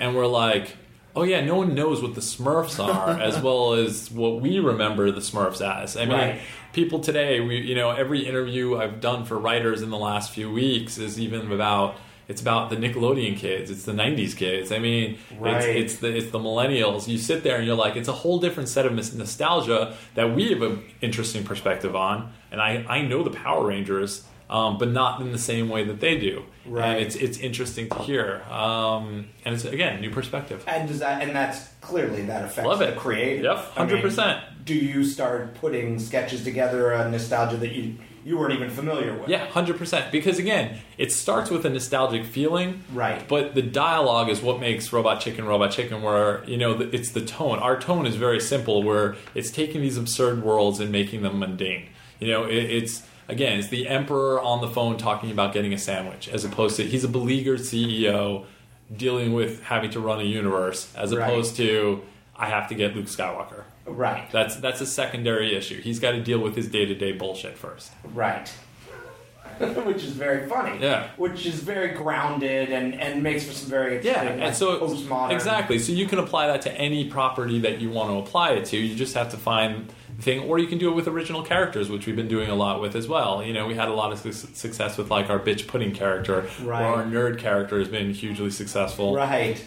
and 0.00 0.16
we're 0.16 0.26
like, 0.26 0.76
"Oh 1.14 1.22
yeah, 1.22 1.40
no 1.44 1.54
one 1.56 1.74
knows 1.74 2.02
what 2.02 2.14
the 2.16 2.20
Smurfs 2.20 2.82
are 2.84 3.10
as 3.28 3.40
well 3.40 3.74
as 3.74 4.10
what 4.10 4.40
we 4.40 4.58
remember 4.58 5.10
the 5.12 5.20
Smurfs 5.20 5.60
as." 5.60 5.96
I 5.96 6.04
mean, 6.06 6.18
Right. 6.18 6.40
people 6.72 6.98
today, 6.98 7.38
we 7.40 7.58
you 7.60 7.74
know, 7.76 7.90
every 7.90 8.26
interview 8.26 8.76
I've 8.78 9.00
done 9.00 9.24
for 9.24 9.38
writers 9.38 9.82
in 9.82 9.90
the 9.90 9.98
last 9.98 10.32
few 10.32 10.50
weeks 10.50 10.98
is 10.98 11.20
even 11.20 11.52
about. 11.52 11.94
It's 12.28 12.40
about 12.40 12.70
the 12.70 12.76
Nickelodeon 12.76 13.36
kids. 13.36 13.72
It's 13.72 13.82
the 13.84 13.92
'90s 13.92 14.36
kids. 14.36 14.70
I 14.70 14.78
mean, 14.78 15.18
Right. 15.36 15.56
it's, 15.56 15.66
it's 15.66 15.94
the 16.00 16.16
it's 16.16 16.30
the 16.30 16.38
millennials. 16.38 17.08
You 17.08 17.18
sit 17.18 17.42
there 17.42 17.56
and 17.56 17.66
you're 17.66 17.74
like, 17.74 17.96
it's 17.96 18.06
a 18.08 18.12
whole 18.22 18.38
different 18.38 18.68
set 18.68 18.86
of 18.86 18.92
nostalgia 18.94 19.96
that 20.14 20.32
we 20.36 20.50
have 20.50 20.62
an 20.62 20.80
interesting 21.00 21.42
perspective 21.42 21.96
on. 21.96 22.32
And 22.52 22.60
I 22.60 22.84
I 22.88 23.02
know 23.02 23.24
the 23.24 23.30
Power 23.30 23.66
Rangers, 23.66 24.22
um, 24.48 24.78
but 24.78 24.90
not 24.90 25.20
in 25.20 25.32
the 25.32 25.38
same 25.38 25.68
way 25.68 25.82
that 25.82 25.98
they 25.98 26.18
do. 26.20 26.44
Right. 26.66 26.96
And 26.96 26.98
it's 27.06 27.16
it's 27.16 27.38
interesting 27.38 27.88
to 27.88 27.98
hear. 28.00 28.42
Um, 28.50 29.26
and 29.44 29.54
it's 29.54 29.64
again 29.64 30.00
new 30.00 30.10
perspective. 30.10 30.62
And 30.66 30.88
does 30.88 30.98
that? 31.00 31.22
And 31.22 31.34
that's 31.34 31.68
clearly 31.80 32.22
that 32.26 32.44
affects 32.44 32.68
Love 32.68 32.82
it. 32.82 32.94
the 32.94 33.00
creative. 33.00 33.44
Yep, 33.44 33.88
mean, 33.88 34.02
100%. 34.02 34.42
do 34.64 34.74
you 34.74 35.04
start 35.04 35.54
putting 35.54 35.98
sketches 35.98 36.44
together 36.44 36.92
a 36.92 37.10
nostalgia 37.10 37.56
that 37.56 37.72
you 37.72 37.96
you 38.22 38.36
weren't 38.36 38.52
even 38.52 38.68
familiar 38.68 39.14
with? 39.18 39.30
Yeah, 39.30 39.46
hundred 39.46 39.78
percent. 39.78 40.12
Because 40.12 40.38
again, 40.38 40.78
it 40.98 41.10
starts 41.10 41.48
with 41.50 41.64
a 41.64 41.70
nostalgic 41.70 42.26
feeling, 42.26 42.84
Right. 42.92 43.26
But 43.26 43.54
the 43.54 43.62
dialogue 43.62 44.28
is 44.28 44.42
what 44.42 44.60
makes 44.60 44.92
Robot 44.92 45.22
Chicken 45.22 45.46
Robot 45.46 45.70
Chicken. 45.70 46.02
Where 46.02 46.44
you 46.44 46.58
know 46.58 46.78
it's 46.80 47.10
the 47.12 47.24
tone. 47.24 47.58
Our 47.58 47.80
tone 47.80 48.04
is 48.06 48.16
very 48.16 48.38
simple. 48.40 48.82
Where 48.82 49.16
it's 49.34 49.50
taking 49.50 49.80
these 49.80 49.96
absurd 49.96 50.42
worlds 50.42 50.78
and 50.80 50.92
making 50.92 51.22
them 51.22 51.38
mundane. 51.38 51.88
You 52.18 52.28
know, 52.28 52.44
it, 52.44 52.56
it's 52.64 53.02
again, 53.30 53.58
it's 53.58 53.68
the 53.68 53.88
emperor 53.88 54.40
on 54.40 54.60
the 54.60 54.68
phone 54.68 54.96
talking 54.96 55.30
about 55.30 55.52
getting 55.52 55.72
a 55.72 55.78
sandwich, 55.78 56.28
as 56.28 56.44
opposed 56.44 56.76
to 56.76 56.84
he's 56.84 57.04
a 57.04 57.08
beleaguered 57.08 57.60
CEO 57.60 58.44
dealing 58.94 59.32
with 59.32 59.62
having 59.62 59.90
to 59.92 60.00
run 60.00 60.20
a 60.20 60.24
universe, 60.24 60.92
as 60.96 61.14
Right. 61.14 61.28
opposed 61.28 61.56
to 61.56 62.02
I 62.36 62.46
have 62.46 62.68
to 62.68 62.74
get 62.74 62.96
Luke 62.96 63.06
Skywalker. 63.06 63.64
Right. 63.86 64.30
That's 64.32 64.56
that's 64.56 64.80
a 64.80 64.86
secondary 64.86 65.54
issue. 65.54 65.80
He's 65.80 65.98
got 66.00 66.12
to 66.12 66.22
deal 66.22 66.38
with 66.38 66.56
his 66.56 66.68
day 66.68 66.86
to 66.86 66.94
day 66.94 67.12
bullshit 67.12 67.56
first. 67.56 67.92
Right. 68.14 68.50
which 69.84 69.96
is 70.04 70.12
very 70.12 70.48
funny. 70.48 70.80
Yeah. 70.80 71.08
Which 71.18 71.44
is 71.44 71.56
very 71.60 71.88
grounded 71.88 72.70
and, 72.70 72.94
and 72.94 73.22
makes 73.22 73.44
for 73.44 73.52
some 73.52 73.68
very 73.68 73.96
Yeah, 74.02 74.22
interesting 74.22 74.32
and 74.32 74.40
like, 74.42 74.54
so 74.54 74.80
postmodern. 74.80 75.32
exactly. 75.32 75.78
So 75.78 75.92
you 75.92 76.06
can 76.06 76.18
apply 76.18 76.46
that 76.46 76.62
to 76.62 76.72
any 76.72 77.10
property 77.10 77.58
that 77.60 77.78
you 77.80 77.90
want 77.90 78.08
to 78.10 78.16
apply 78.18 78.52
it 78.52 78.64
to. 78.66 78.78
You 78.78 78.94
just 78.94 79.14
have 79.14 79.30
to 79.32 79.36
find 79.36 79.92
thing, 80.20 80.40
or 80.48 80.58
you 80.58 80.66
can 80.66 80.78
do 80.78 80.90
it 80.90 80.94
with 80.94 81.08
original 81.08 81.42
characters, 81.42 81.88
which 81.90 82.06
we've 82.06 82.16
been 82.16 82.28
doing 82.28 82.50
a 82.50 82.54
lot 82.54 82.80
with 82.80 82.94
as 82.94 83.08
well. 83.08 83.42
You 83.42 83.52
know, 83.52 83.66
we 83.66 83.74
had 83.74 83.88
a 83.88 83.92
lot 83.94 84.12
of 84.12 84.18
su- 84.18 84.32
success 84.32 84.96
with 84.98 85.10
like 85.10 85.30
our 85.30 85.38
bitch 85.38 85.66
pudding 85.66 85.92
character, 85.92 86.48
Right. 86.62 86.82
or 86.82 86.96
our 86.96 87.04
nerd 87.04 87.38
character 87.38 87.78
has 87.78 87.88
been 87.88 88.12
hugely 88.12 88.50
successful. 88.50 89.14
Right. 89.14 89.64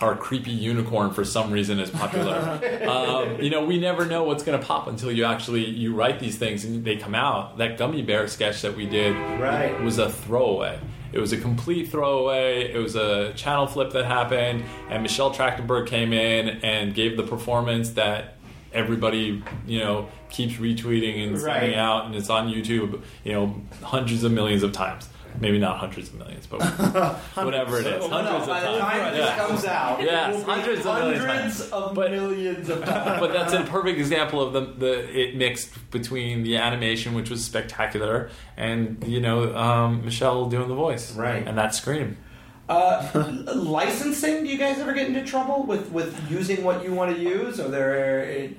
Our 0.00 0.16
creepy 0.16 0.50
unicorn 0.50 1.12
for 1.12 1.24
some 1.24 1.52
reason 1.52 1.78
is 1.78 1.90
popular. 1.90 2.34
um, 2.88 3.40
you 3.40 3.50
know, 3.50 3.64
we 3.64 3.78
never 3.78 4.04
know 4.04 4.24
what's 4.24 4.42
going 4.42 4.58
to 4.60 4.66
pop 4.66 4.88
until 4.88 5.12
you 5.12 5.24
actually 5.24 5.64
you 5.64 5.94
write 5.94 6.18
these 6.18 6.36
things 6.36 6.64
and 6.64 6.84
they 6.84 6.96
come 6.96 7.14
out. 7.14 7.58
That 7.58 7.78
gummy 7.78 8.02
bear 8.02 8.26
sketch 8.28 8.62
that 8.62 8.76
we 8.76 8.86
did 8.86 9.14
Right. 9.40 9.80
was 9.82 9.98
a 9.98 10.10
throwaway. 10.10 10.80
It 11.12 11.20
was 11.20 11.32
a 11.32 11.36
complete 11.36 11.88
throwaway. 11.88 12.70
It 12.70 12.76
was 12.78 12.96
a 12.96 13.32
channel 13.34 13.66
flip 13.68 13.92
that 13.92 14.04
happened, 14.06 14.64
and 14.90 15.02
Michelle 15.02 15.32
Trachtenberg 15.32 15.86
came 15.86 16.12
in 16.12 16.48
and 16.62 16.92
gave 16.92 17.16
the 17.16 17.22
performance 17.22 17.90
that 17.90 18.35
everybody, 18.76 19.42
you 19.66 19.78
know, 19.80 20.08
keeps 20.30 20.54
retweeting 20.54 21.26
and 21.26 21.38
sending 21.38 21.70
Right. 21.70 21.74
out, 21.74 22.06
and 22.06 22.14
it's 22.14 22.30
on 22.30 22.48
YouTube, 22.48 23.00
you 23.24 23.32
know, 23.32 23.54
hundreds 23.82 24.22
of 24.24 24.32
millions 24.32 24.62
of 24.62 24.72
times. 24.72 25.08
Maybe 25.38 25.58
not 25.58 25.76
hundreds 25.78 26.08
of 26.08 26.14
millions, 26.14 26.46
but 26.46 26.62
whatever 27.34 27.78
it 27.78 27.86
is, 27.86 28.00
Well, 28.00 28.08
no, 28.08 28.16
hundreds 28.22 28.46
by 28.46 28.60
of 28.62 28.72
the 28.72 28.78
time 28.80 29.00
times. 29.00 29.16
this 29.16 29.26
Yeah. 29.26 29.36
comes 29.36 29.64
out, 29.66 30.02
Yes, 30.02 30.34
it 30.34 30.38
will 30.38 30.44
hundreds 30.54 30.86
of 30.86 30.94
millions 30.98 31.20
of 31.20 31.26
hundreds 31.28 31.58
times. 31.58 31.72
of 31.72 31.94
But- 31.94 32.10
millions 32.10 32.68
of 32.70 32.84
times. 32.86 33.20
but 33.20 33.32
that's 33.34 33.52
a 33.52 33.62
perfect 33.64 33.98
example 33.98 34.40
of 34.40 34.52
the, 34.54 34.60
the 34.78 35.18
it 35.20 35.36
mixed 35.36 35.90
between 35.90 36.42
the 36.42 36.56
animation, 36.56 37.12
which 37.12 37.28
was 37.28 37.44
spectacular, 37.44 38.30
and 38.56 39.04
you 39.06 39.20
know 39.20 39.54
um, 39.54 40.04
Michelle 40.06 40.46
doing 40.46 40.68
the 40.68 40.74
voice, 40.74 41.14
Right. 41.14 41.46
and 41.46 41.58
that 41.58 41.74
scream. 41.74 42.16
Uh, 42.68 43.42
licensing? 43.54 44.44
Do 44.44 44.50
you 44.50 44.58
guys 44.58 44.78
ever 44.78 44.92
get 44.92 45.06
into 45.06 45.24
trouble 45.24 45.64
with, 45.64 45.90
with 45.90 46.30
using 46.30 46.64
what 46.64 46.84
you 46.84 46.92
want 46.92 47.14
to 47.14 47.22
use? 47.22 47.60
Or 47.60 47.68
there? 47.68 48.50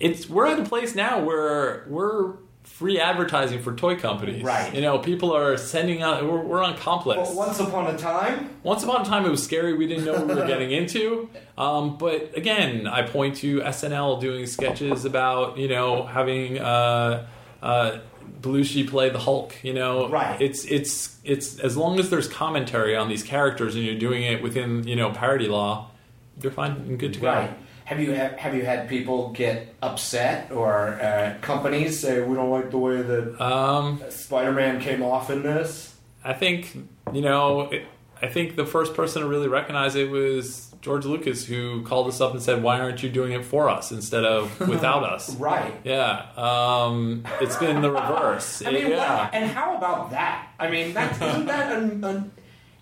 It's 0.00 0.28
we're 0.28 0.46
at 0.46 0.58
a 0.58 0.64
place 0.64 0.94
now 0.94 1.22
where 1.22 1.84
we're 1.88 2.34
free 2.64 2.98
advertising 2.98 3.60
for 3.62 3.74
toy 3.74 3.96
companies, 3.96 4.42
Right. 4.42 4.74
You 4.74 4.80
know, 4.80 4.98
people 4.98 5.34
are 5.34 5.56
sending 5.56 6.02
out. 6.02 6.24
We're, 6.24 6.40
we're 6.40 6.62
on 6.62 6.76
Complex. 6.76 7.28
But 7.28 7.36
once 7.36 7.60
upon 7.60 7.92
a 7.94 7.98
time, 7.98 8.50
Once 8.62 8.82
upon 8.82 9.02
a 9.02 9.04
time, 9.04 9.26
it 9.26 9.30
was 9.30 9.42
scary. 9.42 9.74
We 9.74 9.86
didn't 9.86 10.04
know 10.04 10.12
what 10.14 10.26
we 10.28 10.34
were 10.34 10.46
getting 10.46 10.70
into. 10.70 11.28
Um, 11.58 11.98
but 11.98 12.36
again, 12.36 12.86
I 12.86 13.02
point 13.02 13.36
to 13.36 13.60
SNL 13.60 14.20
doing 14.20 14.46
sketches 14.46 15.04
about 15.04 15.58
you 15.58 15.68
know 15.68 16.04
having 16.06 16.58
uh, 16.58 17.26
uh, 17.62 17.98
Belushi 18.42 18.88
play 18.88 19.08
the 19.10 19.18
Hulk. 19.18 19.54
You 19.62 19.72
know, 19.74 20.08
Right. 20.08 20.40
It's 20.40 20.64
it's 20.64 21.16
it's 21.24 21.58
as 21.60 21.76
long 21.76 21.98
as 22.00 22.10
there's 22.10 22.28
commentary 22.28 22.96
on 22.96 23.08
these 23.08 23.22
characters 23.22 23.74
and 23.76 23.84
you're 23.84 23.98
doing 23.98 24.22
it 24.24 24.42
within 24.42 24.86
you 24.86 24.96
know 24.96 25.10
parody 25.10 25.48
law, 25.48 25.90
you're 26.42 26.52
fine 26.52 26.72
and 26.72 26.98
good 26.98 27.14
to 27.14 27.20
go. 27.20 27.26
right? 27.28 27.50
Have 27.84 28.00
you 28.00 28.12
have, 28.12 28.32
have 28.32 28.54
you 28.54 28.64
had 28.64 28.88
people 28.88 29.30
get 29.32 29.74
upset 29.82 30.50
or 30.52 31.00
uh, 31.00 31.34
companies 31.40 31.98
say 32.00 32.20
we 32.20 32.34
don't 32.36 32.50
like 32.50 32.70
the 32.70 32.78
way 32.78 33.02
that 33.02 33.40
Um, 33.40 34.00
Spider-Man 34.08 34.80
came 34.80 35.02
off 35.02 35.30
in 35.30 35.42
this? 35.42 35.94
I 36.24 36.32
think 36.32 36.74
you 37.12 37.20
know. 37.22 37.62
It, 37.72 37.84
I 38.22 38.28
think 38.28 38.54
the 38.54 38.64
first 38.66 38.94
person 38.94 39.22
to 39.22 39.28
really 39.28 39.48
recognize 39.48 39.96
it 39.96 40.08
was 40.08 40.71
George 40.82 41.04
Lucas, 41.06 41.46
who 41.46 41.82
called 41.84 42.08
us 42.08 42.20
up 42.20 42.32
and 42.32 42.42
said, 42.42 42.62
"Why 42.62 42.80
aren't 42.80 43.02
you 43.02 43.08
doing 43.08 43.32
it 43.32 43.44
for 43.44 43.70
us 43.70 43.90
instead 43.92 44.24
of 44.24 44.58
without 44.68 45.04
us?" 45.04 45.34
Right. 45.36 45.72
Yeah, 45.84 46.26
um, 46.36 47.24
it's 47.40 47.56
been 47.56 47.80
the 47.80 47.90
reverse. 47.90 48.62
I 48.66 48.72
mean, 48.72 48.88
yeah. 48.90 49.24
what, 49.24 49.34
and 49.34 49.50
how 49.50 49.76
about 49.76 50.10
that? 50.10 50.48
I 50.58 50.68
mean, 50.70 50.92
that's 50.92 51.20
isn't 51.20 51.46
that 51.46 51.72
an, 51.72 52.02
an 52.04 52.32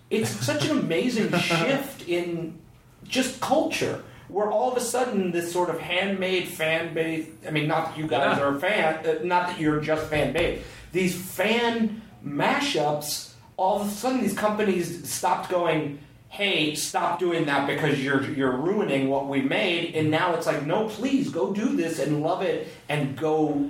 it's 0.09 0.29
such 0.29 0.65
an 0.65 0.77
amazing 0.79 1.31
shift 1.37 2.07
in 2.09 2.59
just 3.05 3.39
culture 3.39 4.03
where 4.27 4.49
all 4.49 4.71
of 4.71 4.77
a 4.77 4.81
sudden 4.81 5.31
this 5.31 5.51
sort 5.51 5.69
of 5.69 5.77
handmade 5.79 6.47
fan 6.47 6.93
base 6.93 7.27
i 7.45 7.51
mean 7.51 7.67
not 7.67 7.87
that 7.87 7.97
you 7.97 8.07
guys 8.07 8.37
Yeah. 8.37 8.43
are 8.45 8.55
a 8.55 8.59
fan 8.59 9.05
uh, 9.05 9.15
not 9.25 9.47
that 9.47 9.59
you're 9.59 9.81
just 9.81 10.07
fan 10.07 10.31
base 10.31 10.63
these 10.93 11.13
fan 11.15 12.01
mashups 12.25 13.33
all 13.57 13.81
of 13.81 13.87
a 13.87 13.91
sudden 13.91 14.21
these 14.21 14.33
companies 14.37 15.09
stopped 15.09 15.49
going 15.49 15.99
hey 16.31 16.73
stop 16.75 17.19
doing 17.19 17.45
that 17.45 17.67
because 17.67 18.01
you're 18.01 18.23
you're 18.31 18.55
ruining 18.55 19.09
what 19.09 19.27
we 19.27 19.41
made 19.41 19.93
and 19.95 20.09
now 20.09 20.33
it's 20.33 20.47
like 20.47 20.65
no 20.65 20.87
please 20.87 21.29
go 21.29 21.53
do 21.53 21.75
this 21.75 21.99
and 21.99 22.21
love 22.23 22.41
it 22.41 22.67
and 22.87 23.17
go 23.17 23.69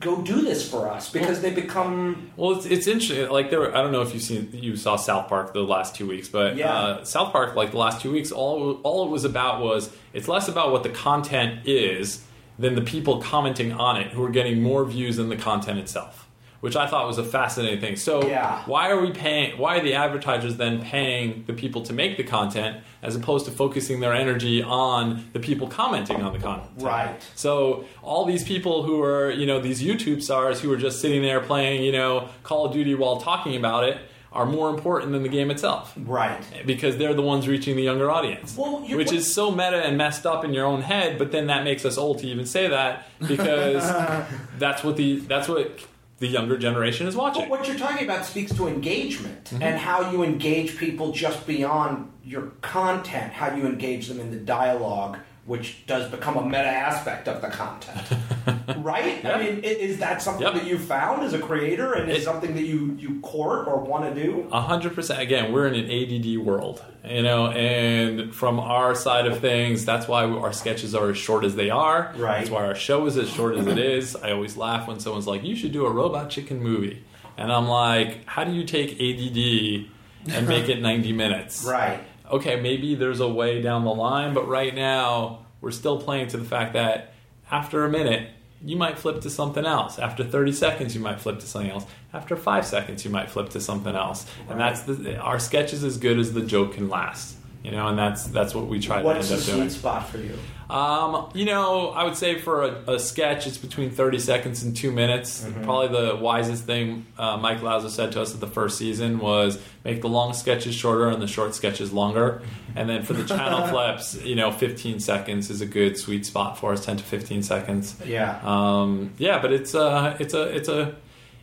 go 0.00 0.20
do 0.22 0.40
this 0.42 0.68
for 0.68 0.88
us 0.90 1.10
because 1.10 1.40
they 1.42 1.50
become 1.50 2.30
Well, 2.36 2.52
it's, 2.56 2.66
it's 2.66 2.86
interesting. 2.88 3.28
Like 3.28 3.50
there, 3.50 3.60
were, 3.60 3.76
I 3.76 3.80
don't 3.82 3.92
know 3.92 4.00
if 4.02 4.12
you 4.14 4.18
seen 4.18 4.48
you 4.52 4.76
saw 4.76 4.96
South 4.96 5.28
Park 5.28 5.52
the 5.52 5.60
last 5.60 5.94
two 5.94 6.08
weeks, 6.08 6.26
but 6.28 6.56
Yeah. 6.56 6.72
uh, 6.74 7.04
South 7.04 7.30
Park 7.32 7.54
like 7.54 7.70
the 7.70 7.78
last 7.78 8.00
two 8.00 8.10
weeks, 8.10 8.32
all 8.32 8.80
all 8.82 9.06
it 9.06 9.10
was 9.10 9.24
about 9.24 9.62
was 9.62 9.94
it's 10.12 10.26
less 10.26 10.48
about 10.48 10.72
what 10.72 10.82
the 10.84 10.88
content 10.88 11.60
is 11.66 12.24
than 12.58 12.74
the 12.74 12.80
people 12.82 13.20
commenting 13.20 13.72
on 13.72 14.00
it 14.00 14.08
who 14.12 14.24
are 14.24 14.30
getting 14.30 14.62
more 14.62 14.84
views 14.84 15.16
than 15.16 15.28
the 15.28 15.36
content 15.36 15.78
itself, 15.78 16.28
which 16.64 16.76
I 16.76 16.86
thought 16.86 17.06
was 17.06 17.18
a 17.18 17.24
fascinating 17.24 17.78
thing. 17.78 17.96
So 17.96 18.26
Yeah. 18.26 18.62
why 18.64 18.88
are 18.88 18.98
we 18.98 19.10
paying? 19.10 19.58
Why 19.58 19.76
are 19.76 19.82
the 19.82 19.92
advertisers 19.92 20.56
then 20.56 20.80
paying 20.80 21.44
the 21.46 21.52
people 21.52 21.82
to 21.82 21.92
make 21.92 22.16
the 22.16 22.22
content 22.24 22.78
as 23.02 23.14
opposed 23.14 23.44
to 23.44 23.52
focusing 23.52 24.00
their 24.00 24.14
energy 24.14 24.62
on 24.62 25.24
the 25.34 25.40
people 25.40 25.66
commenting 25.68 26.22
on 26.22 26.32
the 26.32 26.38
content? 26.38 26.70
Right. 26.78 27.16
So 27.34 27.84
all 28.02 28.24
these 28.24 28.44
people 28.44 28.82
who 28.82 29.02
are, 29.02 29.30
you 29.30 29.44
know, 29.44 29.60
these 29.60 29.82
YouTube 29.82 30.22
stars 30.22 30.58
who 30.62 30.72
are 30.72 30.78
just 30.78 31.02
sitting 31.02 31.20
there 31.20 31.40
playing, 31.40 31.82
you 31.84 31.92
know, 31.92 32.28
Call 32.44 32.64
of 32.64 32.72
Duty 32.72 32.94
while 32.94 33.18
talking 33.18 33.56
about 33.56 33.84
it 33.84 33.98
are 34.32 34.46
more 34.46 34.70
important 34.70 35.12
than 35.12 35.22
the 35.22 35.28
game 35.28 35.48
itself 35.48 35.92
right 35.96 36.42
because 36.66 36.96
they're 36.96 37.14
the 37.14 37.22
ones 37.22 37.46
reaching 37.46 37.76
the 37.76 37.82
younger 37.82 38.10
audience. 38.10 38.56
Well, 38.56 38.78
which 38.88 39.12
is 39.12 39.32
so 39.32 39.50
meta 39.52 39.84
and 39.86 39.96
messed 39.98 40.24
up 40.26 40.44
in 40.46 40.52
your 40.54 40.64
own 40.66 40.80
head, 40.82 41.18
but 41.18 41.30
then 41.30 41.46
that 41.48 41.62
makes 41.62 41.84
us 41.84 41.96
old 41.98 42.18
to 42.20 42.26
even 42.26 42.46
say 42.46 42.66
that 42.68 43.06
because 43.28 43.84
that's 44.58 44.82
what 44.82 44.96
the 44.96 45.20
that's 45.20 45.46
what 45.46 45.78
the 46.18 46.26
younger 46.28 46.56
generation 46.56 47.06
is 47.06 47.16
watching. 47.16 47.42
But 47.42 47.50
what 47.50 47.66
you're 47.68 47.76
talking 47.78 48.04
about 48.04 48.24
speaks 48.24 48.52
to 48.54 48.68
engagement 48.68 49.44
Mm-hmm. 49.44 49.62
and 49.62 49.78
how 49.78 50.10
you 50.10 50.22
engage 50.22 50.78
people 50.78 51.12
just 51.12 51.46
beyond 51.46 52.10
your 52.24 52.52
content, 52.62 53.32
how 53.32 53.54
you 53.54 53.66
engage 53.66 54.08
them 54.08 54.18
in 54.20 54.30
the 54.30 54.38
dialogue, 54.38 55.18
which 55.46 55.86
does 55.86 56.10
become 56.10 56.36
a 56.38 56.44
meta 56.44 56.64
aspect 56.64 57.28
of 57.28 57.42
the 57.42 57.48
content. 57.48 58.00
right? 58.78 59.22
Yeah. 59.22 59.32
I 59.36 59.42
mean, 59.42 59.58
is 59.62 59.98
that 59.98 60.22
something 60.22 60.42
Yep. 60.42 60.54
that 60.54 60.64
you 60.64 60.78
found 60.78 61.22
as 61.22 61.34
a 61.34 61.38
creator 61.38 61.92
and 61.92 62.10
is 62.10 62.24
something 62.24 62.54
that 62.54 62.64
you, 62.64 62.96
you 62.98 63.20
court 63.20 63.68
or 63.68 63.78
want 63.78 64.14
to 64.14 64.22
do? 64.22 64.48
A 64.52 64.60
hundred 64.62 64.94
percent. 64.94 65.20
Again, 65.20 65.52
we're 65.52 65.66
in 65.66 65.74
an 65.74 65.90
ADD 65.90 66.38
world, 66.38 66.82
you 67.04 67.22
know, 67.22 67.48
and 67.48 68.34
from 68.34 68.58
our 68.58 68.94
side 68.94 69.26
of 69.26 69.40
things, 69.40 69.84
that's 69.84 70.08
why 70.08 70.24
our 70.24 70.52
sketches 70.52 70.94
are 70.94 71.10
as 71.10 71.18
short 71.18 71.44
as 71.44 71.54
they 71.56 71.68
are. 71.68 72.14
Right. 72.16 72.38
That's 72.38 72.50
why 72.50 72.64
our 72.64 72.74
show 72.74 73.04
is 73.06 73.16
as 73.18 73.28
short 73.28 73.56
as 73.56 73.66
it 73.66 73.78
is. 73.78 74.16
I 74.16 74.32
always 74.32 74.56
laugh 74.56 74.88
when 74.88 74.98
someone's 74.98 75.26
like, 75.26 75.44
"You 75.44 75.56
should 75.56 75.72
do 75.72 75.84
a 75.84 75.90
Robot 75.90 76.30
Chicken 76.30 76.62
movie," 76.62 77.04
and 77.36 77.52
I'm 77.52 77.68
like, 77.68 78.24
"How 78.26 78.44
do 78.44 78.52
you 78.52 78.64
take 78.64 78.92
ADD 78.92 79.90
and 80.34 80.48
make 80.48 80.68
it 80.70 80.80
90 80.80 81.12
minutes?" 81.12 81.64
Right. 81.64 82.00
Okay, 82.30 82.60
maybe 82.60 82.94
there's 82.94 83.20
a 83.20 83.28
way 83.28 83.60
down 83.62 83.84
the 83.84 83.94
line, 83.94 84.34
but 84.34 84.48
right 84.48 84.74
now 84.74 85.46
we're 85.60 85.70
still 85.70 86.00
playing 86.00 86.28
to 86.28 86.36
the 86.36 86.44
fact 86.44 86.72
that 86.74 87.14
after 87.50 87.84
a 87.84 87.88
minute, 87.90 88.30
you 88.64 88.76
might 88.76 88.98
flip 88.98 89.20
to 89.22 89.30
something 89.30 89.66
else. 89.66 89.98
After 89.98 90.24
30 90.24 90.52
seconds, 90.52 90.94
you 90.94 91.00
might 91.00 91.20
flip 91.20 91.38
to 91.40 91.46
something 91.46 91.70
else. 91.70 91.84
After 92.14 92.34
five 92.34 92.64
seconds, 92.64 93.04
you 93.04 93.10
might 93.10 93.28
flip 93.28 93.50
to 93.50 93.60
something 93.60 93.94
else. 93.94 94.26
And 94.48 94.58
that's 94.58 94.82
the, 94.82 95.16
our 95.18 95.38
sketch 95.38 95.72
is 95.74 95.84
as 95.84 95.98
good 95.98 96.18
as 96.18 96.32
the 96.32 96.40
joke 96.40 96.74
can 96.74 96.88
last. 96.88 97.36
You 97.62 97.70
know, 97.72 97.88
and 97.88 97.98
that's 97.98 98.26
that's 98.26 98.54
what 98.54 98.66
we 98.66 98.78
try 98.78 99.02
What's 99.02 99.28
to 99.28 99.34
the 99.34 99.40
end 99.40 99.42
up 99.42 99.54
doing. 99.56 99.68
sweet 99.70 99.78
spot 99.78 100.08
for 100.08 100.18
you? 100.18 100.38
Um, 100.70 101.30
you 101.34 101.44
know, 101.44 101.90
I 101.90 102.04
would 102.04 102.16
say 102.16 102.38
for 102.38 102.62
a, 102.62 102.94
a 102.94 102.98
sketch, 102.98 103.46
it's 103.46 103.58
between 103.58 103.90
30 103.90 104.18
seconds 104.18 104.62
and 104.62 104.76
two 104.76 104.90
minutes. 104.90 105.44
Mm-hmm. 105.44 105.64
Probably 105.64 105.88
the 105.88 106.16
wisest 106.16 106.64
thing 106.64 107.06
uh, 107.18 107.36
Mike 107.36 107.60
Lazzo 107.60 107.90
said 107.90 108.12
to 108.12 108.22
us 108.22 108.34
at 108.34 108.40
the 108.40 108.46
first 108.46 108.78
season 108.78 109.18
was 109.18 109.58
make 109.84 110.00
the 110.00 110.08
long 110.08 110.32
sketches 110.32 110.74
shorter 110.74 111.08
and 111.08 111.20
the 111.20 111.26
short 111.26 111.54
sketches 111.54 111.92
longer. 111.92 112.42
And 112.76 112.90
then 112.90 113.04
for 113.04 113.12
the 113.12 113.22
channel 113.24 113.68
flips, 113.68 114.20
you 114.24 114.34
know, 114.34 114.50
15 114.50 114.98
seconds 114.98 115.48
is 115.48 115.60
a 115.60 115.66
good 115.66 115.96
sweet 115.96 116.26
spot 116.26 116.58
for 116.58 116.72
us, 116.72 116.84
10 116.84 116.96
to 116.96 117.04
15 117.04 117.44
seconds. 117.44 117.94
Yeah. 118.04 118.40
Um, 118.42 119.12
yeah, 119.16 119.40
but 119.40 119.52
it's 119.52 119.76
uh, 119.76 120.16
it's 120.18 120.34
a 120.34 120.42
it's 120.48 120.68
a 120.68 120.96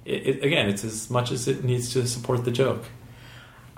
it, 0.04 0.28
it, 0.28 0.44
again, 0.44 0.68
it's 0.68 0.84
as 0.84 1.10
much 1.10 1.32
as 1.32 1.48
it 1.48 1.64
needs 1.64 1.94
to 1.94 2.06
support 2.06 2.44
the 2.44 2.52
joke. 2.52 2.84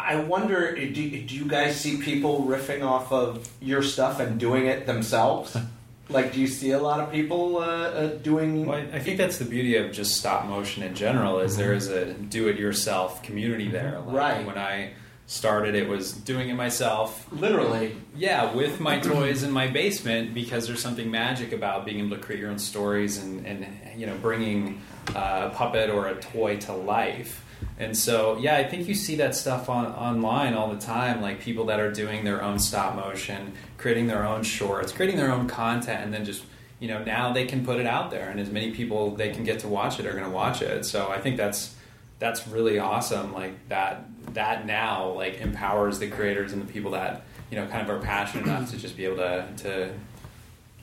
I 0.03 0.15
wonder, 0.17 0.75
do, 0.75 0.91
do 0.91 1.35
you 1.35 1.45
guys 1.45 1.79
see 1.79 1.97
people 1.97 2.43
riffing 2.43 2.83
off 2.83 3.11
of 3.11 3.47
your 3.61 3.81
stuff 3.81 4.19
and 4.19 4.39
doing 4.39 4.65
it 4.65 4.85
themselves? 4.85 5.55
like, 6.09 6.33
do 6.33 6.41
you 6.41 6.47
see 6.47 6.71
a 6.71 6.79
lot 6.79 6.99
of 6.99 7.11
people 7.11 7.57
uh, 7.57 7.61
uh, 7.61 8.07
doing? 8.17 8.65
Well, 8.65 8.77
I 8.77 8.97
I 8.97 8.99
think 8.99 9.17
that's 9.17 9.37
the 9.37 9.45
beauty 9.45 9.77
of 9.77 9.91
just 9.91 10.17
stop 10.17 10.45
motion 10.45 10.83
in 10.83 10.93
general 10.93 11.39
is 11.39 11.55
there 11.55 11.73
is 11.73 11.87
a 11.87 12.13
do-it-yourself 12.13 13.23
community 13.23 13.69
there. 13.69 13.99
Like 14.05 14.15
Right. 14.15 14.45
When 14.45 14.57
I 14.57 14.91
started, 15.25 15.73
it 15.73 15.87
was 15.87 16.11
doing 16.11 16.49
it 16.49 16.55
myself. 16.55 17.25
Literally. 17.31 17.95
Yeah, 18.15 18.53
with 18.53 18.79
my 18.79 18.99
toys 18.99 19.43
in 19.43 19.51
my 19.51 19.67
basement 19.67 20.33
because 20.33 20.67
there's 20.67 20.81
something 20.81 21.09
magic 21.09 21.53
about 21.53 21.85
being 21.85 21.99
able 21.99 22.17
to 22.17 22.21
create 22.21 22.41
your 22.41 22.51
own 22.51 22.59
stories 22.59 23.17
and, 23.23 23.45
and 23.45 23.65
you 23.99 24.05
know 24.05 24.17
bringing 24.17 24.81
uh, 25.15 25.49
a 25.51 25.55
puppet 25.55 25.89
or 25.89 26.07
a 26.07 26.15
toy 26.15 26.57
to 26.57 26.73
life. 26.73 27.43
And 27.77 27.97
so, 27.97 28.37
yeah, 28.37 28.55
I 28.57 28.63
think 28.63 28.87
you 28.87 28.95
see 28.95 29.15
that 29.17 29.35
stuff 29.35 29.69
on 29.69 29.87
online 29.87 30.53
all 30.53 30.73
the 30.73 30.79
time, 30.79 31.21
like 31.21 31.39
people 31.39 31.65
that 31.65 31.79
are 31.79 31.91
doing 31.91 32.23
their 32.23 32.41
own 32.41 32.59
stop 32.59 32.95
motion, 32.95 33.53
creating 33.77 34.07
their 34.07 34.25
own 34.25 34.43
shorts, 34.43 34.91
creating 34.91 35.17
their 35.17 35.31
own 35.31 35.47
content, 35.47 36.03
and 36.03 36.13
then 36.13 36.25
just 36.25 36.43
you 36.79 36.87
know 36.87 37.03
now 37.03 37.31
they 37.33 37.45
can 37.45 37.65
put 37.65 37.79
it 37.79 37.87
out 37.87 38.11
there, 38.11 38.29
and 38.29 38.39
as 38.39 38.49
many 38.49 38.71
people 38.71 39.15
they 39.15 39.31
can 39.31 39.43
get 39.43 39.59
to 39.59 39.67
watch 39.67 39.99
it 39.99 40.05
are 40.05 40.13
going 40.13 40.23
to 40.23 40.29
watch 40.29 40.61
it. 40.61 40.85
So 40.85 41.09
I 41.09 41.19
think 41.19 41.37
that's 41.37 41.75
that's 42.19 42.47
really 42.47 42.79
awesome. 42.79 43.33
Like 43.33 43.69
that 43.69 44.05
that 44.33 44.65
now 44.65 45.11
like 45.11 45.41
empowers 45.41 45.99
the 45.99 46.09
creators 46.09 46.53
and 46.53 46.61
the 46.61 46.71
people 46.71 46.91
that 46.91 47.23
you 47.51 47.57
know 47.57 47.67
kind 47.67 47.81
of 47.81 47.89
are 47.89 47.99
passionate 47.99 48.45
enough 48.45 48.71
to 48.71 48.77
just 48.77 48.95
be 48.97 49.05
able 49.05 49.17
to 49.17 49.47
to 49.57 49.93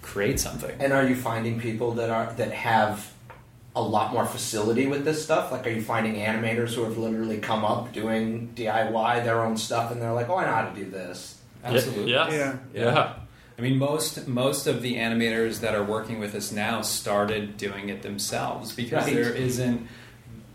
create 0.02 0.40
something. 0.40 0.74
And 0.80 0.92
are 0.92 1.06
you 1.06 1.14
finding 1.14 1.60
people 1.60 1.92
that 1.92 2.10
are 2.10 2.32
that 2.34 2.52
have 2.52 3.12
a 3.74 3.82
lot 3.82 4.12
more 4.12 4.26
facility 4.26 4.86
with 4.86 5.04
this 5.04 5.22
stuff? 5.22 5.52
Like, 5.52 5.66
are 5.66 5.70
you 5.70 5.82
finding 5.82 6.16
animators 6.16 6.74
who 6.74 6.84
have 6.84 6.98
literally 6.98 7.38
come 7.38 7.64
up 7.64 7.92
doing 7.92 8.52
DIY 8.54 9.24
their 9.24 9.42
own 9.42 9.56
stuff, 9.56 9.90
and 9.92 10.02
they're 10.02 10.12
like, 10.12 10.28
"Oh, 10.28 10.36
I 10.36 10.44
know 10.44 10.52
how 10.52 10.68
to 10.68 10.74
do 10.74 10.90
this." 10.90 11.38
Absolutely. 11.62 12.12
Yeah. 12.12 12.30
Yeah. 12.30 12.56
Yeah. 12.74 13.14
I 13.58 13.62
mean, 13.62 13.76
most 13.76 14.26
most 14.26 14.66
of 14.66 14.80
the 14.80 14.94
animators 14.94 15.60
that 15.60 15.74
are 15.74 15.84
working 15.84 16.18
with 16.18 16.34
us 16.34 16.50
now 16.50 16.80
started 16.80 17.58
doing 17.58 17.90
it 17.90 18.02
themselves 18.02 18.72
because 18.72 19.04
Right. 19.04 19.14
there 19.14 19.34
isn't 19.34 19.86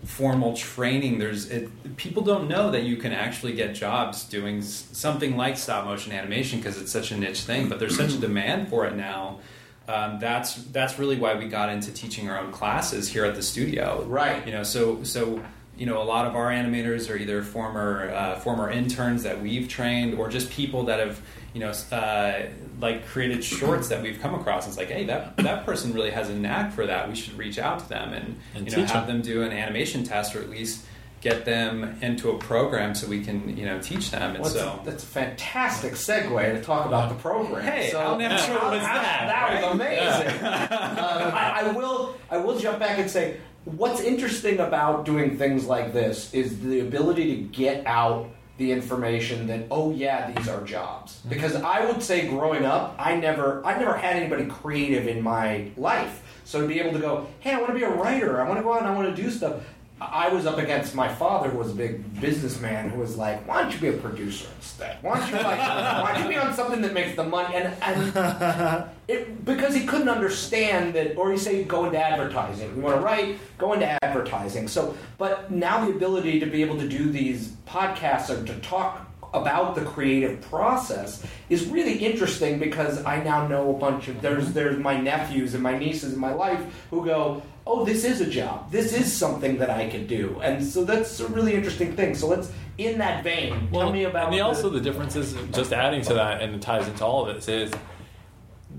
formal 0.05 0.55
training. 0.55 1.19
There's 1.19 1.49
it, 1.49 1.97
people 1.97 2.23
don't 2.23 2.47
know 2.47 2.71
that 2.71 2.83
you 2.83 2.97
can 2.97 3.11
actually 3.11 3.53
get 3.53 3.75
jobs 3.75 4.23
doing 4.23 4.61
something 4.61 5.37
like 5.37 5.57
stop 5.57 5.85
motion 5.85 6.13
animation 6.13 6.59
because 6.59 6.81
it's 6.81 6.91
such 6.91 7.11
a 7.11 7.17
niche 7.17 7.41
thing. 7.41 7.69
But 7.69 7.79
there's 7.79 7.95
such 7.95 8.09
a 8.09 8.13
mm-hmm. 8.13 8.21
demand 8.21 8.69
for 8.69 8.85
it 8.85 8.95
now. 8.95 9.39
Um, 9.87 10.19
that's 10.19 10.55
that's 10.55 10.97
really 10.97 11.17
why 11.17 11.35
we 11.35 11.47
got 11.47 11.69
into 11.69 11.91
teaching 11.91 12.29
our 12.29 12.39
own 12.39 12.51
classes 12.51 13.07
here 13.07 13.25
at 13.25 13.35
the 13.35 13.43
studio. 13.43 14.03
Right. 14.07 14.45
You 14.45 14.51
know, 14.51 14.63
so 14.63 15.03
so 15.03 15.43
you 15.77 15.85
know, 15.85 16.01
a 16.01 16.03
lot 16.05 16.25
of 16.25 16.35
our 16.35 16.49
animators 16.51 17.09
are 17.11 17.17
either 17.17 17.43
former 17.43 18.09
uh, 18.09 18.39
former 18.39 18.69
interns 18.71 19.23
that 19.23 19.41
we've 19.41 19.67
trained, 19.67 20.17
or 20.17 20.29
just 20.29 20.49
people 20.49 20.83
that 20.85 20.99
have 20.99 21.21
you 21.53 21.59
know 21.59 21.71
uh, 21.91 22.43
like 22.79 23.05
created 23.07 23.43
shorts 23.43 23.89
that 23.89 24.01
we've 24.01 24.19
come 24.21 24.33
across. 24.35 24.67
It's 24.67 24.77
like, 24.77 24.89
hey, 24.89 25.05
that 25.05 25.37
that 25.37 25.65
person 25.65 25.93
really 25.93 26.11
has 26.11 26.29
a 26.29 26.35
knack 26.35 26.71
for 26.71 26.85
that. 26.87 27.09
We 27.09 27.15
should 27.15 27.37
reach 27.37 27.59
out 27.59 27.79
to 27.79 27.89
them 27.89 28.13
and, 28.13 28.37
And 28.55 28.69
you 28.71 28.75
know 28.77 28.85
have 28.85 29.05
them. 29.07 29.21
them 29.21 29.21
do 29.21 29.43
an 29.43 29.51
animation 29.51 30.03
test, 30.03 30.35
or 30.35 30.41
at 30.41 30.49
least 30.49 30.85
get 31.21 31.45
them 31.45 31.97
into 32.01 32.29
a 32.29 32.37
program 32.37 32.93
so 32.93 33.07
we 33.07 33.23
can 33.23 33.57
you 33.57 33.65
know 33.65 33.79
teach 33.79 34.11
them. 34.11 34.35
And 34.35 34.39
What's 34.39 34.53
so. 34.53 34.79
that's 34.83 35.03
a 35.03 35.07
fantastic 35.07 35.93
segue 35.93 36.53
to 36.53 36.61
talk 36.61 36.85
about 36.85 37.09
the 37.09 37.15
program. 37.15 37.63
Hey, 37.63 37.89
so, 37.91 37.99
how 37.99 38.17
natural 38.17 38.71
was 38.71 38.81
that, 38.81 39.27
That 39.27 39.53
was 39.53 39.79
right? 39.79 40.25
amazing. 40.25 40.45
Um, 40.45 41.33
I, 41.33 41.61
I 41.63 41.71
will. 41.71 42.15
I 42.29 42.37
will 42.37 42.57
jump 42.59 42.79
back 42.79 42.99
and 42.99 43.09
say 43.09 43.37
what's 43.65 44.01
interesting 44.01 44.59
about 44.59 45.05
doing 45.05 45.37
things 45.37 45.65
like 45.65 45.91
this 45.93 46.33
is 46.33 46.59
the 46.61 46.81
ability 46.81 47.35
to 47.35 47.41
get 47.43 47.85
out 47.87 48.29
the 48.57 48.71
information 48.71 49.47
that 49.47 49.65
oh 49.71 49.91
yeah 49.91 50.31
these 50.31 50.47
are 50.47 50.63
jobs 50.63 51.19
because 51.27 51.55
I 51.55 51.83
would 51.85 52.01
say 52.01 52.27
growing 52.27 52.63
up 52.63 52.95
I 52.99 53.15
never 53.17 53.65
I 53.65 53.77
never 53.77 53.97
had 53.97 54.15
anybody 54.15 54.45
creative 54.45 55.07
in 55.07 55.21
my 55.21 55.71
life 55.77 56.21
so 56.45 56.61
to 56.61 56.67
be 56.67 56.79
able 56.79 56.93
to 56.93 56.99
go 56.99 57.27
hey 57.39 57.51
I 57.53 57.57
want 57.57 57.69
to 57.69 57.73
be 57.73 57.83
a 57.83 57.89
writer 57.89 58.39
I 58.39 58.47
want 58.47 58.59
to 58.59 58.63
go 58.63 58.73
out 58.73 58.79
and 58.79 58.87
I 58.87 58.95
want 58.95 59.13
to 59.13 59.21
do 59.21 59.29
stuff 59.29 59.55
I 60.01 60.27
was 60.27 60.45
up 60.45 60.57
against 60.57 60.93
my 60.93 61.07
father, 61.07 61.49
who 61.49 61.57
was 61.57 61.71
a 61.71 61.75
big 61.75 62.19
businessman, 62.19 62.89
who 62.89 62.99
was 62.99 63.15
like, 63.15 63.47
"Why 63.47 63.61
don't 63.61 63.73
you 63.73 63.79
be 63.79 63.87
a 63.87 63.93
producer 63.93 64.47
instead? 64.57 64.97
Why 65.01 65.19
don't 65.19 65.29
you 65.29 65.35
like, 65.35 65.57
why 65.57 66.11
don't 66.13 66.23
you 66.23 66.29
be 66.29 66.35
on 66.35 66.53
something 66.53 66.81
that 66.81 66.93
makes 66.93 67.15
the 67.15 67.23
money?" 67.23 67.55
And, 67.55 67.73
and 67.81 68.85
it, 69.07 69.45
because 69.45 69.73
he 69.73 69.85
couldn't 69.85 70.09
understand 70.09 70.93
that, 70.95 71.15
or 71.15 71.31
he 71.31 71.37
say, 71.37 71.63
"Go 71.63 71.85
into 71.85 71.97
advertising. 71.97 72.75
You 72.75 72.81
want 72.81 72.97
to 72.97 73.01
write? 73.01 73.39
Go 73.57 73.71
into 73.71 73.87
advertising." 74.03 74.67
So, 74.67 74.97
but 75.17 75.49
now 75.49 75.85
the 75.85 75.91
ability 75.91 76.41
to 76.41 76.45
be 76.45 76.61
able 76.61 76.77
to 76.79 76.87
do 76.89 77.09
these 77.09 77.53
podcasts 77.65 78.29
or 78.29 78.45
to 78.45 78.59
talk 78.59 79.09
about 79.33 79.75
the 79.75 79.81
creative 79.81 80.41
process 80.41 81.25
is 81.49 81.65
really 81.67 81.97
interesting 81.97 82.57
because 82.59 83.03
I 83.05 83.23
now 83.23 83.47
know 83.47 83.75
a 83.75 83.77
bunch 83.77 84.07
of 84.07 84.21
there's 84.21 84.53
there's 84.53 84.77
my 84.77 84.99
nephews 84.99 85.53
and 85.53 85.63
my 85.63 85.77
nieces 85.77 86.13
in 86.13 86.19
my 86.19 86.33
life 86.33 86.61
who 86.89 87.05
go, 87.05 87.41
oh, 87.67 87.83
this 87.83 88.03
is 88.03 88.21
a 88.21 88.27
job. 88.29 88.71
This 88.71 88.93
is 88.93 89.11
something 89.11 89.57
that 89.57 89.69
I 89.69 89.89
could 89.89 90.07
do, 90.07 90.39
and 90.43 90.63
so 90.63 90.83
that's 90.83 91.19
a 91.19 91.27
really 91.27 91.53
interesting 91.53 91.95
thing. 91.95 92.15
So 92.15 92.27
let's 92.27 92.51
in 92.77 92.97
that 92.99 93.23
vein, 93.23 93.69
tell 93.71 93.91
me 93.91 94.03
about. 94.03 94.25
And 94.25 94.33
the- 94.35 94.41
also 94.41 94.69
the 94.69 94.81
difference 94.81 95.15
is 95.15 95.35
just 95.53 95.71
adding 95.73 96.01
to 96.03 96.13
that, 96.15 96.41
and 96.41 96.55
it 96.55 96.61
ties 96.61 96.87
into 96.87 97.03
all 97.05 97.27
of 97.27 97.35
this 97.35 97.47
is 97.47 97.71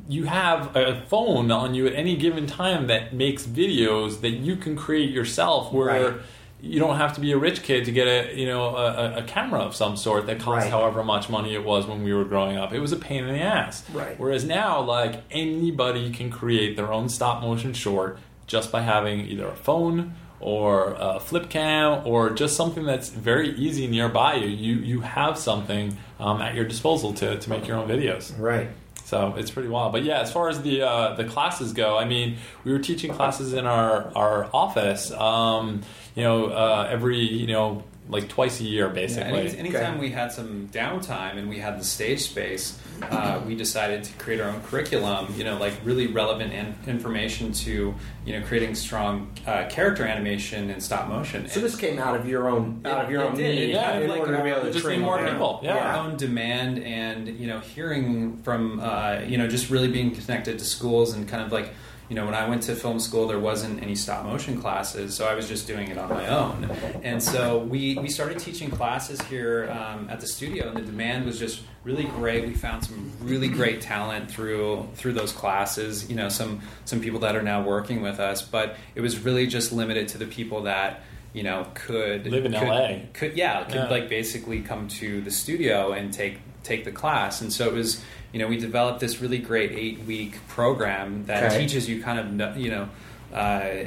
you 0.08 0.24
have 0.24 0.76
a 0.76 1.02
phone 1.08 1.50
on 1.50 1.74
you 1.74 1.86
at 1.86 1.94
any 1.94 2.16
given 2.16 2.46
time 2.46 2.86
that 2.88 3.14
makes 3.14 3.44
videos 3.46 4.20
that 4.20 4.30
you 4.30 4.56
can 4.56 4.76
create 4.76 5.10
yourself, 5.10 5.72
where 5.72 5.86
Right. 6.10 6.20
you 6.60 6.78
don't 6.78 6.96
have 6.96 7.14
to 7.14 7.20
be 7.20 7.32
a 7.32 7.38
rich 7.38 7.62
kid 7.62 7.86
to 7.86 7.92
get 7.92 8.06
a 8.06 8.38
you 8.38 8.46
know 8.46 8.76
a, 8.76 9.18
a 9.18 9.22
camera 9.22 9.60
of 9.60 9.74
some 9.74 9.96
sort 9.96 10.26
that 10.26 10.38
costs 10.38 10.64
Right. 10.66 10.70
however 10.70 11.02
much 11.02 11.28
money 11.30 11.54
it 11.54 11.64
was 11.64 11.86
when 11.86 12.02
we 12.04 12.12
were 12.12 12.24
growing 12.24 12.56
up. 12.58 12.72
It 12.74 12.80
was 12.80 12.92
a 12.92 12.96
pain 12.96 13.24
in 13.24 13.32
the 13.34 13.40
ass. 13.42 13.82
Right. 13.92 14.18
Whereas 14.18 14.44
now, 14.44 14.80
like 14.82 15.22
anybody 15.30 16.10
can 16.12 16.30
create 16.30 16.76
their 16.76 16.92
own 16.92 17.08
stop 17.08 17.40
motion 17.42 17.72
short 17.72 18.18
just 18.46 18.70
by 18.70 18.82
having 18.82 19.20
either 19.20 19.46
a 19.46 19.56
phone 19.56 20.14
or 20.40 20.96
a 20.98 21.18
flip 21.18 21.48
cam 21.48 22.06
or 22.06 22.30
just 22.30 22.56
something 22.56 22.84
that's 22.84 23.08
very 23.08 23.50
easy 23.56 23.86
nearby 23.86 24.34
you. 24.34 24.48
You 24.48 24.74
you 24.76 25.00
have 25.00 25.38
something 25.38 25.96
um, 26.20 26.40
at 26.40 26.54
your 26.54 26.64
disposal 26.64 27.12
to, 27.14 27.38
to 27.38 27.50
make 27.50 27.66
your 27.66 27.78
own 27.78 27.88
videos. 27.88 28.38
right. 28.38 28.68
So 29.04 29.34
it's 29.36 29.52
pretty 29.52 29.68
wild. 29.68 29.92
But 29.92 30.02
yeah, 30.02 30.18
as 30.18 30.32
far 30.32 30.48
as 30.48 30.62
the 30.62 30.82
uh, 30.82 31.14
the 31.14 31.24
classes 31.24 31.72
go, 31.72 31.96
I 31.96 32.06
mean, 32.06 32.38
we 32.64 32.72
were 32.72 32.80
teaching 32.80 33.12
classes 33.12 33.52
in 33.52 33.64
our 33.64 34.10
our 34.16 34.50
office. 34.52 35.12
Um, 35.12 35.82
you 36.16 36.24
know, 36.24 36.46
uh, 36.46 36.88
every 36.90 37.20
you 37.20 37.46
know 37.46 37.84
like 38.08 38.28
twice 38.28 38.60
a 38.60 38.64
year, 38.64 38.86
Yeah, 38.86 38.92
basically. 38.92 39.40
any, 39.48 39.58
anytime 39.58 39.98
we 39.98 40.10
had 40.10 40.32
some 40.32 40.68
downtime 40.72 41.36
and 41.38 41.48
we 41.48 41.58
had 41.58 41.80
the 41.80 41.84
stage 41.84 42.20
space, 42.22 42.78
uh, 43.02 43.40
we 43.46 43.54
decided 43.54 44.04
to 44.04 44.12
create 44.14 44.40
our 44.40 44.48
own 44.48 44.60
curriculum. 44.62 45.34
You 45.36 45.44
know, 45.44 45.58
like 45.58 45.74
really 45.84 46.06
relevant 46.06 46.52
in, 46.52 46.74
information 46.86 47.52
to 47.52 47.94
you 48.24 48.32
know 48.38 48.46
creating 48.46 48.74
strong 48.74 49.30
uh, 49.46 49.66
character 49.68 50.04
animation 50.04 50.70
and 50.70 50.82
stop 50.82 51.08
motion. 51.08 51.48
So 51.48 51.60
this 51.60 51.76
came 51.76 51.98
out 51.98 52.14
of 52.14 52.28
your 52.28 52.48
own 52.48 52.80
out 52.84 53.04
of 53.04 53.10
your 53.10 53.22
own 53.24 53.34
did. 53.36 53.54
need 53.54 53.70
It 53.74 53.82
kind 53.82 54.02
in 54.04 54.10
like 54.10 54.20
order 54.20 54.36
to 54.36 54.42
be 54.42 54.50
able 54.50 54.62
to 54.62 54.72
just 54.72 54.84
train 54.84 55.00
more 55.00 55.18
them. 55.20 55.32
people. 55.32 55.60
Yeah. 55.62 55.76
our 55.76 55.96
own 56.06 56.16
demand 56.16 56.78
and 56.82 57.28
you 57.28 57.46
know 57.48 57.60
hearing 57.60 58.36
from 58.42 58.80
uh, 58.80 59.20
you 59.26 59.36
know 59.36 59.48
just 59.48 59.68
really 59.70 59.88
being 59.88 60.14
connected 60.14 60.58
to 60.58 60.64
schools 60.64 61.12
and 61.14 61.28
kind 61.28 61.42
of 61.42 61.52
like 61.52 61.70
you 62.08 62.14
know 62.14 62.24
when 62.24 62.34
I 62.34 62.48
went 62.48 62.62
to 62.64 62.74
film 62.76 63.00
school 63.00 63.26
there 63.26 63.38
wasn't 63.38 63.82
any 63.82 63.94
stop 63.94 64.24
motion 64.24 64.60
classes 64.60 65.14
so 65.14 65.26
I 65.26 65.34
was 65.34 65.48
just 65.48 65.66
doing 65.66 65.88
it 65.88 65.98
on 65.98 66.08
my 66.10 66.28
own 66.28 66.70
and 67.02 67.22
so 67.22 67.58
we 67.58 67.96
we 67.98 68.08
started 68.08 68.38
teaching 68.38 68.70
classes 68.70 69.20
here 69.22 69.70
um, 69.70 70.08
at 70.08 70.20
the 70.20 70.26
studio 70.26 70.68
and 70.68 70.76
the 70.76 70.82
demand 70.82 71.26
was 71.26 71.38
just 71.38 71.62
really 71.84 72.04
great 72.04 72.46
we 72.46 72.54
found 72.54 72.84
some 72.84 73.10
really 73.22 73.48
great 73.48 73.80
talent 73.80 74.30
through 74.30 74.88
through 74.94 75.12
those 75.14 75.32
classes 75.32 76.08
you 76.08 76.16
know 76.16 76.28
some 76.28 76.60
some 76.84 77.00
people 77.00 77.20
that 77.20 77.34
are 77.36 77.42
now 77.42 77.62
working 77.62 78.02
with 78.02 78.20
us 78.20 78.42
but 78.42 78.76
it 78.94 79.00
was 79.00 79.18
really 79.20 79.46
just 79.46 79.72
limited 79.72 80.08
to 80.08 80.18
the 80.18 80.26
people 80.26 80.62
that 80.62 81.00
you 81.32 81.42
know 81.42 81.66
could 81.74 82.26
Live 82.26 82.44
in 82.46 82.52
could, 82.52 82.68
LA. 82.68 82.98
could 83.12 83.36
yeah 83.36 83.64
could 83.64 83.74
Yeah. 83.74 83.88
like 83.88 84.08
basically 84.08 84.60
come 84.62 84.88
to 85.00 85.20
the 85.22 85.30
studio 85.30 85.92
and 85.92 86.12
take 86.12 86.38
take 86.62 86.84
the 86.84 86.92
class 86.92 87.40
and 87.40 87.52
so 87.52 87.66
it 87.68 87.72
was 87.72 88.02
you 88.36 88.42
know 88.42 88.48
we 88.48 88.58
developed 88.58 89.00
this 89.00 89.22
really 89.22 89.38
great 89.38 89.72
eight 89.72 90.00
week 90.00 90.36
program 90.46 91.24
that 91.24 91.44
Okay. 91.44 91.58
teaches 91.60 91.88
you 91.88 92.02
kind 92.02 92.42
of 92.42 92.54
you 92.58 92.68
know 92.70 92.86
uh, 93.32 93.86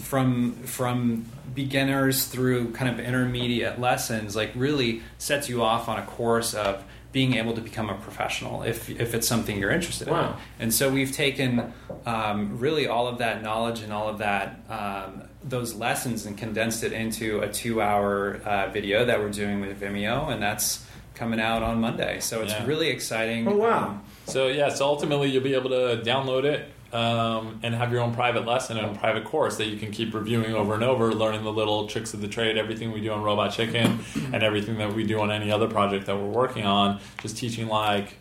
from 0.00 0.52
from 0.64 1.24
beginners 1.54 2.24
through 2.24 2.72
kind 2.72 2.90
of 2.92 2.98
intermediate 2.98 3.78
lessons 3.78 4.34
like 4.34 4.50
really 4.56 5.00
sets 5.18 5.48
you 5.48 5.62
off 5.62 5.88
on 5.88 5.96
a 6.00 6.02
course 6.06 6.54
of 6.54 6.82
being 7.12 7.34
able 7.34 7.54
to 7.54 7.60
become 7.60 7.88
a 7.88 7.94
professional 7.94 8.64
if, 8.64 8.90
if 8.90 9.14
it's 9.14 9.28
something 9.28 9.60
you're 9.60 9.70
interested 9.70 10.08
in 10.08 10.14
and 10.58 10.74
so 10.74 10.90
we've 10.90 11.12
taken 11.12 11.72
um, 12.04 12.58
really 12.58 12.88
all 12.88 13.06
of 13.06 13.18
that 13.18 13.44
knowledge 13.44 13.78
and 13.82 13.92
all 13.92 14.08
of 14.08 14.18
that 14.18 14.58
um, 14.68 15.22
those 15.44 15.72
lessons 15.74 16.26
and 16.26 16.36
condensed 16.36 16.82
it 16.82 16.92
into 16.92 17.38
a 17.42 17.48
two-hour 17.52 18.40
uh, 18.44 18.68
video 18.70 19.04
that 19.04 19.20
we're 19.20 19.28
doing 19.30 19.60
with 19.60 19.78
Vimeo, 19.80 20.32
and 20.32 20.42
that's 20.42 20.84
coming 21.14 21.40
out 21.40 21.62
on 21.62 21.80
Monday. 21.80 22.18
So 22.20 22.42
it's 22.42 22.52
Yeah. 22.52 22.66
really 22.66 22.88
exciting. 22.88 23.46
Oh, 23.48 23.56
wow. 23.56 23.84
Um, 23.88 24.00
So 24.26 24.48
yeah, 24.48 24.68
so 24.70 24.86
ultimately 24.86 25.28
you'll 25.30 25.42
be 25.42 25.54
able 25.54 25.70
to 25.70 26.00
download 26.04 26.44
it 26.44 26.70
um, 26.94 27.58
and 27.62 27.74
have 27.74 27.92
your 27.92 28.00
own 28.00 28.14
private 28.14 28.46
lesson 28.46 28.78
and 28.78 28.96
a 28.96 28.98
private 28.98 29.24
course 29.24 29.56
that 29.58 29.66
you 29.66 29.76
can 29.76 29.90
keep 29.90 30.14
reviewing 30.14 30.54
over 30.54 30.74
and 30.74 30.82
over, 30.82 31.12
learning 31.12 31.44
the 31.44 31.52
little 31.52 31.86
tricks 31.86 32.14
of 32.14 32.20
the 32.20 32.28
trade, 32.28 32.56
everything 32.56 32.90
we 32.92 33.00
do 33.00 33.12
on 33.12 33.22
Robot 33.22 33.52
Chicken, 33.52 33.98
and 34.32 34.42
everything 34.42 34.78
that 34.78 34.94
we 34.94 35.04
do 35.04 35.20
on 35.20 35.30
any 35.30 35.50
other 35.50 35.68
project 35.68 36.06
that 36.06 36.16
we're 36.16 36.24
working 36.30 36.64
on. 36.64 37.00
Just 37.20 37.36
teaching 37.36 37.68
like 37.68 38.14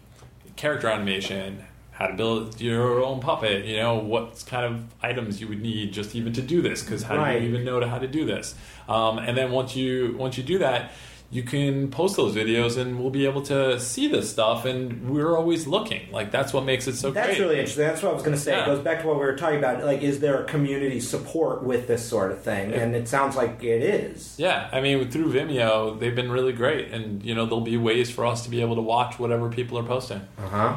character 0.56 0.88
animation, 0.90 1.64
how 1.92 2.08
to 2.08 2.14
build 2.16 2.60
your 2.60 3.04
own 3.04 3.20
puppet, 3.22 3.66
you 3.66 3.78
know, 3.78 3.96
what 3.96 4.44
kind 4.48 4.66
of 4.66 4.84
items 5.02 5.40
you 5.40 5.48
would 5.48 5.62
need 5.62 5.94
just 5.94 6.16
even 6.16 6.34
to 6.34 6.42
do 6.42 6.62
this, 6.62 6.82
because 6.84 7.04
how 7.04 7.16
Right. 7.18 7.40
do 7.40 7.44
you 7.46 7.50
even 7.50 7.64
know 7.64 7.80
how 7.88 7.98
to 8.00 8.08
do 8.08 8.26
this? 8.26 8.56
Um, 8.90 9.20
and 9.20 9.38
then 9.38 9.52
once 9.52 9.76
you 9.76 10.16
once 10.18 10.38
you 10.38 10.44
do 10.44 10.58
that, 10.60 10.92
you 11.34 11.41
can 11.41 11.89
post 11.89 12.15
those 12.15 12.36
videos 12.36 12.78
and 12.78 13.00
we'll 13.00 13.10
be 13.10 13.26
able 13.26 13.41
to 13.41 13.80
see 13.80 14.08
this 14.08 14.30
stuff 14.30 14.65
and 14.65 15.10
we're 15.10 15.36
always 15.36 15.65
looking. 15.65 16.12
Like 16.12 16.30
that's 16.30 16.54
what 16.54 16.63
makes 16.63 16.88
it 16.88 16.96
so 16.96 17.10
That's 17.10 17.30
great. 17.30 17.39
really 17.39 17.56
interesting. 17.58 17.86
That's 17.88 18.04
what 18.04 18.12
I 18.12 18.13
was 18.13 18.22
going 18.22 18.36
to 18.36 18.39
say. 18.41 18.62
It 18.62 18.67
goes 18.67 18.84
back 18.84 19.02
to 19.02 19.08
what 19.08 19.15
we 19.15 19.22
were 19.26 19.36
talking 19.36 19.58
about. 19.58 19.84
Like, 19.84 20.04
is 20.04 20.19
there 20.19 20.43
a 20.43 20.46
community 20.46 21.00
support 21.00 21.63
with 21.63 21.88
this 21.88 22.08
sort 22.08 22.32
of 22.32 22.43
thing? 22.43 22.72
And 22.72 22.96
it 22.96 23.08
sounds 23.08 23.36
like 23.36 23.63
it 23.63 23.82
is. 23.82 24.36
Yeah, 24.38 24.69
I 24.72 24.80
mean, 24.80 25.10
through 25.10 25.34
Vimeo, 25.34 26.00
they've 26.00 26.15
been 26.15 26.32
really 26.32 26.54
great, 26.54 26.91
and 26.91 27.24
you 27.24 27.34
know, 27.34 27.46
there'll 27.46 27.62
be 27.62 27.78
ways 27.78 28.12
for 28.12 28.28
us 28.28 28.43
to 28.43 28.52
be 28.52 28.62
able 28.62 28.76
to 28.76 28.84
watch 28.84 29.17
whatever 29.17 29.50
people 29.50 29.80
are 29.80 29.84
posting. 29.84 30.22
Uh 30.38 30.48
huh. 30.50 30.76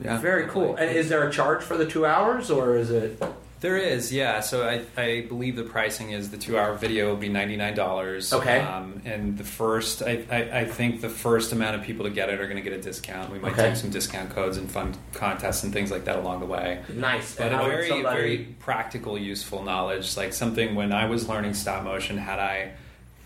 yeah. 0.00 0.18
Very 0.20 0.46
cool. 0.46 0.76
And 0.76 0.94
is 0.96 1.08
there 1.08 1.26
a 1.28 1.32
charge 1.32 1.64
for 1.64 1.76
the 1.76 1.84
two 1.86 2.06
hours, 2.06 2.48
or 2.48 2.76
is 2.76 2.92
it? 2.92 3.20
There 3.60 3.78
is, 3.78 4.12
yeah. 4.12 4.40
So 4.40 4.68
I, 4.68 4.82
I 5.00 5.22
believe 5.22 5.56
the 5.56 5.62
pricing 5.62 6.10
is 6.10 6.30
the 6.30 6.36
two 6.36 6.58
hour 6.58 6.74
video 6.74 7.08
will 7.08 7.16
be 7.16 7.30
ninety 7.30 7.56
nine 7.56 7.74
dollars. 7.74 8.32
Okay. 8.32 8.60
Um, 8.60 9.00
and 9.06 9.38
the 9.38 9.44
first, 9.44 10.02
I, 10.02 10.24
I, 10.30 10.60
I 10.60 10.64
think 10.66 11.00
the 11.00 11.08
first 11.08 11.52
amount 11.52 11.74
of 11.74 11.82
people 11.82 12.04
to 12.04 12.10
get 12.10 12.28
it 12.28 12.38
are 12.38 12.44
going 12.46 12.62
to 12.62 12.62
get 12.62 12.74
a 12.78 12.82
discount. 12.82 13.32
We 13.32 13.38
might 13.38 13.52
Okay. 13.52 13.68
take 13.68 13.76
some 13.76 13.88
discount 13.90 14.30
codes 14.30 14.58
and 14.58 14.70
fund 14.70 14.98
contests 15.14 15.64
and 15.64 15.72
things 15.72 15.90
like 15.90 16.04
that 16.04 16.16
along 16.18 16.40
the 16.40 16.46
way. 16.46 16.82
Nice. 16.92 17.34
But 17.36 17.52
a 17.52 17.56
very, 17.58 17.88
somebody- 17.88 18.16
very 18.20 18.38
practical, 18.60 19.16
useful 19.16 19.62
knowledge. 19.62 20.16
Like 20.18 20.34
something 20.34 20.74
when 20.74 20.92
I 20.92 21.06
was 21.06 21.26
learning 21.28 21.54
stop 21.54 21.82
motion, 21.82 22.18
had 22.18 22.38
I 22.38 22.72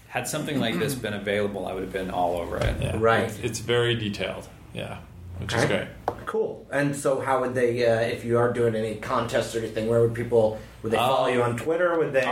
had 0.06 0.28
something 0.28 0.60
like 0.60 0.78
this 0.78 0.94
been 1.06 1.14
available, 1.14 1.66
I 1.66 1.72
would 1.72 1.82
have 1.82 1.92
been 1.92 2.10
all 2.10 2.38
over 2.38 2.56
it. 2.58 2.76
Yeah, 2.80 2.96
Right. 2.98 3.24
It's, 3.24 3.38
it's 3.40 3.58
very 3.58 3.96
detailed. 3.96 4.46
Yeah, 4.74 4.98
which 5.38 5.52
is 5.54 5.64
great. 5.64 5.88
Cool. 6.30 6.64
And 6.70 6.94
so, 6.94 7.18
how 7.20 7.40
would 7.40 7.56
they, 7.56 7.84
uh, 7.84 7.98
if 8.02 8.24
you 8.24 8.38
are 8.38 8.52
doing 8.52 8.76
any 8.76 8.94
contests 8.94 9.56
or 9.56 9.58
anything, 9.58 9.88
where 9.88 10.00
would 10.00 10.14
people? 10.14 10.60
Would 10.84 10.92
they 10.92 10.96
follow 10.96 11.26
Um, 11.28 11.34
you 11.34 11.42
on 11.42 11.56
Twitter? 11.56 11.98
Would 11.98 12.12
they? 12.12 12.22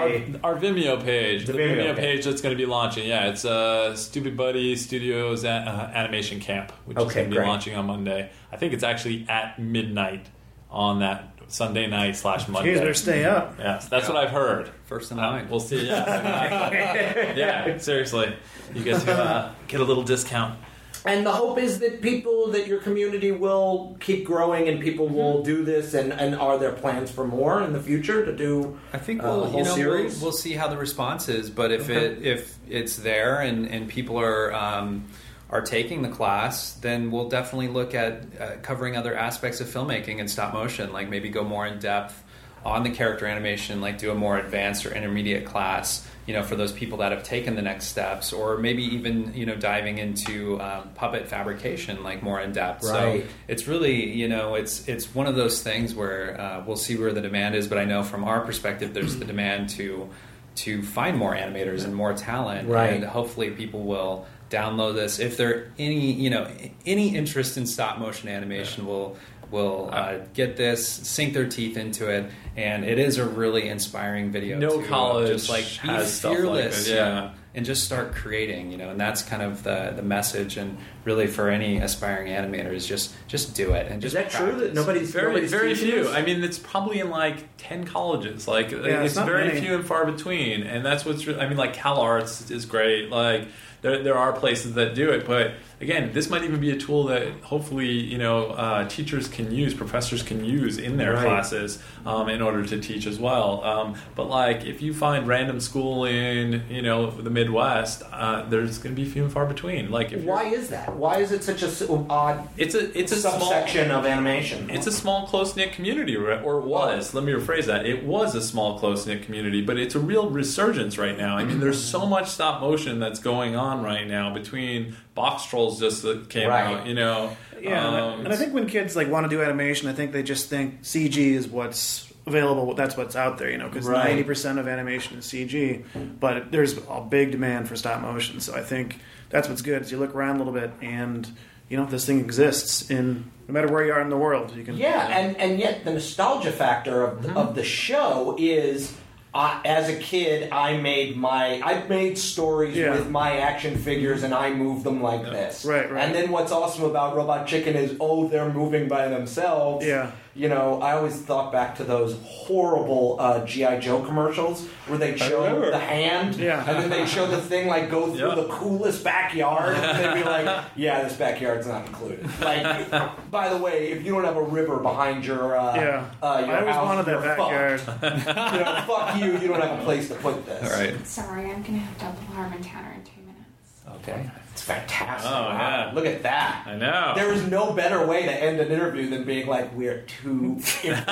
Our, 0.44 0.52
our 0.52 0.56
Vimeo 0.60 1.02
page, 1.02 1.46
The 1.46 1.52
the, 1.54 1.58
Vimeo 1.58 1.76
Vimeo, 1.78 1.96
page. 1.96 2.04
page 2.18 2.24
that's 2.26 2.40
going 2.40 2.56
to 2.56 2.56
be 2.56 2.64
launching. 2.64 3.08
Yeah, 3.08 3.26
it's 3.30 3.44
uh, 3.44 3.94
Stoopid 3.96 4.36
Buddy 4.36 4.76
Studios 4.76 5.42
a- 5.42 5.48
uh, 5.50 5.90
Animation 5.92 6.38
Camp, 6.38 6.70
which 6.84 6.96
is 6.96 7.02
going 7.12 7.24
to 7.24 7.30
be 7.30 7.36
great. 7.38 7.46
launching 7.48 7.74
on 7.74 7.86
Monday. 7.86 8.30
I 8.52 8.56
think 8.56 8.72
it's 8.72 8.84
actually 8.84 9.26
at 9.28 9.58
midnight 9.58 10.26
on 10.70 11.00
that 11.00 11.32
Sunday 11.48 11.88
night 11.88 12.14
slash 12.14 12.46
Monday. 12.46 12.74
You 12.74 12.78
better 12.78 12.94
stay 12.94 13.24
up. 13.24 13.56
Yes, 13.58 13.88
that's 13.88 14.06
what 14.06 14.16
I've 14.16 14.30
heard. 14.30 14.70
First 14.84 15.10
in 15.10 15.18
Uh, 15.18 15.22
line. 15.28 15.50
we'll 15.50 15.58
see. 15.58 15.84
Yeah, 15.88 16.70
yeah. 17.36 17.78
Seriously, 17.78 18.32
you 18.74 18.84
get 18.84 19.00
to 19.00 19.12
uh, 19.12 19.52
get 19.66 19.80
a 19.80 19.84
little 19.84 20.04
discount. 20.04 20.56
And 21.04 21.24
the 21.24 21.32
hope 21.32 21.58
is 21.58 21.78
that 21.80 22.00
people, 22.00 22.48
that 22.48 22.66
your 22.66 22.80
community 22.80 23.30
will 23.32 23.96
keep 24.00 24.24
growing, 24.24 24.68
and 24.68 24.80
people 24.80 25.08
will 25.08 25.42
do 25.42 25.64
this. 25.64 25.94
And, 25.94 26.12
and 26.12 26.34
are 26.34 26.58
there 26.58 26.72
plans 26.72 27.10
for 27.10 27.26
more 27.26 27.62
in 27.62 27.72
the 27.72 27.80
future 27.80 28.24
to 28.24 28.34
do? 28.34 28.78
I 28.92 28.98
think 28.98 29.22
uh, 29.22 29.26
we'll, 29.26 29.44
a 29.44 29.48
whole 29.48 29.58
you 29.60 29.64
know, 29.64 29.74
series? 29.74 30.16
We'll, 30.16 30.30
we'll 30.30 30.38
see 30.38 30.52
how 30.54 30.68
the 30.68 30.76
response 30.76 31.28
is, 31.28 31.50
but 31.50 31.70
if 31.72 31.88
Okay. 31.88 32.06
it 32.06 32.22
if 32.26 32.58
it's 32.68 32.96
there 32.96 33.40
and, 33.40 33.66
and 33.66 33.88
people 33.88 34.18
are 34.20 34.52
um, 34.52 35.08
are 35.50 35.62
taking 35.62 36.02
the 36.02 36.10
class, 36.10 36.72
then 36.74 37.10
we'll 37.10 37.28
definitely 37.28 37.68
look 37.68 37.94
at 37.94 38.24
uh, 38.38 38.50
covering 38.62 38.96
other 38.96 39.16
aspects 39.16 39.60
of 39.60 39.66
filmmaking 39.66 40.20
and 40.20 40.30
stop 40.30 40.52
motion, 40.52 40.92
like 40.92 41.08
maybe 41.08 41.30
go 41.30 41.42
more 41.42 41.66
in 41.66 41.78
depth 41.78 42.22
on 42.64 42.82
the 42.82 42.90
character 42.90 43.26
animation, 43.26 43.80
like 43.80 43.98
do 43.98 44.10
a 44.10 44.14
more 44.14 44.38
advanced 44.38 44.84
or 44.86 44.92
intermediate 44.94 45.44
class, 45.46 46.06
you 46.26 46.34
know, 46.34 46.42
for 46.42 46.56
those 46.56 46.72
people 46.72 46.98
that 46.98 47.12
have 47.12 47.22
taken 47.22 47.54
the 47.56 47.62
next 47.62 47.86
steps, 47.86 48.32
or 48.32 48.58
maybe 48.58 48.82
even 48.84 49.32
you 49.34 49.46
know 49.46 49.54
diving 49.54 49.98
into 49.98 50.60
um, 50.60 50.90
puppet 50.94 51.28
fabrication, 51.28 52.02
like 52.02 52.22
more 52.22 52.40
in 52.40 52.52
depth. 52.52 52.84
Right. 52.84 53.22
So 53.24 53.28
it's 53.48 53.66
really 53.66 54.10
you 54.12 54.28
know 54.28 54.54
it's 54.56 54.86
it's 54.88 55.14
one 55.14 55.26
of 55.26 55.36
those 55.36 55.62
things 55.62 55.94
where 55.94 56.38
uh, 56.40 56.62
we'll 56.66 56.76
see 56.76 56.96
where 56.96 57.12
the 57.12 57.20
demand 57.22 57.54
is 57.54 57.66
but 57.68 57.78
i 57.78 57.84
know 57.84 58.02
from 58.02 58.24
our 58.24 58.40
perspective 58.40 58.92
there's 58.94 59.16
the 59.16 59.24
demand 59.24 59.68
to 59.70 60.08
to 60.56 60.82
find 60.82 61.16
more 61.16 61.34
animators 61.34 61.84
and 61.84 61.94
more 61.94 62.12
talent 62.12 62.68
Right. 62.68 62.92
and 62.94 63.04
hopefully 63.04 63.50
people 63.50 63.84
will 63.84 64.26
download 64.50 64.94
this 64.94 65.18
if 65.18 65.36
there 65.36 65.70
any 65.78 66.12
you 66.12 66.30
know 66.30 66.50
any 66.86 67.14
interest 67.14 67.56
in 67.56 67.66
stop 67.66 67.98
motion 67.98 68.28
animation 68.28 68.86
will 68.86 69.16
will 69.50 69.88
uh, 69.92 70.18
get 70.34 70.56
this 70.56 70.86
sink 70.88 71.34
their 71.34 71.48
teeth 71.48 71.76
into 71.76 72.08
it 72.08 72.30
and 72.56 72.84
it 72.84 72.98
is 72.98 73.18
a 73.18 73.24
really 73.26 73.68
inspiring 73.68 74.30
video 74.30 74.58
No 74.58 74.80
too. 74.80 74.86
college 74.86 75.28
just 75.28 75.48
like 75.48 75.64
be 75.64 75.88
has 75.88 76.12
stuff 76.12 76.30
like 76.32 76.38
fearless 76.38 76.88
yeah. 76.88 76.94
you 76.94 77.00
know, 77.00 77.30
and 77.54 77.64
just 77.66 77.84
start 77.84 78.14
creating 78.14 78.70
you 78.70 78.78
know 78.78 78.90
and 78.90 79.00
that's 79.00 79.22
kind 79.22 79.42
of 79.42 79.62
the 79.62 79.92
the 79.96 80.02
message 80.02 80.56
and 80.56 80.76
really 81.04 81.26
for 81.26 81.48
any 81.48 81.78
aspiring 81.78 82.28
animators 82.32 82.86
just 82.86 83.14
just 83.26 83.54
do 83.54 83.72
it 83.72 83.90
and 83.90 84.04
Is 84.04 84.12
just 84.12 84.32
that 84.32 84.38
true? 84.38 84.58
That 84.60 84.74
nobody's 84.74 85.10
Very, 85.10 85.28
nobody's 85.28 85.50
very 85.50 85.74
few. 85.74 86.04
this? 86.04 86.14
I 86.14 86.22
mean, 86.22 86.44
it's 86.44 86.58
probably 86.58 87.00
in 87.00 87.08
like 87.10 87.44
ten 87.56 87.84
colleges. 87.84 88.46
Like, 88.46 88.72
it's 88.72 89.16
it's, 89.16 89.18
very 89.18 89.48
many. 89.48 89.60
few 89.60 89.74
and 89.74 89.84
far 89.86 90.04
between. 90.04 90.62
And 90.62 90.84
that's 90.84 91.04
what's. 91.04 91.26
Re- 91.26 91.38
I 91.38 91.48
mean, 91.48 91.56
like 91.56 91.72
Cal 91.72 91.98
Arts 91.98 92.50
is 92.50 92.66
great. 92.66 93.10
Like, 93.10 93.48
there, 93.82 94.02
there 94.02 94.16
are 94.18 94.32
places 94.32 94.74
that 94.74 94.94
do 94.94 95.10
it, 95.10 95.26
but 95.26 95.52
again, 95.80 96.12
this 96.12 96.28
might 96.28 96.42
even 96.42 96.58
be 96.60 96.70
a 96.70 96.76
tool 96.76 97.04
that 97.04 97.28
hopefully 97.42 97.88
you 97.90 98.18
know 98.18 98.46
uh, 98.48 98.88
teachers 98.88 99.28
can 99.28 99.52
use, 99.52 99.74
professors 99.74 100.22
can 100.22 100.44
use 100.44 100.78
in 100.78 100.96
their 100.96 101.14
Right. 101.14 101.24
classes 101.24 101.80
um, 102.04 102.28
in 102.28 102.42
order 102.42 102.64
to 102.66 102.80
teach 102.80 103.06
as 103.06 103.18
well. 103.18 103.62
Um, 103.64 103.94
but 104.16 104.28
like, 104.28 104.64
if 104.64 104.82
you 104.82 104.92
find 104.92 105.26
random 105.28 105.60
school 105.60 106.04
in 106.04 106.62
you 106.68 106.82
know 106.82 107.10
the 107.10 107.30
Midwest, 107.30 108.02
uh, 108.12 108.42
there's 108.48 108.78
going 108.78 108.94
to 108.96 109.00
be 109.02 109.08
few 109.08 109.22
and 109.24 109.32
far 109.32 109.46
between. 109.46 109.90
Like, 109.90 110.12
if 110.12 110.22
Why 110.24 110.44
is 110.44 110.68
that? 110.70 110.96
Why 110.96 111.18
is 111.18 111.30
it 111.32 111.44
such 111.44 111.62
a 111.62 111.66
s- 111.66 111.82
odd 112.10 112.48
it's 112.56 112.74
a 112.74 112.98
it's 112.98 113.12
a 113.12 113.16
small 113.16 113.38
subsection 113.40 113.90
of 113.90 114.04
animation? 114.06 114.68
it's 114.70 114.86
a 114.86 114.92
small, 114.92 115.26
close 115.26 115.54
knit 115.56 115.72
community, 115.72 116.16
or 116.16 116.32
it 116.32 116.42
was. 116.64 117.14
Let 117.14 117.24
me 117.24 117.32
rephrase 117.32 117.66
that. 117.66 117.86
It 117.86 118.04
was 118.04 118.34
a 118.34 118.42
small, 118.42 118.78
close 118.78 119.06
knit 119.06 119.22
community, 119.22 119.60
but 119.62 119.78
it's 119.78 119.94
a 119.94 120.00
real 120.00 120.28
resurgence 120.30 120.98
right 120.98 121.16
now. 121.16 121.36
I 121.36 121.44
mean, 121.44 121.60
there's 121.60 121.82
so 121.82 122.04
much 122.06 122.28
stop 122.28 122.60
motion 122.60 122.98
that's 122.98 123.20
going 123.20 123.54
on 123.54 123.67
right 123.82 124.06
now 124.06 124.32
between 124.34 124.96
Boxtrolls 125.16 125.78
just 125.78 126.02
that 126.02 126.28
came 126.30 126.48
Right. 126.48 126.64
out, 126.78 126.86
you 126.86 126.94
know. 126.94 127.36
Yeah, 127.60 127.86
and 127.86 127.96
I- 127.96 128.00
um, 128.00 128.20
and 128.24 128.32
I 128.32 128.36
think 128.36 128.54
when 128.54 128.66
kids 128.66 128.94
like 128.96 129.08
want 129.10 129.28
to 129.28 129.30
do 129.36 129.42
animation, 129.42 129.88
I 129.88 129.92
think 129.92 130.12
they 130.12 130.22
just 130.22 130.48
think 130.48 130.78
CG 130.84 131.34
is 131.34 131.48
what's 131.48 132.12
available. 132.26 132.74
That's 132.74 132.96
what's 132.96 133.16
out 133.16 133.38
there, 133.38 133.50
you 133.50 133.58
know, 133.58 133.68
because 133.68 133.86
Right. 133.86 134.08
ninety 134.08 134.22
percent 134.22 134.58
of 134.58 134.68
animation 134.68 135.18
is 135.18 135.24
CG, 135.26 135.82
but 136.20 136.52
there's 136.52 136.76
a 136.88 137.00
big 137.08 137.30
demand 137.32 137.68
for 137.68 137.74
stop 137.76 138.00
motion. 138.02 138.40
So 138.40 138.54
I 138.54 138.60
think 138.62 138.98
that's 139.30 139.48
what's 139.48 139.62
good. 139.62 139.82
Is 139.82 139.90
you 139.92 139.98
look 139.98 140.14
around 140.14 140.36
a 140.36 140.38
little 140.38 140.52
bit, 140.52 140.70
and 140.82 141.28
you 141.68 141.76
know, 141.76 141.84
this 141.84 142.06
thing 142.06 142.18
exists 142.20 142.90
in 142.90 143.24
no 143.46 143.52
matter 143.54 143.68
where 143.68 143.84
you 143.84 143.92
are 143.92 144.00
in 144.00 144.08
the 144.10 144.16
world. 144.16 144.54
You 144.56 144.62
can 144.64 144.76
Yeah, 144.76 145.06
and 145.08 145.36
and 145.36 145.58
yet 145.58 145.84
the 145.84 145.92
nostalgia 145.92 146.52
factor 146.52 147.02
of 147.04 147.18
Mm-hmm. 147.22 147.36
of 147.36 147.54
the 147.54 147.64
show 147.64 148.36
is. 148.38 148.92
Uh, 149.34 149.60
as 149.64 149.88
a 149.90 149.96
kid, 149.96 150.50
I 150.50 150.78
made 150.78 151.16
my 151.16 151.60
I 151.62 151.86
made 151.86 152.16
stories 152.16 152.76
Yeah. 152.76 152.92
with 152.92 153.10
my 153.10 153.38
action 153.38 153.76
figures, 153.76 154.22
and 154.22 154.32
I 154.32 154.50
moved 154.54 154.84
them 154.84 155.02
like 155.02 155.22
this. 155.22 155.64
Right, 155.66 155.90
right. 155.92 156.02
And 156.04 156.14
then 156.14 156.30
what's 156.30 156.50
awesome 156.50 156.84
about 156.84 157.14
Robot 157.14 157.46
Chicken 157.46 157.76
is, 157.76 157.94
oh, 158.00 158.26
they're 158.28 158.50
moving 158.52 158.88
by 158.88 159.08
themselves. 159.08 159.84
Yeah. 159.86 160.10
You 160.38 160.48
know, 160.48 160.80
I 160.80 160.92
always 160.92 161.16
thought 161.20 161.50
back 161.50 161.74
to 161.78 161.84
those 161.84 162.16
horrible 162.24 163.16
uh, 163.18 163.44
GI 163.44 163.80
Joe 163.80 164.00
commercials 164.04 164.68
where 164.86 164.96
they 164.96 165.16
show 165.16 165.68
the 165.68 165.76
hand, 165.76 166.36
Yeah. 166.36 166.64
and 166.64 166.78
then 166.80 166.90
they 166.90 167.06
show 167.06 167.26
the 167.26 167.40
thing 167.40 167.66
like 167.66 167.90
go 167.90 168.06
through 168.14 168.28
Yeah. 168.28 168.34
the 168.36 168.46
coolest 168.46 169.02
backyard, 169.02 169.74
and 169.76 169.98
they'd 169.98 170.22
be 170.22 170.22
like, 170.24 170.64
"Yeah, 170.76 171.02
this 171.02 171.14
backyard's 171.16 171.66
not 171.66 171.86
included." 171.88 172.24
Like, 172.40 172.88
by 173.32 173.48
the 173.48 173.56
way, 173.56 173.90
if 173.90 174.04
you 174.04 174.12
don't 174.12 174.22
have 174.22 174.36
a 174.36 174.42
river 174.44 174.76
behind 174.76 175.26
your 175.26 175.58
uh, 175.58 175.74
Yeah. 175.74 176.04
uh, 176.22 176.44
your 176.46 176.54
I 176.56 176.60
always 176.60 176.74
house, 176.76 176.84
wanted 176.86 177.06
that 177.06 177.10
you're 177.10 177.20
backyard. 177.22 177.80
you 178.54 178.60
know, 178.60 178.84
fuck 178.86 179.20
you. 179.20 179.32
You 179.38 179.48
don't 179.48 179.60
have 179.60 179.80
a 179.80 179.82
place 179.82 180.06
to 180.06 180.14
put 180.14 180.46
this. 180.46 180.62
All 180.72 180.78
right. 180.80 181.04
Sorry, 181.04 181.50
I'm 181.50 181.62
gonna 181.64 181.78
have 181.78 181.98
double 181.98 182.20
harm 182.32 182.52
encounter 182.52 182.92
in 182.92 183.02
two 183.02 183.20
minutes. 183.26 184.08
Okay. 184.08 184.30
It's 184.68 184.76
fantastic. 184.76 185.30
Oh, 185.30 185.34
Wow. 185.34 185.56
yeah. 185.58 185.90
Look 185.94 186.04
at 186.04 186.22
that. 186.24 186.64
I 186.66 186.76
know. 186.76 187.12
There 187.14 187.32
is 187.32 187.46
no 187.46 187.72
better 187.72 188.06
way 188.06 188.24
to 188.24 188.32
end 188.32 188.60
an 188.60 188.70
interview 188.70 189.08
than 189.08 189.24
being 189.24 189.46
like, 189.46 189.74
"We're 189.74 190.02
too 190.02 190.58
important 190.84 191.06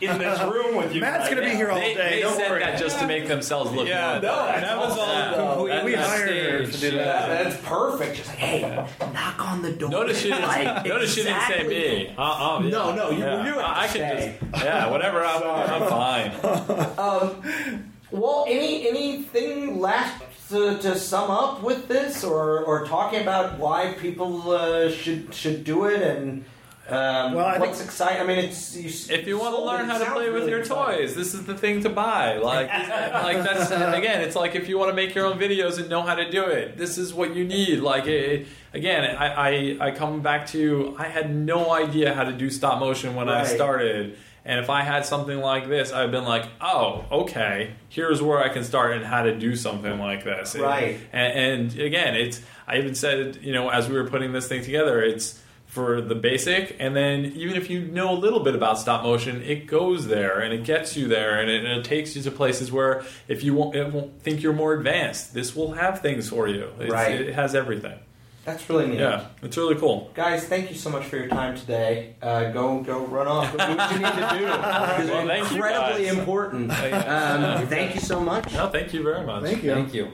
in 0.00 0.18
this 0.18 0.40
room 0.42 0.76
with 0.76 0.94
you." 0.94 1.00
Matt's 1.00 1.24
right 1.24 1.34
gonna 1.36 1.48
be 1.48 1.56
here 1.56 1.70
all 1.70 1.78
they, 1.80 1.94
day. 1.94 2.10
they 2.16 2.20
don't 2.20 2.36
said 2.36 2.50
worry. 2.50 2.60
that 2.60 2.78
just 2.78 2.98
to 2.98 3.06
make 3.06 3.28
themselves 3.28 3.72
look 3.72 3.88
Yeah, 3.88 4.14
good. 4.20 4.26
no, 4.26 4.36
that 4.46 4.76
was 4.76 4.98
all 4.98 5.06
no, 5.06 5.54
completely 5.56 5.92
we 5.92 5.96
hired 5.96 6.28
her 6.28 6.66
to 6.66 6.78
do 6.78 6.96
Yeah, 6.96 7.04
that. 7.04 7.44
that's 7.44 7.56
perfect. 7.66 8.16
Just 8.16 8.28
like, 8.28 8.38
hey, 8.38 8.86
knock 9.12 9.40
on 9.48 9.62
the 9.62 9.72
door. 9.72 9.88
Notice 9.90 10.20
she 10.20 10.28
didn't, 10.30 10.42
Like, 10.46 10.84
notice 10.86 11.14
she 11.14 11.22
didn't 11.22 11.42
say 11.42 11.66
me. 11.66 12.14
Uh, 12.18 12.22
uh, 12.22 12.60
yeah. 12.62 12.70
No, 12.70 12.94
no, 12.94 13.10
you- 13.10 13.18
yeah. 13.20 13.46
you 13.46 13.54
have 13.54 13.56
to 13.56 13.80
I 13.80 13.86
can 13.86 14.36
just, 14.52 14.64
yeah, 14.64 14.90
whatever. 14.90 15.24
I'm, 15.24 15.42
I'm 15.42 15.88
fine. 15.88 16.32
Um, 16.98 17.90
well, 18.14 18.44
any 18.48 18.88
anything 18.88 19.80
left 19.80 20.48
to, 20.50 20.78
to 20.78 20.96
sum 20.98 21.30
up 21.30 21.62
with 21.62 21.88
this, 21.88 22.22
or 22.24 22.60
or 22.60 22.86
talking 22.86 23.20
about 23.20 23.58
why 23.58 23.94
people 23.98 24.50
uh, 24.52 24.90
should 24.90 25.34
should 25.34 25.64
do 25.64 25.84
it 25.86 26.02
and. 26.02 26.44
Um, 26.86 27.32
Well, 27.32 27.46
I 27.46 27.56
what's 27.56 27.82
exciting? 27.82 28.20
I 28.20 28.26
mean, 28.26 28.44
it's 28.44 28.76
you, 28.76 29.16
If 29.16 29.26
you 29.26 29.38
want 29.38 29.56
to 29.56 29.62
learn 29.62 29.86
how 29.86 29.96
to 29.96 30.04
play 30.04 30.26
with 30.26 30.34
really 30.34 30.50
your 30.50 30.60
exciting. 30.60 30.98
toys, 30.98 31.14
this 31.14 31.32
is 31.32 31.46
the 31.46 31.56
thing 31.56 31.82
to 31.84 31.88
buy. 31.88 32.36
Like, 32.36 32.68
like 33.28 33.38
that's 33.38 33.70
again, 33.70 34.20
it's 34.20 34.36
like 34.36 34.54
if 34.54 34.68
you 34.68 34.76
want 34.76 34.90
to 34.90 34.94
make 34.94 35.14
your 35.14 35.24
own 35.24 35.38
videos 35.38 35.78
and 35.78 35.88
know 35.88 36.02
how 36.02 36.14
to 36.14 36.30
do 36.30 36.44
it, 36.44 36.76
this 36.76 36.98
is 36.98 37.14
what 37.14 37.34
you 37.34 37.42
need. 37.44 37.78
Like, 37.80 38.06
it, 38.06 38.46
again, 38.74 39.16
I, 39.16 39.26
I 39.48 39.76
I 39.86 39.90
come 39.92 40.20
back 40.20 40.46
to 40.48 40.94
I 40.98 41.04
had 41.04 41.34
no 41.34 41.72
idea 41.72 42.12
how 42.12 42.24
to 42.24 42.32
do 42.32 42.50
stop 42.50 42.80
motion 42.80 43.14
when 43.14 43.30
I 43.30 43.44
started. 43.44 44.18
And 44.44 44.60
if 44.60 44.68
I 44.68 44.82
had 44.82 45.06
something 45.06 45.38
like 45.38 45.68
this, 45.68 45.92
I've 45.92 46.10
been 46.10 46.24
like, 46.24 46.46
oh, 46.60 47.04
okay, 47.10 47.74
here's 47.88 48.20
where 48.20 48.42
I 48.42 48.50
can 48.50 48.62
start 48.62 48.92
and 48.94 49.04
how 49.04 49.22
to 49.22 49.34
do 49.36 49.56
something 49.56 49.98
like 49.98 50.24
this. 50.24 50.54
Right. 50.54 51.00
And, 51.12 51.72
and 51.72 51.80
again, 51.80 52.14
it's 52.14 52.40
I 52.66 52.78
even 52.78 52.94
said, 52.94 53.38
you 53.42 53.52
know, 53.52 53.70
as 53.70 53.88
we 53.88 53.94
were 53.94 54.06
putting 54.06 54.32
this 54.32 54.46
thing 54.46 54.62
together, 54.62 55.02
it's 55.02 55.40
for 55.66 56.00
the 56.00 56.14
basic, 56.14 56.76
and 56.78 56.94
then 56.94 57.24
even 57.34 57.56
if 57.56 57.68
you 57.68 57.80
know 57.80 58.12
a 58.12 58.14
little 58.14 58.40
bit 58.40 58.54
about 58.54 58.78
stop 58.78 59.02
motion, 59.02 59.42
it 59.42 59.66
goes 59.66 60.06
there 60.06 60.38
and 60.38 60.54
it 60.54 60.62
gets 60.62 60.96
you 60.96 61.08
there, 61.08 61.40
and 61.40 61.50
it, 61.50 61.64
and 61.64 61.80
it 61.80 61.84
takes 61.84 62.14
you 62.14 62.22
to 62.22 62.30
places 62.30 62.70
where 62.70 63.02
if 63.26 63.42
you 63.42 63.54
won't, 63.54 63.92
won't 63.92 64.22
think 64.22 64.40
you're 64.40 64.52
more 64.52 64.72
advanced, 64.72 65.34
this 65.34 65.56
will 65.56 65.72
have 65.72 66.00
things 66.00 66.28
for 66.28 66.46
you. 66.46 66.70
It's, 66.78 66.92
Right. 66.92 67.20
It 67.20 67.34
has 67.34 67.56
everything. 67.56 67.98
That's 68.44 68.68
really 68.68 68.86
neat. 68.86 68.98
Yeah, 69.00 69.26
it's 69.42 69.56
really 69.56 69.74
cool. 69.76 70.10
Guys, 70.14 70.44
thank 70.44 70.70
you 70.70 70.76
so 70.76 70.90
much 70.90 71.04
for 71.06 71.16
your 71.16 71.28
time 71.28 71.56
today. 71.56 72.16
Uh, 72.20 72.50
go 72.50 72.80
go 72.82 73.06
run 73.06 73.26
off. 73.26 73.50
Go 73.56 73.66
do 73.66 73.76
what 73.76 73.90
you 73.92 73.98
need 73.98 74.12
to 74.12 74.38
do. 74.38 74.46
Because 74.46 75.08
Well, 75.10 75.20
it's 75.20 75.28
thank 75.28 75.50
you, 75.50 75.56
incredibly 75.56 76.06
important. 76.08 76.70
Um, 76.70 77.66
thank 77.68 77.94
you 77.94 78.00
so 78.00 78.20
much. 78.20 78.52
No, 78.52 78.68
thank 78.68 78.92
you 78.92 79.02
very 79.02 79.24
much. 79.24 79.44
Thank 79.44 79.62
you. 79.62 79.74
Thank 79.74 79.94
you. 79.94 80.08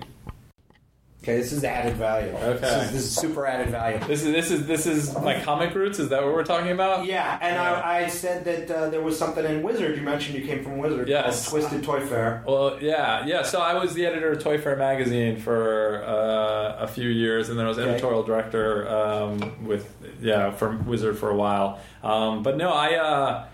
Okay, 1.23 1.37
this 1.37 1.53
is 1.53 1.65
added 1.65 1.97
value. 1.97 2.31
Okay. 2.33 2.61
This 2.61 2.85
is, 2.87 2.93
this 2.93 3.03
is 3.05 3.15
super 3.15 3.47
added 3.47 3.69
value. 3.69 3.99
This 4.07 4.23
is 4.25 4.33
this 4.33 4.51
is 4.51 4.67
this 4.67 4.87
is 4.87 5.15
my 5.19 5.39
comic 5.41 5.75
roots. 5.75 5.99
Is 5.99 6.09
that 6.09 6.25
what 6.25 6.33
we're 6.33 6.45
talking 6.45 6.71
about? 6.73 7.05
Yeah, 7.05 7.39
and 7.43 7.59
I, 7.59 8.05
I 8.05 8.09
said 8.09 8.43
that 8.47 8.71
uh, 8.71 8.89
there 8.89 9.03
was 9.03 9.19
something 9.19 9.45
in 9.45 9.63
Wizard. 9.63 9.97
You 9.99 10.03
mentioned 10.03 10.39
you 10.39 10.47
came 10.47 10.65
from 10.65 10.79
Wizard. 10.79 11.09
Yes. 11.09 11.51
Twisted 11.51 11.83
ToyFare. 11.83 12.43
Well, 12.47 12.79
yeah, 12.81 13.27
yeah. 13.27 13.43
So 13.43 13.61
I 13.61 13.75
was 13.75 13.93
the 13.93 14.07
editor 14.07 14.33
of 14.33 14.43
Toy 14.43 14.57
Fair 14.57 14.77
magazine 14.77 15.37
for 15.39 16.03
uh, 16.05 16.77
a 16.85 16.89
few 16.89 17.11
years, 17.11 17.51
and 17.51 17.59
then 17.59 17.67
I 17.67 17.69
was 17.69 17.79
Okay. 17.79 17.91
editorial 17.91 18.23
director 18.23 18.89
um, 18.89 19.67
with 19.67 19.95
yeah 20.23 20.53
for 20.53 20.75
Wizard 20.79 21.19
for 21.19 21.29
a 21.29 21.37
while. 21.37 21.81
Um, 22.03 22.43
but 22.43 22.57
no, 22.57 22.71
I. 22.71 22.95
Uh, 22.95 23.47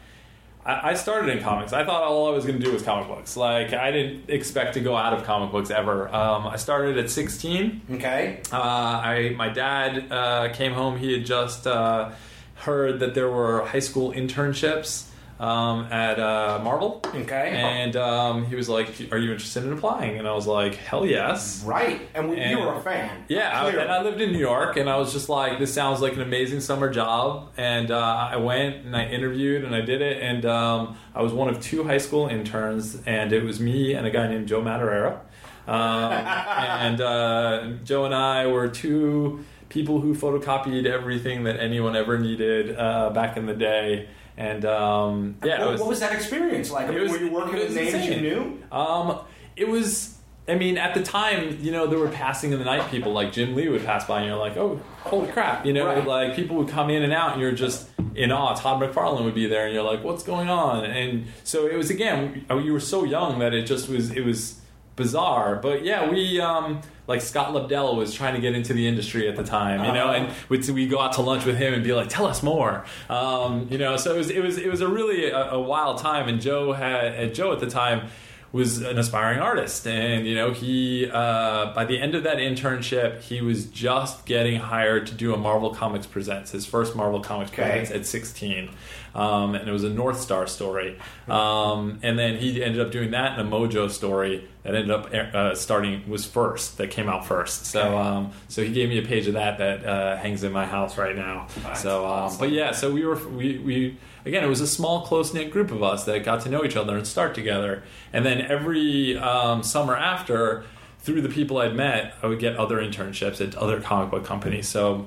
I 0.66 0.90
I 0.90 0.94
started 0.94 1.30
in 1.30 1.42
comics. 1.42 1.72
I 1.72 1.84
thought 1.84 2.02
all 2.02 2.28
I 2.28 2.32
was 2.32 2.44
going 2.44 2.58
to 2.58 2.64
do 2.64 2.72
was 2.72 2.82
comic 2.82 3.08
books. 3.08 3.36
Like 3.36 3.72
I 3.72 3.90
didn't 3.90 4.28
expect 4.28 4.74
to 4.74 4.80
go 4.80 4.96
out 4.96 5.12
of 5.12 5.24
comic 5.24 5.52
books 5.52 5.70
ever. 5.70 6.14
Um, 6.14 6.46
I 6.46 6.56
started 6.56 6.98
at 6.98 7.08
16. 7.10 7.82
Okay. 7.92 8.40
Uh, 8.52 8.56
I 8.56 9.34
my 9.36 9.48
dad 9.48 10.10
uh, 10.10 10.52
came 10.52 10.72
home. 10.72 10.98
He 10.98 11.12
had 11.12 11.24
just 11.24 11.66
uh, 11.66 12.10
heard 12.56 13.00
that 13.00 13.14
there 13.14 13.30
were 13.30 13.64
high 13.64 13.80
school 13.80 14.12
internships 14.12 15.06
um, 15.38 15.84
at 15.92 16.18
uh, 16.18 16.60
Marvel, 16.62 17.02
Okay. 17.06 17.50
and 17.54 17.94
um, 17.96 18.46
he 18.46 18.54
was 18.54 18.68
like, 18.68 18.88
"Are 19.12 19.18
you 19.18 19.32
interested 19.32 19.64
in 19.64 19.72
applying?" 19.72 20.18
And 20.18 20.26
I 20.26 20.32
was 20.32 20.46
like, 20.46 20.76
"Hell 20.76 21.04
yes!" 21.04 21.62
right, 21.66 22.00
and, 22.14 22.30
we, 22.30 22.42
you 22.42 22.58
were 22.58 22.74
a 22.74 22.80
fan. 22.80 23.24
Yeah, 23.28 23.62
I, 23.62 23.68
and 23.70 23.90
I 23.90 24.02
lived 24.02 24.20
in 24.20 24.32
New 24.32 24.38
York, 24.38 24.76
and 24.76 24.88
I 24.88 24.96
was 24.96 25.12
just 25.12 25.28
like, 25.28 25.58
"This 25.58 25.74
sounds 25.74 26.00
like 26.00 26.14
an 26.14 26.22
amazing 26.22 26.60
summer 26.60 26.90
job." 26.90 27.50
And 27.56 27.90
uh, 27.90 28.28
I 28.32 28.36
went 28.36 28.86
and 28.86 28.96
I 28.96 29.06
interviewed 29.06 29.64
and 29.64 29.74
I 29.74 29.82
did 29.82 30.00
it, 30.00 30.22
and 30.22 30.46
um, 30.46 30.96
I 31.14 31.22
was 31.22 31.32
one 31.32 31.48
of 31.48 31.60
two 31.60 31.84
high 31.84 31.98
school 31.98 32.28
interns, 32.28 32.98
and 33.04 33.32
it 33.32 33.44
was 33.44 33.60
me 33.60 33.92
and 33.94 34.06
a 34.06 34.10
guy 34.10 34.26
named 34.28 34.48
Joe 34.48 34.62
Madureira. 34.62 35.20
Um, 35.68 36.12
and 36.12 37.00
uh, 37.00 37.72
Joe 37.84 38.04
and 38.06 38.14
I 38.14 38.46
were 38.46 38.68
two 38.68 39.44
people 39.68 40.00
who 40.00 40.14
photocopied 40.14 40.86
everything 40.86 41.44
that 41.44 41.58
anyone 41.58 41.96
ever 41.96 42.18
needed 42.18 42.76
uh, 42.76 43.10
back 43.10 43.36
in 43.36 43.46
the 43.46 43.54
day. 43.54 44.08
And 44.38 44.64
um, 44.66 45.36
yeah, 45.42 45.60
what, 45.60 45.72
was, 45.72 45.80
what 45.80 45.88
was 45.88 46.00
that 46.00 46.12
experience 46.12 46.70
like? 46.70 46.88
I 46.88 46.90
mean, 46.90 47.02
was- 47.02 47.12
were 47.12 47.18
you 47.18 47.30
working 47.30 47.56
it 47.56 47.68
with 47.68 47.74
names 47.76 47.94
insane. 47.94 48.22
you 48.24 48.30
knew? 48.30 48.62
um, 48.72 49.20
it 49.56 49.68
was. 49.68 50.12
I 50.48 50.54
mean, 50.54 50.78
at 50.78 50.94
the 50.94 51.02
time, 51.02 51.58
you 51.60 51.72
know, 51.72 51.88
there 51.88 51.98
were 51.98 52.06
passing 52.08 52.52
in 52.52 52.60
the 52.60 52.64
night 52.64 52.88
people 52.88 53.12
like 53.12 53.32
Jim 53.32 53.56
Lee 53.56 53.68
would 53.68 53.84
pass 53.84 54.04
by, 54.06 54.18
and 54.20 54.28
you're 54.28 54.36
like, 54.36 54.56
oh, 54.56 54.80
holy 55.00 55.26
crap, 55.32 55.66
you 55.66 55.72
know, 55.72 55.84
Right. 55.86 56.06
like 56.06 56.36
people 56.36 56.54
would 56.58 56.68
come 56.68 56.88
in 56.88 57.02
and 57.02 57.12
out, 57.12 57.32
and 57.32 57.40
you're 57.40 57.50
just 57.50 57.88
in 58.14 58.30
awe. 58.30 58.54
Todd 58.54 58.80
McFarlane 58.80 59.24
would 59.24 59.34
be 59.34 59.48
there, 59.48 59.64
and 59.66 59.74
you're 59.74 59.82
like, 59.82 60.04
what's 60.04 60.22
going 60.22 60.48
on? 60.48 60.84
And 60.84 61.26
so 61.42 61.66
it 61.66 61.74
was 61.74 61.90
again, 61.90 62.44
you 62.48 62.72
were 62.72 62.78
so 62.78 63.02
young 63.02 63.40
that 63.40 63.54
it 63.54 63.66
just 63.66 63.88
was, 63.88 64.12
it 64.12 64.24
was 64.24 64.60
bizarre. 64.96 65.56
But 65.56 65.84
yeah, 65.84 66.10
we 66.10 66.40
um, 66.40 66.80
like 67.06 67.20
Scott 67.20 67.52
Lobdell 67.54 67.96
was 67.96 68.12
trying 68.14 68.34
to 68.34 68.40
get 68.40 68.54
into 68.54 68.72
the 68.72 68.88
industry 68.88 69.28
at 69.28 69.36
the 69.36 69.44
time, 69.44 69.84
you 69.84 69.92
know, 69.92 70.06
Uh-huh. 70.08 70.24
and 70.26 70.34
we'd, 70.48 70.68
we 70.70 70.86
go 70.88 70.98
out 71.00 71.12
to 71.14 71.20
lunch 71.22 71.44
with 71.44 71.56
him 71.56 71.72
and 71.74 71.84
be 71.84 71.92
like, 71.92 72.08
"Tell 72.08 72.26
us 72.26 72.42
more," 72.42 72.84
um, 73.08 73.68
you 73.70 73.78
know. 73.78 73.96
So 73.96 74.14
it 74.14 74.18
was 74.18 74.30
it 74.30 74.42
was 74.42 74.58
it 74.58 74.68
was 74.70 74.80
a 74.80 74.88
really 74.88 75.30
a, 75.30 75.50
a 75.52 75.60
wild 75.60 75.98
time, 75.98 76.28
and 76.28 76.40
Joe 76.40 76.72
had 76.72 77.34
Joe 77.34 77.52
at 77.52 77.60
the 77.60 77.68
time 77.70 78.08
was 78.56 78.78
an 78.82 78.98
aspiring 78.98 79.38
artist, 79.38 79.86
and 79.86 80.26
you 80.26 80.34
know 80.34 80.50
he 80.52 81.08
uh, 81.10 81.72
by 81.74 81.84
the 81.84 82.00
end 82.00 82.14
of 82.14 82.24
that 82.24 82.38
internship, 82.38 83.20
he 83.22 83.40
was 83.40 83.66
just 83.66 84.26
getting 84.26 84.58
hired 84.58 85.06
to 85.08 85.14
do 85.14 85.32
a 85.32 85.36
Marvel 85.36 85.72
Comics 85.74 86.06
Presents, 86.06 86.50
his 86.50 86.66
first 86.66 86.96
Marvel 86.96 87.20
Comics 87.20 87.52
Okay. 87.52 87.62
Presents 87.62 87.90
at 87.92 88.06
16, 88.06 88.70
um, 89.14 89.54
and 89.54 89.68
it 89.68 89.72
was 89.72 89.84
a 89.84 89.90
Northstar 89.90 90.48
story, 90.48 90.98
um, 91.28 91.98
and 92.02 92.18
then 92.18 92.36
he 92.38 92.62
ended 92.62 92.80
up 92.80 92.90
doing 92.90 93.10
that 93.12 93.38
in 93.38 93.46
a 93.46 93.48
Mojo 93.48 93.90
story 93.90 94.48
that 94.62 94.74
ended 94.74 94.90
up 94.90 95.12
uh, 95.14 95.54
starting 95.54 96.08
was 96.08 96.24
first 96.26 96.78
that 96.78 96.90
came 96.90 97.08
out 97.08 97.24
first. 97.26 97.66
So 97.66 97.80
Okay. 97.80 97.96
um, 97.96 98.32
so 98.48 98.62
he 98.64 98.72
gave 98.72 98.88
me 98.88 98.98
a 98.98 99.02
page 99.06 99.26
of 99.28 99.34
that 99.34 99.58
that 99.58 99.84
uh, 99.86 100.16
hangs 100.16 100.42
in 100.44 100.52
my 100.52 100.66
house 100.66 100.98
right 100.98 101.14
now. 101.16 101.46
so 101.74 102.06
um, 102.06 102.36
but 102.38 102.50
yeah, 102.50 102.72
so 102.72 102.90
we 102.92 103.04
were 103.04 103.16
we 103.28 103.58
we 103.58 103.96
again 104.26 104.44
it 104.44 104.48
was 104.48 104.60
a 104.60 104.66
small 104.66 105.06
close 105.06 105.32
knit 105.32 105.50
group 105.50 105.70
of 105.70 105.82
us 105.82 106.04
that 106.04 106.24
got 106.24 106.42
to 106.42 106.50
know 106.50 106.64
each 106.64 106.76
other 106.76 106.96
and 106.98 107.06
start 107.06 107.34
together, 107.34 107.82
and 108.12 108.26
then 108.26 108.42
every 108.42 109.16
um, 109.16 109.62
summer 109.62 109.96
after. 109.96 110.64
Through 110.98 111.22
the 111.22 111.28
people 111.28 111.58
I'd 111.58 111.76
met, 111.76 112.14
I 112.20 112.26
would 112.26 112.40
get 112.40 112.56
other 112.56 112.78
internships 112.78 113.40
at 113.40 113.54
other 113.54 113.80
comic 113.80 114.10
book 114.10 114.24
companies. 114.24 114.66
So 114.66 115.06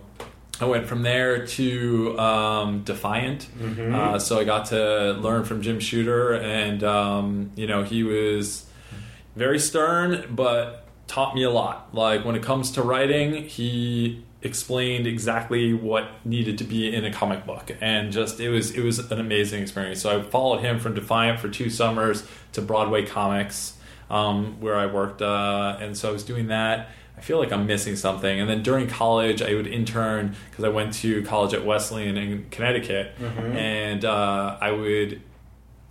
I 0.61 0.65
went 0.65 0.87
from 0.87 1.01
there 1.01 1.45
to 1.45 2.17
um, 2.17 2.83
Defiant. 2.83 3.47
Uh, 3.93 4.17
so 4.17 4.39
I 4.39 4.45
got 4.45 4.67
to 4.67 5.11
learn 5.19 5.43
from 5.43 5.61
Jim 5.61 5.81
Shooter, 5.81 6.35
and 6.35 6.83
um, 6.85 7.51
you 7.57 7.67
know 7.67 7.83
he 7.83 8.03
was 8.03 8.65
very 9.35 9.59
stern, 9.59 10.25
but 10.33 10.85
taught 11.07 11.35
me 11.35 11.43
a 11.43 11.51
lot. 11.51 11.93
Like 11.93 12.23
when 12.23 12.35
it 12.35 12.43
comes 12.43 12.71
to 12.71 12.81
writing, 12.81 13.43
he 13.43 14.23
explained 14.41 15.05
exactly 15.05 15.73
what 15.73 16.09
needed 16.25 16.57
to 16.57 16.63
be 16.63 16.93
in 16.93 17.03
a 17.03 17.11
comic 17.11 17.45
book. 17.45 17.71
And 17.81 18.11
just 18.11 18.39
it 18.39 18.49
was 18.49 18.71
it 18.71 18.83
was 18.83 18.99
an 19.11 19.19
amazing 19.19 19.61
experience. 19.61 20.01
So 20.01 20.19
i 20.19 20.23
followed 20.23 20.61
him 20.61 20.79
from 20.79 20.93
defiant 20.93 21.39
for 21.39 21.49
two 21.49 21.69
summers 21.69 22.25
to 22.53 22.61
broadway 22.61 23.05
comics 23.05 23.73
um, 24.09 24.59
where 24.59 24.75
i 24.75 24.85
worked 24.85 25.21
uh, 25.21 25.77
and 25.81 25.97
so 25.97 26.09
i 26.09 26.11
was 26.11 26.23
doing 26.23 26.47
that. 26.47 26.89
I 27.17 27.21
feel 27.21 27.37
like 27.37 27.51
i'm 27.51 27.67
missing 27.67 27.97
something. 27.97 28.39
And 28.39 28.49
then 28.49 28.63
during 28.63 28.87
college 28.87 29.41
i 29.41 29.53
would 29.53 29.67
intern 29.67 30.35
because 30.49 30.63
i 30.63 30.69
went 30.69 30.93
to 30.95 31.21
college 31.23 31.53
at 31.53 31.65
wesleyan 31.65 32.15
in 32.17 32.45
connecticut. 32.49 33.13
And 33.57 34.05
uh, 34.05 34.57
i 34.61 34.71
would 34.71 35.21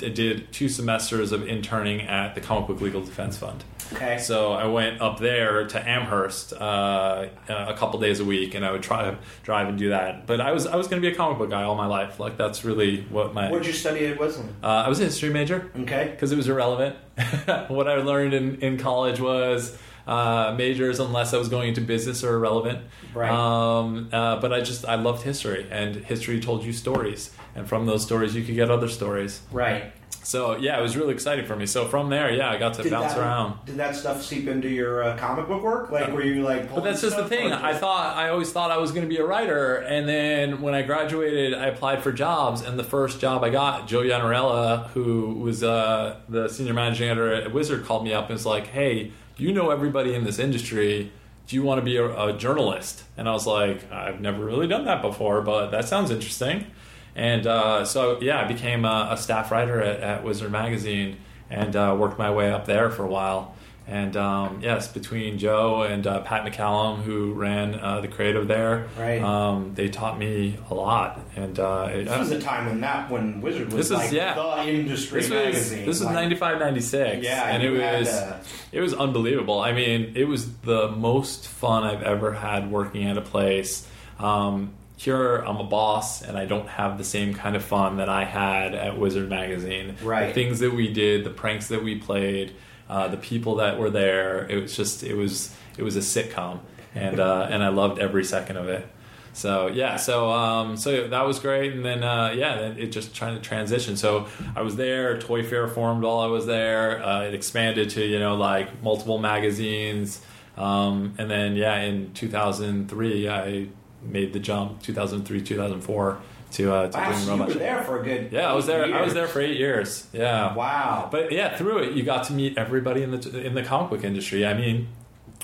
I 0.00 0.10
did 0.10 0.52
two 0.52 0.68
semesters 0.68 1.32
of 1.32 1.46
interning 1.48 2.02
at 2.02 2.36
the 2.36 2.40
comic 2.40 2.68
book 2.68 2.80
legal 2.80 3.02
defense 3.02 3.36
fund 3.36 3.64
Okay. 3.92 4.18
so 4.18 4.52
I 4.52 4.66
went 4.66 5.00
up 5.00 5.18
there 5.18 5.66
to 5.66 5.88
Amherst 5.88 6.52
uh, 6.52 7.26
a 7.48 7.74
couple 7.74 7.98
days 8.00 8.20
a 8.20 8.24
week, 8.24 8.54
and 8.54 8.64
I 8.64 8.72
would 8.72 8.82
try 8.82 9.10
to 9.10 9.18
drive 9.42 9.68
and 9.68 9.78
do 9.78 9.90
that. 9.90 10.26
But 10.26 10.40
I 10.40 10.52
was 10.52 10.66
I 10.66 10.76
was 10.76 10.88
going 10.88 11.00
to 11.02 11.08
be 11.08 11.12
a 11.12 11.16
comic 11.16 11.38
book 11.38 11.50
guy 11.50 11.62
all 11.62 11.74
my 11.74 11.86
life. 11.86 12.20
Like 12.20 12.36
that's 12.36 12.64
really 12.64 13.02
what 13.04 13.32
my 13.34 13.50
What 13.50 13.58
did 13.58 13.66
you 13.68 13.72
study 13.72 14.06
at 14.06 14.18
Wesleyan? 14.18 14.54
uh, 14.62 14.66
I 14.66 14.88
was 14.88 15.00
a 15.00 15.04
history 15.04 15.30
major 15.30 15.70
Okay. 15.80 16.08
because 16.10 16.32
it 16.32 16.36
was 16.36 16.48
irrelevant. 16.48 16.96
what 17.68 17.88
I 17.88 17.96
learned 17.96 18.34
in, 18.34 18.60
in 18.60 18.78
college 18.78 19.20
was 19.20 19.76
uh, 20.08 20.54
majors 20.56 20.98
unless 20.98 21.34
I 21.34 21.38
was 21.38 21.48
going 21.48 21.68
into 21.68 21.82
business 21.82 22.24
are 22.24 22.34
irrelevant. 22.34 22.80
Right. 23.14 23.30
Um, 23.30 24.08
uh, 24.10 24.40
but 24.40 24.52
I 24.52 24.62
just 24.62 24.86
I 24.86 24.94
loved 24.94 25.22
history, 25.22 25.66
and 25.70 25.96
history 25.96 26.40
told 26.40 26.64
you 26.64 26.72
stories, 26.72 27.30
and 27.54 27.68
from 27.68 27.86
those 27.86 28.02
stories 28.04 28.34
you 28.34 28.42
could 28.42 28.54
get 28.54 28.70
other 28.70 28.88
stories. 28.88 29.42
Right. 29.52 29.92
So 30.22 30.56
yeah, 30.56 30.78
it 30.78 30.82
was 30.82 30.96
really 30.96 31.14
exciting 31.14 31.46
for 31.46 31.56
me. 31.56 31.66
So 31.66 31.86
from 31.86 32.10
there, 32.10 32.32
yeah, 32.32 32.50
I 32.50 32.58
got 32.58 32.74
to 32.74 32.90
bounce 32.90 33.14
that, 33.14 33.20
around. 33.20 33.64
Did 33.66 33.76
that 33.76 33.96
stuff 33.96 34.22
seep 34.22 34.46
into 34.46 34.68
your 34.68 35.02
uh, 35.02 35.16
comic 35.16 35.46
book 35.46 35.62
work? 35.62 35.90
Like, 35.90 36.12
were 36.12 36.22
you 36.22 36.42
like? 36.42 36.74
But 36.74 36.84
that's 36.84 37.00
just 37.02 37.16
the 37.16 37.28
thing. 37.28 37.52
I 37.52 37.74
thought 37.74 38.16
I 38.16 38.30
always 38.30 38.50
thought 38.50 38.70
I 38.70 38.78
was 38.78 38.92
going 38.92 39.04
to 39.04 39.08
be 39.08 39.18
a 39.18 39.26
writer, 39.26 39.76
and 39.76 40.08
then 40.08 40.62
when 40.62 40.74
I 40.74 40.82
graduated, 40.82 41.54
I 41.54 41.66
applied 41.66 42.02
for 42.02 42.12
jobs, 42.12 42.62
and 42.62 42.78
the 42.78 42.84
first 42.84 43.20
job 43.20 43.44
I 43.44 43.50
got, 43.50 43.88
Joe 43.88 44.00
Yanarella, 44.00 44.88
who 44.88 45.34
was 45.34 45.62
uh, 45.62 46.20
the 46.28 46.48
senior 46.48 46.74
managing 46.74 47.08
editor 47.08 47.32
at 47.32 47.52
Wizard, 47.52 47.84
called 47.84 48.04
me 48.04 48.12
up 48.12 48.24
and 48.24 48.34
was 48.34 48.46
like, 48.46 48.66
"Hey, 48.66 49.12
you 49.44 49.52
know 49.52 49.70
everybody 49.70 50.14
in 50.14 50.24
this 50.24 50.38
industry. 50.38 51.12
Do 51.46 51.56
you 51.56 51.62
want 51.62 51.78
to 51.78 51.84
be 51.84 51.96
a, 51.96 52.26
a 52.26 52.36
journalist?" 52.36 53.04
And 53.16 53.28
I 53.28 53.32
was 53.32 53.46
like, 53.46 53.90
"I've 53.92 54.20
never 54.20 54.44
really 54.44 54.66
done 54.66 54.84
that 54.84 55.02
before, 55.02 55.42
but 55.42 55.70
that 55.70 55.88
sounds 55.88 56.10
interesting." 56.10 56.66
And 57.14 57.46
uh, 57.46 57.84
so 57.84 58.20
yeah, 58.20 58.40
I 58.40 58.46
became 58.46 58.84
a, 58.84 59.08
a 59.10 59.16
staff 59.16 59.50
writer 59.50 59.82
at, 59.82 60.00
at 60.00 60.24
Wizard 60.24 60.52
Magazine 60.52 61.16
and 61.50 61.74
uh, 61.74 61.96
worked 61.98 62.18
my 62.18 62.30
way 62.30 62.50
up 62.50 62.66
there 62.66 62.90
for 62.90 63.02
a 63.04 63.08
while. 63.08 63.54
And 63.90 64.18
um, 64.18 64.60
yes, 64.62 64.86
between 64.88 65.38
Joe 65.38 65.80
and 65.82 66.06
uh, 66.06 66.20
Pat 66.20 66.44
McCallum, 66.44 66.98
who 66.98 67.32
ran 67.32 67.74
uh, 67.74 68.00
the 68.02 68.08
creative 68.08 68.46
there, 68.46 68.86
Right. 68.98 69.22
um, 69.22 69.72
they 69.74 69.88
taught 69.88 70.18
me 70.18 70.58
a 70.68 70.74
lot. 70.74 71.18
And 71.36 71.58
uh, 71.58 71.88
it- 71.90 72.04
This 72.04 72.18
was 72.18 72.30
a 72.32 72.40
time 72.40 72.66
when 72.66 72.82
that 72.82 73.10
when 73.10 73.40
Wizard 73.40 73.72
was 73.72 73.88
This 73.88 73.90
was- 73.90 73.98
like 74.00 74.12
yeah. 74.12 74.34
the 74.34 74.68
industry 74.70 75.22
this 75.22 75.30
was 75.30 75.38
magazine. 75.44 75.78
this 75.86 76.00
was 76.00 76.02
like, 76.04 76.14
95, 76.16 76.58
96. 76.58 77.24
Yeah, 77.24 77.44
and 77.46 77.62
it 77.62 77.70
was 77.70 78.08
uh, 78.08 78.42
it 78.72 78.80
was 78.82 78.92
unbelievable. 78.92 79.58
I 79.60 79.72
mean, 79.72 80.12
it 80.14 80.24
was 80.28 80.52
the 80.58 80.90
most 80.90 81.48
fun 81.48 81.84
I've 81.84 82.02
ever 82.02 82.32
had 82.34 82.70
working 82.70 83.08
at 83.08 83.16
a 83.16 83.22
place. 83.22 83.88
Um, 84.18 84.72
here, 84.98 85.36
I'm 85.36 85.56
a 85.58 85.64
boss, 85.64 86.20
and 86.22 86.36
I 86.36 86.44
don't 86.44 86.68
have 86.68 86.98
the 86.98 87.04
same 87.04 87.32
kind 87.32 87.56
of 87.56 87.64
fun 87.64 87.96
that 87.98 88.08
I 88.10 88.24
had 88.24 88.74
at 88.74 88.98
Wizard 88.98 89.30
Magazine. 89.30 89.94
Right. 90.02 90.26
The 90.26 90.34
things 90.34 90.58
that 90.58 90.74
we 90.74 90.92
did, 90.92 91.24
the 91.24 91.30
pranks 91.30 91.68
that 91.68 91.82
we 91.84 91.94
played, 91.94 92.52
uh, 92.88 93.08
the 93.08 93.16
people 93.16 93.56
that 93.56 93.78
were 93.78 93.90
there. 93.90 94.46
It 94.50 94.62
was 94.62 94.76
just 94.76 95.02
it 95.02 95.14
was 95.14 95.54
it 95.76 95.82
was 95.82 95.96
a 95.96 96.00
sitcom, 96.00 96.60
and 96.94 97.20
uh, 97.20 97.48
and 97.50 97.62
I 97.62 97.68
loved 97.68 97.98
every 97.98 98.24
second 98.24 98.56
of 98.56 98.68
it. 98.68 98.86
So 99.32 99.68
yeah, 99.68 99.96
so 99.96 100.30
um, 100.30 100.76
so 100.76 101.06
that 101.08 101.26
was 101.26 101.38
great, 101.38 101.72
and 101.72 101.84
then 101.84 102.02
uh, 102.02 102.34
yeah, 102.36 102.56
it 102.56 102.88
just 102.88 103.14
trying 103.14 103.36
to 103.36 103.40
transition. 103.40 103.96
So 103.96 104.26
I 104.56 104.62
was 104.62 104.76
there. 104.76 105.18
ToyFare 105.18 105.72
formed 105.72 106.02
while 106.02 106.18
I 106.18 106.26
was 106.26 106.46
there. 106.46 107.04
Uh, 107.04 107.22
it 107.22 107.34
expanded 107.34 107.90
to 107.90 108.04
you 108.04 108.18
know 108.18 108.36
like 108.36 108.82
multiple 108.82 109.18
magazines, 109.18 110.20
um, 110.56 111.14
and 111.18 111.30
then 111.30 111.56
yeah, 111.56 111.78
in 111.78 112.12
2003 112.14 113.28
I 113.28 113.68
made 114.02 114.32
the 114.32 114.40
jump. 114.40 114.82
2003 114.82 115.42
2004 115.42 116.20
to 116.52 116.72
uh, 116.72 116.88
to 116.88 116.96
Wow, 116.96 117.04
doing 117.04 117.18
so 117.18 117.34
you 117.34 117.42
were 117.42 117.54
there 117.54 117.82
for 117.82 118.00
a 118.00 118.04
good. 118.04 118.32
Yeah, 118.32 118.50
I 118.50 118.54
was 118.54 118.66
there. 118.66 118.84
eight 118.84 118.92
I 118.92 119.02
was 119.02 119.14
there 119.14 119.28
for 119.28 119.40
eight 119.40 119.58
years. 119.58 120.06
Yeah. 120.12 120.54
Wow. 120.54 121.08
But 121.10 121.32
yeah, 121.32 121.56
through 121.56 121.78
it, 121.78 121.92
you 121.92 122.02
got 122.02 122.24
to 122.24 122.32
meet 122.32 122.56
everybody 122.56 123.02
in 123.02 123.10
the 123.10 123.46
in 123.46 123.54
the 123.54 123.62
comic 123.62 123.90
book 123.90 124.04
industry. 124.04 124.46
I 124.46 124.54
mean, 124.54 124.88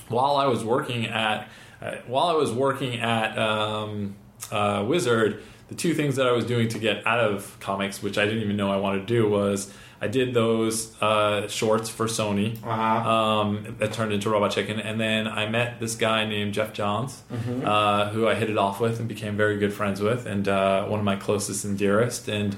while 0.09 0.35
I 0.35 0.47
was 0.47 0.63
working 0.63 1.05
at 1.05 1.47
uh, 1.81 1.95
while 2.07 2.27
I 2.27 2.33
was 2.33 2.51
working 2.51 2.99
at 2.99 3.37
um, 3.37 4.15
uh, 4.51 4.83
Wizard, 4.87 5.43
the 5.67 5.75
two 5.75 5.93
things 5.93 6.15
that 6.15 6.27
I 6.27 6.31
was 6.31 6.45
doing 6.45 6.67
to 6.69 6.79
get 6.79 7.05
out 7.05 7.19
of 7.19 7.57
comics, 7.59 8.01
which 8.01 8.17
I 8.17 8.25
didn't 8.25 8.41
even 8.41 8.57
know 8.57 8.71
I 8.71 8.77
wanted 8.77 8.99
to 8.99 9.05
do, 9.05 9.29
was 9.29 9.71
I 10.05 10.07
did 10.07 10.33
those 10.35 10.75
uh, 11.01 11.47
shorts 11.47 11.89
for 11.89 12.05
Sony 12.05 12.49
Uh-huh. 12.63 13.09
um, 13.09 13.75
that 13.79 13.91
turned 13.91 14.13
into 14.13 14.29
Robot 14.29 14.51
Chicken, 14.51 14.79
and 14.79 14.99
then 14.99 15.27
I 15.27 15.49
met 15.49 15.79
this 15.79 15.95
guy 15.95 16.25
named 16.25 16.53
Geoff 16.53 16.73
Johns, 16.73 17.23
uh, 17.63 18.09
who 18.09 18.27
I 18.27 18.35
hit 18.35 18.49
it 18.51 18.57
off 18.65 18.79
with 18.79 18.99
and 18.99 19.07
became 19.07 19.35
very 19.35 19.57
good 19.57 19.73
friends 19.73 19.99
with, 20.01 20.25
and 20.27 20.47
uh, 20.47 20.85
one 20.85 20.99
of 20.99 21.05
my 21.05 21.15
closest 21.15 21.65
and 21.65 21.75
dearest. 21.77 22.27
And 22.27 22.55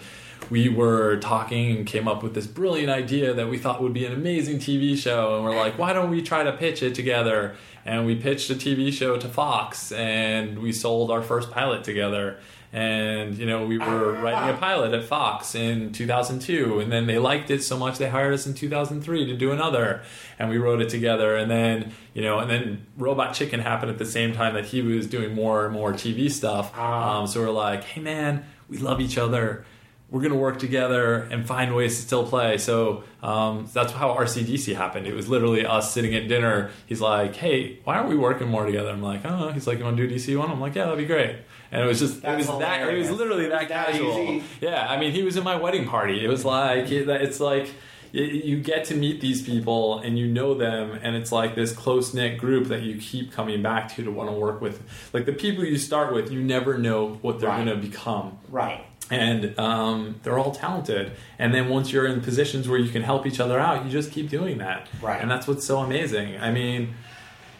we 0.49 0.67
were 0.69 1.17
talking 1.17 1.75
and 1.77 1.85
came 1.87 2.07
up 2.07 2.21
with 2.21 2.33
this 2.33 2.47
brilliant 2.47 2.89
idea 2.89 3.33
that 3.33 3.47
we 3.49 3.57
thought 3.57 3.81
would 3.81 3.93
be 3.93 4.05
an 4.05 4.13
amazing 4.13 4.57
TV 4.59 4.97
show, 4.97 5.35
and 5.35 5.43
we're 5.45 5.55
like, 5.55 5.77
why 5.79 5.93
don't 5.93 6.09
we 6.09 6.21
try 6.21 6.43
to 6.43 6.51
pitch 6.51 6.83
it 6.83 6.95
together? 6.95 7.55
And 7.85 8.05
we 8.05 8.15
pitched 8.15 8.49
a 8.49 8.55
TV 8.55 8.91
show 8.91 9.15
to 9.17 9.27
Fox, 9.29 9.93
and 9.93 10.59
we 10.59 10.71
sold 10.73 11.11
our 11.11 11.21
first 11.21 11.51
pilot 11.51 11.85
together. 11.85 12.39
And 12.73 13.37
you 13.37 13.45
know, 13.45 13.65
we 13.65 13.77
were 13.77 14.13
writing 14.13 14.53
a 14.53 14.57
pilot 14.57 14.93
at 14.93 15.05
Fox 15.05 15.55
in 15.55 15.93
2002, 15.93 16.81
and 16.81 16.91
then 16.91 17.07
they 17.07 17.17
liked 17.17 17.49
it 17.49 17.63
so 17.63 17.77
much 17.77 17.97
they 17.97 18.09
hired 18.09 18.33
us 18.33 18.45
in 18.45 18.53
2003 18.53 19.25
to 19.25 19.37
do 19.37 19.51
another, 19.51 20.01
and 20.37 20.49
we 20.49 20.57
wrote 20.57 20.81
it 20.81 20.89
together. 20.89 21.37
And 21.37 21.49
then 21.49 21.93
you 22.13 22.21
know, 22.21 22.39
and 22.39 22.49
then 22.49 22.85
Robot 22.97 23.33
Chicken 23.33 23.61
happened 23.61 23.91
at 23.91 23.97
the 23.97 24.05
same 24.05 24.33
time 24.33 24.53
that 24.55 24.65
he 24.65 24.81
was 24.81 25.07
doing 25.07 25.33
more 25.33 25.65
and 25.65 25.73
more 25.73 25.93
TV 25.93 26.29
stuff. 26.29 26.77
Um, 26.77 27.25
so 27.25 27.41
we're 27.41 27.51
like, 27.51 27.83
hey 27.85 28.01
man, 28.01 28.43
we 28.67 28.77
love 28.79 28.99
each 28.99 29.17
other. 29.17 29.65
We're 30.09 30.21
gonna 30.21 30.35
work 30.35 30.59
together 30.59 31.21
and 31.31 31.47
find 31.47 31.73
ways 31.73 31.95
to 31.97 32.01
still 32.01 32.25
play. 32.27 32.57
So 32.57 33.03
um, 33.23 33.69
that's 33.73 33.93
how 33.93 34.09
RCDC 34.15 34.75
happened. 34.75 35.07
It 35.07 35.13
was 35.13 35.29
literally 35.29 35.65
us 35.65 35.93
sitting 35.93 36.15
at 36.15 36.27
dinner. 36.27 36.71
He's 36.85 37.01
like, 37.01 37.35
"Hey, 37.35 37.79
why 37.85 37.95
aren't 37.95 38.09
we 38.09 38.15
working 38.15 38.47
more 38.49 38.65
together?" 38.65 38.89
I'm 38.89 39.01
like, 39.01 39.21
"Oh." 39.25 39.51
He's 39.51 39.67
like, 39.67 39.79
"You 39.79 39.85
want 39.85 39.97
to 39.97 40.07
do 40.07 40.13
DC 40.13 40.37
one?" 40.37 40.51
I'm 40.51 40.59
like, 40.61 40.75
"Yeah, 40.75 40.85
that'd 40.85 40.97
be 40.97 41.05
great." 41.05 41.37
And 41.71 41.81
it 41.83 41.85
was 41.85 41.99
just, 41.99 42.17
it 42.17 42.21
That's 42.23 42.47
was 42.47 42.59
that, 42.59 42.87
it 42.87 42.97
was 42.97 43.11
literally 43.11 43.47
that, 43.49 43.67
That 43.69 43.87
casual. 43.91 44.17
easy. 44.19 44.43
Yeah, 44.61 44.87
I 44.89 44.97
mean, 44.99 45.11
he 45.11 45.23
was 45.23 45.35
in 45.37 45.43
my 45.43 45.55
wedding 45.57 45.85
party. 45.87 46.23
It 46.23 46.27
was 46.29 46.45
like, 46.45 46.89
it- 46.91 47.09
it's 47.09 47.39
like 47.39 47.69
you, 48.13 48.59
get 48.61 48.85
to 48.85 48.95
meet 48.95 49.19
these 49.21 49.41
people 49.43 49.99
and 49.99 50.17
you 50.17 50.27
know 50.27 50.53
them, 50.53 50.97
and 51.03 51.15
it's 51.15 51.31
like 51.31 51.55
this 51.55 51.73
close 51.73 52.13
knit 52.13 52.37
group 52.39 52.67
that 52.69 52.81
you 52.81 52.97
keep 52.99 53.31
coming 53.33 53.61
back 53.61 53.93
to 53.95 54.03
to 54.03 54.09
want 54.11 54.29
to 54.29 54.33
work 54.33 54.61
with. 54.61 54.81
Like 55.13 55.25
the 55.25 55.33
people 55.33 55.65
you 55.65 55.77
start 55.77 56.13
with, 56.13 56.31
you 56.31 56.41
never 56.41 56.77
know 56.77 57.19
what 57.21 57.39
they're 57.39 57.49
Right. 57.49 57.65
going 57.65 57.79
to 57.81 57.85
become 57.87 58.39
right. 58.49 58.83
and 59.11 59.57
um, 59.59 60.15
they're 60.23 60.39
all 60.39 60.51
talented. 60.53 61.11
And 61.37 61.53
then 61.53 61.67
once 61.69 61.91
you're 61.91 62.07
in 62.07 62.21
positions 62.21 62.67
where 62.69 62.79
you 62.79 62.89
can 62.89 63.03
help 63.03 63.27
each 63.27 63.39
other 63.41 63.59
out, 63.59 63.85
you 63.85 63.91
just 63.91 64.11
keep 64.11 64.29
doing 64.29 64.57
that. 64.59 64.87
Right. 65.01 65.21
And 65.21 65.29
that's 65.29 65.45
what's 65.47 65.65
so 65.65 65.79
amazing. 65.79 66.39
I 66.39 66.49
mean, 66.49 66.95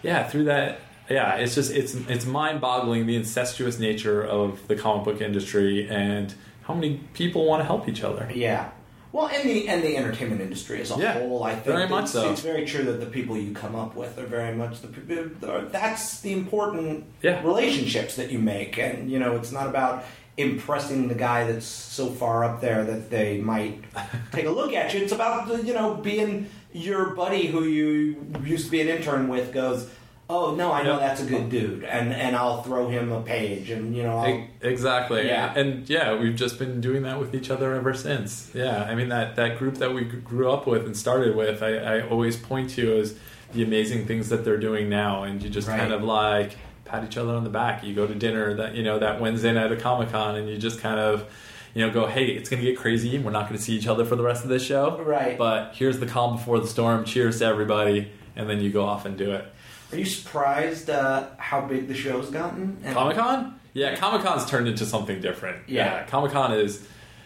yeah, 0.01 0.27
through 0.27 0.45
that, 0.45 0.79
yeah, 1.09 1.35
it's 1.35 1.55
just 1.55 1.71
it's 1.71 1.93
it's 1.95 2.25
mind-boggling 2.25 3.05
the 3.05 3.15
incestuous 3.15 3.79
nature 3.79 4.23
of 4.23 4.67
the 4.67 4.75
comic 4.75 5.05
book 5.05 5.21
industry 5.21 5.87
and 5.89 6.33
how 6.63 6.73
many 6.73 6.97
people 7.13 7.45
want 7.45 7.61
to 7.61 7.65
help 7.65 7.87
each 7.87 8.03
other. 8.03 8.29
Yeah. 8.33 8.71
Well, 9.13 9.27
and 9.27 9.49
the 9.49 9.69
and 9.69 9.81
the 9.81 9.95
entertainment 9.95 10.41
industry 10.41 10.81
as 10.81 10.91
a 10.91 10.99
Yeah, 10.99 11.13
whole, 11.13 11.43
I 11.43 11.53
think 11.53 11.65
very 11.65 11.87
much 11.87 12.03
it's, 12.03 12.11
so. 12.11 12.29
it's 12.31 12.41
very 12.41 12.65
true 12.65 12.83
that 12.83 12.99
the 12.99 13.05
people 13.05 13.37
you 13.37 13.53
come 13.53 13.73
up 13.75 13.95
with 13.95 14.19
are 14.19 14.25
very 14.27 14.53
much 14.55 14.81
the 14.81 14.89
people. 14.89 15.29
That's 15.71 16.19
the 16.19 16.33
important 16.33 17.05
Yeah. 17.21 17.41
relationships 17.43 18.15
that 18.17 18.31
you 18.31 18.39
make, 18.39 18.77
and 18.77 19.09
you 19.09 19.17
know, 19.17 19.35
it's 19.37 19.51
not 19.51 19.67
about 19.67 20.03
impressing 20.35 21.07
the 21.07 21.15
guy 21.15 21.49
that's 21.49 21.65
so 21.65 22.07
far 22.07 22.43
up 22.43 22.61
there 22.61 22.83
that 22.83 23.09
they 23.09 23.39
might 23.39 23.81
take 24.31 24.45
a 24.45 24.51
look 24.51 24.73
at 24.73 24.93
you. 24.93 25.01
It's 25.01 25.13
about 25.13 25.47
the, 25.47 25.63
you 25.63 25.73
know 25.73 25.95
being 25.95 26.49
your 26.73 27.15
buddy 27.15 27.47
who 27.47 27.63
you 27.63 28.23
used 28.43 28.65
to 28.65 28.71
be 28.71 28.81
an 28.81 28.89
intern 28.89 29.29
with 29.29 29.53
goes. 29.53 29.89
Oh 30.29 30.53
no! 30.55 30.73
I 30.73 30.83
know 30.83 30.93
Yep. 30.93 30.99
that's 30.99 31.21
a 31.21 31.25
good 31.25 31.49
dude, 31.49 31.83
and 31.85 32.13
and 32.13 32.35
I'll 32.35 32.61
throw 32.61 32.89
him 32.89 33.11
a 33.13 33.21
page, 33.21 33.69
and 33.69 33.95
you 33.95 34.03
know, 34.03 34.17
I'll, 34.17 34.43
Exactly. 34.61 35.25
Yeah. 35.27 35.53
And 35.55 35.89
yeah, 35.89 36.15
we've 36.19 36.35
just 36.35 36.59
been 36.59 36.81
doing 36.81 37.03
that 37.03 37.17
with 37.19 37.33
each 37.33 37.49
other 37.49 37.73
ever 37.73 37.93
since. 37.93 38.51
Yeah. 38.53 38.83
I 38.83 38.93
mean 38.95 39.07
that 39.09 39.35
that 39.37 39.57
group 39.57 39.75
that 39.75 39.93
we 39.93 40.03
grew 40.03 40.51
up 40.51 40.67
with 40.67 40.85
and 40.85 40.97
started 40.97 41.35
with, 41.35 41.63
I, 41.63 41.75
I 41.77 42.01
always 42.09 42.35
point 42.35 42.69
to 42.71 42.99
as 42.99 43.15
the 43.53 43.63
amazing 43.63 44.05
things 44.05 44.27
that 44.27 44.43
they're 44.43 44.57
doing 44.59 44.89
now, 44.89 45.23
and 45.23 45.41
you 45.41 45.49
just 45.49 45.67
Right. 45.69 45.79
kind 45.79 45.93
of 45.93 46.03
like 46.03 46.57
pat 46.83 47.05
each 47.05 47.15
other 47.17 47.33
on 47.33 47.45
the 47.45 47.49
back. 47.49 47.83
You 47.85 47.93
go 47.95 48.05
to 48.05 48.13
dinner 48.15 48.53
that 48.55 48.75
you 48.75 48.83
know 48.83 48.99
that 48.99 49.21
Wednesday 49.21 49.53
night 49.53 49.71
at 49.71 49.79
Comic 49.79 50.11
Con, 50.11 50.35
and 50.35 50.49
you 50.49 50.57
just 50.57 50.79
kind 50.81 50.99
of. 50.99 51.25
You 51.73 51.85
know, 51.85 51.93
go. 51.93 52.07
Hey, 52.07 52.27
it's 52.29 52.49
going 52.49 52.63
to 52.63 52.67
get 52.67 52.79
crazy. 52.79 53.19
We're 53.19 53.29
not 53.29 53.47
going 53.47 53.57
to 53.59 53.63
see 53.63 53.73
each 53.75 53.85
other 53.85 54.03
for 54.03 54.15
the 54.15 54.23
rest 54.23 54.41
of 54.43 54.49
this 54.49 54.63
show. 54.65 54.99
Right. 55.03 55.37
But 55.37 55.73
here's 55.75 55.99
the 55.99 56.07
calm 56.07 56.37
before 56.37 56.59
the 56.59 56.65
storm. 56.65 57.05
Cheers 57.05 57.37
to 57.39 57.45
everybody, 57.45 58.09
and 58.35 58.49
then 58.49 58.61
you 58.61 58.71
go 58.71 58.83
off 58.83 59.05
and 59.05 59.15
do 59.15 59.31
it. 59.33 59.45
Are 59.91 59.97
you 59.97 60.05
surprised 60.05 60.89
uh, 60.89 61.27
how 61.37 61.61
big 61.61 61.87
the 61.87 61.93
show's 61.95 62.29
gotten? 62.29 62.77
Comic 62.93 63.17
Con? 63.17 63.59
Yeah, 63.73 63.95
Comic 63.95 64.21
Con's 64.23 64.45
turned 64.49 64.67
into 64.67 64.85
something 64.85 65.21
different. 65.21 65.69
Yeah. 65.69 66.03
Comic 66.05 66.31
Con 66.31 66.51
is 66.53 66.85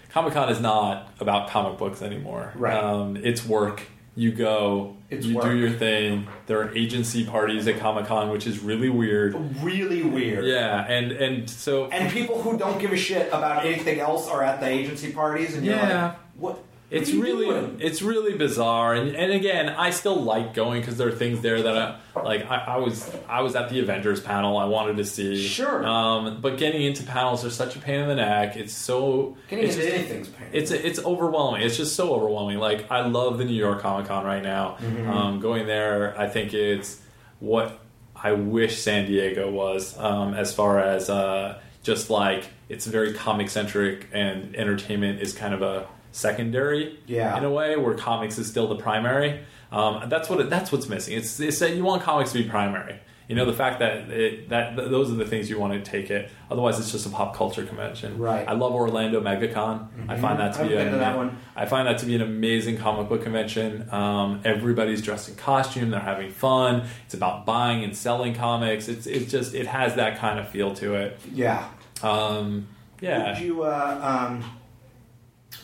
Comic 0.10 0.34
Con 0.34 0.50
is 0.50 0.60
not 0.60 1.10
about 1.20 1.50
comic 1.50 1.78
books 1.80 2.02
anymore. 2.02 2.52
Right. 2.56 2.76
Um, 2.78 3.16
it's 3.18 3.46
work. 3.46 3.84
You 4.14 4.34
go, 4.34 4.98
It's 5.10 5.26
you 5.26 5.36
work. 5.38 5.46
do 5.46 5.56
your 5.56 5.70
thing. 5.72 6.28
There 6.46 6.60
are 6.62 6.76
agency 6.76 7.26
parties 7.26 7.66
at 7.68 7.80
Comic 7.80 8.08
Con, 8.08 8.30
which 8.30 8.46
is 8.46 8.60
really 8.60 8.90
weird. 8.90 9.34
Really 9.64 10.04
weird. 10.04 10.44
Yeah, 10.44 10.86
and 10.86 11.14
and 11.14 11.50
so 11.50 11.86
And 11.90 12.12
people 12.12 12.42
who 12.42 12.58
don't 12.58 12.78
give 12.78 12.92
a 12.92 12.98
shit 12.98 13.30
about 13.30 13.66
anything 13.66 14.02
else 14.02 14.28
are 14.28 14.44
at 14.44 14.60
the 14.60 14.68
agency 14.68 15.14
parties, 15.14 15.56
and 15.56 15.66
you're 15.66 15.76
Yeah. 15.78 16.08
like, 16.08 16.16
what? 16.36 16.60
It's 16.92 17.10
what 17.10 17.14
are 17.14 17.16
you 17.16 17.24
really 17.24 17.46
doing? 17.62 17.78
it's 17.80 18.02
really 18.02 18.38
bizarre 18.38 18.94
and, 18.94 19.16
and 19.16 19.32
again 19.32 19.70
i 19.70 19.90
still 19.90 20.22
like 20.22 20.54
going 20.54 20.82
because 20.82 20.98
there 20.98 21.08
are 21.08 21.12
things 21.12 21.40
there 21.42 21.62
that 21.62 21.78
i 22.16 22.22
like 22.22 22.46
I, 22.52 22.58
I 22.58 22.78
was 22.78 23.10
i 23.30 23.42
was 23.42 23.56
at 23.56 23.70
the 23.70 23.80
avengers 23.80 24.20
panel 24.20 24.58
i 24.58 24.66
wanted 24.66 24.98
to 24.98 25.06
see 25.06 25.42
Sure. 25.48 25.86
um, 25.88 26.42
but 26.42 26.58
getting 26.58 26.82
into 26.84 27.04
panels 27.04 27.46
are 27.46 27.50
such 27.50 27.76
a 27.78 27.80
pain 27.80 28.02
in 28.02 28.08
the 28.10 28.16
neck 28.16 28.58
it's 28.58 28.74
so 28.74 29.38
Getting 29.48 29.66
it's 29.66 29.76
into 29.76 29.88
just- 29.88 29.98
anything's 30.00 30.28
pain. 30.30 30.48
it's 30.52 30.72
it's 30.72 31.00
overwhelming. 31.00 31.62
It's 31.62 31.78
just 31.78 31.96
so 31.96 32.14
overwhelming. 32.14 32.58
Like 32.60 32.92
I 32.92 33.08
love 33.08 33.38
the 33.38 33.46
New 33.46 33.54
York 33.56 33.80
Comic 33.82 34.08
Con 34.08 34.26
right 34.26 34.44
now. 34.44 34.76
Mm-hmm. 34.82 35.10
Um, 35.10 35.40
going 35.40 35.66
there, 35.68 36.14
I 36.20 36.28
think 36.28 36.54
it's 36.54 37.02
what 37.40 37.80
I 38.16 38.34
wish 38.34 38.78
San 38.82 39.06
Diego 39.08 39.50
was 39.50 39.98
um, 39.98 40.34
as 40.34 40.54
far 40.54 40.80
as 40.80 41.10
uh, 41.10 41.60
just 41.84 42.10
like 42.10 42.50
it's 42.70 42.86
very 42.86 43.14
comic 43.14 43.50
centric 43.50 44.08
and 44.12 44.56
entertainment 44.56 45.22
is 45.22 45.34
kind 45.34 45.54
of 45.54 45.62
a 45.62 45.88
secondary 46.12 47.00
Yeah. 47.08 47.38
in 47.38 47.44
a 47.44 47.50
way 47.52 47.76
where 47.78 47.94
comics 47.96 48.38
is 48.38 48.48
still 48.48 48.68
the 48.68 48.76
primary. 48.76 49.42
Um, 49.72 50.10
that's 50.10 50.30
what 50.30 50.40
it, 50.42 50.50
that's 50.50 50.72
what's 50.72 50.90
missing. 50.90 51.18
It's, 51.18 51.40
it's 51.40 51.60
that 51.60 51.76
you 51.76 51.84
want 51.84 52.04
comics 52.04 52.32
to 52.34 52.44
be 52.44 52.50
primary. 52.50 53.00
You 53.30 53.36
know 53.38 53.46
the 53.46 53.54
fact 53.54 53.80
that 53.80 54.10
it, 54.10 54.50
that 54.50 54.76
th- 54.76 54.90
those 54.90 55.10
are 55.10 55.14
the 55.16 55.26
things 55.26 55.50
you 55.50 55.58
want 55.58 55.72
to 55.72 55.90
take 55.90 56.12
it. 56.12 56.30
Otherwise, 56.50 56.78
it's 56.80 56.92
just 56.92 57.06
a 57.06 57.10
pop 57.10 57.34
culture 57.34 57.66
convention. 57.66 58.18
Right. 58.18 58.46
I 58.46 58.52
love 58.52 58.74
Orlando 58.74 59.22
MegaCon. 59.22 60.10
I 60.10 60.18
find 60.18 60.38
that 60.42 60.54
to 60.56 60.66
be 60.68 60.76
an, 60.76 60.92
to 60.92 60.98
that 60.98 61.16
one. 61.16 61.38
I 61.56 61.66
find 61.66 61.88
that 61.88 62.00
to 62.00 62.06
be 62.06 62.16
an 62.16 62.22
amazing 62.22 62.78
comic 62.78 63.08
book 63.08 63.24
convention. 63.24 63.88
Um, 63.90 64.42
everybody's 64.44 65.02
dressed 65.02 65.30
in 65.30 65.36
costume. 65.36 65.92
They're 65.92 66.02
having 66.02 66.30
fun. 66.32 66.84
It's 67.06 67.14
about 67.14 67.46
buying 67.46 67.86
and 67.86 67.96
selling 67.96 68.34
comics. 68.36 68.90
It's 68.90 69.08
it 69.08 69.30
just 69.30 69.54
it 69.56 69.68
has 69.68 69.96
that 69.96 70.18
kind 70.18 70.38
of 70.38 70.50
feel 70.50 70.74
to 70.76 70.96
it. 70.96 71.18
yeah. 71.34 71.70
Um, 72.04 72.68
yeah. 73.00 73.36
Did 73.36 73.44
you? 73.46 73.64
Uh, 73.64 74.28
um, 74.30 74.44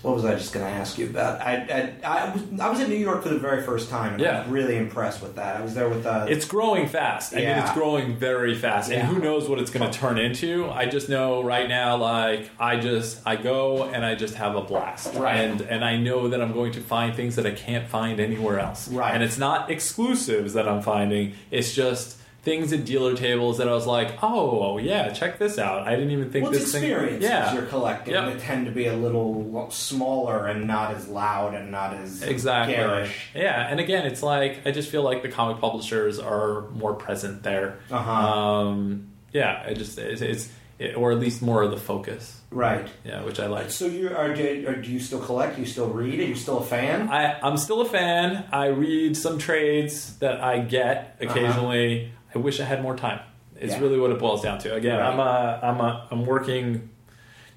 what 0.03 0.13
was 0.15 0.25
I 0.25 0.35
just 0.35 0.53
going 0.53 0.65
to 0.65 0.71
ask 0.71 0.97
you 0.97 1.07
about? 1.09 1.41
I, 1.41 1.93
I, 2.03 2.07
I, 2.27 2.29
was, 2.33 2.59
I 2.59 2.69
was 2.69 2.79
in 2.79 2.89
New 2.89 2.95
York 2.97 3.23
for 3.23 3.29
the 3.29 3.39
very 3.39 3.63
first 3.63 3.89
time, 3.89 4.13
and 4.13 4.21
I 4.21 4.25
Yeah. 4.25 4.39
was 4.41 4.49
really 4.49 4.77
impressed 4.77 5.21
with 5.21 5.35
that. 5.35 5.57
I 5.57 5.61
was 5.61 5.73
there 5.73 5.89
with 5.89 6.05
uh, 6.05 6.25
It's 6.29 6.45
growing 6.45 6.87
fast. 6.87 7.33
I 7.33 7.37
mean, 7.37 7.45
Yeah. 7.45 7.63
it's 7.63 7.73
growing 7.73 8.15
very 8.15 8.53
fast, 8.55 8.91
Yeah. 8.91 8.99
and 8.99 9.07
who 9.07 9.19
knows 9.19 9.49
what 9.49 9.59
it's 9.59 9.71
going 9.71 9.89
to 9.89 9.97
turn 9.97 10.17
into? 10.17 10.69
I 10.69 10.85
just 10.85 11.09
know 11.09 11.41
right 11.43 11.67
now, 11.67 11.97
like 11.97 12.49
I 12.59 12.77
just 12.79 13.21
I 13.25 13.35
go 13.37 13.83
and 13.85 14.05
I 14.05 14.15
just 14.15 14.35
have 14.35 14.55
a 14.55 14.61
blast, 14.61 15.15
Right. 15.15 15.35
And 15.37 15.61
and 15.61 15.83
I 15.83 15.97
know 15.97 16.27
that 16.29 16.41
I'm 16.41 16.53
going 16.53 16.73
to 16.73 16.81
find 16.81 17.15
things 17.15 17.35
that 17.35 17.45
I 17.45 17.51
can't 17.51 17.87
find 17.87 18.19
anywhere 18.19 18.59
else, 18.59 18.87
Right. 18.89 19.13
And 19.13 19.23
it's 19.23 19.37
not 19.37 19.69
exclusives 19.71 20.53
that 20.53 20.67
I'm 20.67 20.81
finding; 20.81 21.33
it's 21.51 21.73
just 21.73 22.16
things 22.47 22.71
at 22.71 22.85
dealer 22.85 23.13
tables 23.13 23.57
that 23.57 23.67
I 23.67 23.73
was 23.73 23.85
like, 23.85 24.23
oh 24.23 24.77
yeah, 24.77 25.09
check 25.11 25.37
this 25.37 25.59
out. 25.59 25.85
I 25.85 25.95
didn't 25.97 26.11
even 26.11 26.31
think 26.31 26.43
well, 26.45 26.53
it's 26.53 26.63
this 26.63 26.71
thing, 26.71 26.83
experiences 26.85 27.29
yeah, 27.29 27.53
you're 27.53 27.65
collecting 27.65 28.13
Yep. 28.13 28.25
that 28.33 28.39
tend 28.39 28.67
to 28.67 28.71
be 28.71 28.87
a 28.87 28.95
little 28.95 29.69
smaller 29.69 30.47
and 30.47 30.65
not 30.65 30.91
as 30.95 31.09
loud 31.09 31.53
and 31.55 31.71
not 31.71 31.93
as 31.93 32.23
Exactly. 32.23 32.75
garish. 32.75 33.27
Yeah, 33.35 33.67
and 33.69 33.81
again, 33.81 34.05
it's 34.05 34.23
like 34.23 34.61
I 34.65 34.71
just 34.71 34.89
feel 34.89 35.03
like 35.03 35.23
the 35.23 35.29
comic 35.29 35.59
publishers 35.59 36.19
are 36.19 36.69
more 36.69 36.93
present 36.93 37.43
there. 37.43 37.79
Uh-huh. 37.91 38.11
Um, 38.11 39.09
yeah, 39.33 39.61
I 39.67 39.73
just 39.73 39.97
it's, 39.97 40.21
it's 40.21 40.49
it, 40.79 40.95
or 40.95 41.11
at 41.11 41.19
least 41.19 41.41
more 41.41 41.63
of 41.63 41.71
the 41.71 41.77
focus. 41.77 42.39
Right. 42.49 42.87
Yeah, 43.03 43.23
which 43.25 43.41
I 43.41 43.47
like. 43.47 43.71
So 43.71 43.87
you 43.87 44.15
are, 44.15 44.33
do, 44.33 44.75
do 44.81 44.89
you 44.89 45.01
still 45.01 45.19
collect? 45.19 45.55
Do 45.55 45.61
you 45.61 45.67
still 45.67 45.89
read? 45.89 46.17
Are 46.19 46.23
you 46.23 46.35
still 46.35 46.59
a 46.59 46.63
fan? 46.63 47.09
I, 47.09 47.37
I'm 47.41 47.57
still 47.57 47.81
a 47.81 47.85
fan. 47.85 48.45
I 48.53 48.67
read 48.67 49.17
some 49.17 49.37
trades 49.37 50.17
that 50.19 50.39
I 50.39 50.59
get 50.59 51.17
occasionally. 51.19 52.13
I 52.33 52.39
wish 52.39 52.59
I 52.59 52.63
had 52.65 52.81
more 52.81 52.95
time. 52.95 53.19
It's. 53.59 53.73
Yeah. 53.73 53.79
really 53.79 53.99
what 53.99 54.11
it 54.11 54.19
boils 54.19 54.41
down 54.43 54.59
to. 54.59 54.73
Again, 54.75 54.99
Right. 54.99 55.11
I'm 55.11 55.19
a, 55.19 55.59
I'm 55.63 55.79
a, 55.81 56.07
I'm 56.11 56.25
working. 56.25 56.89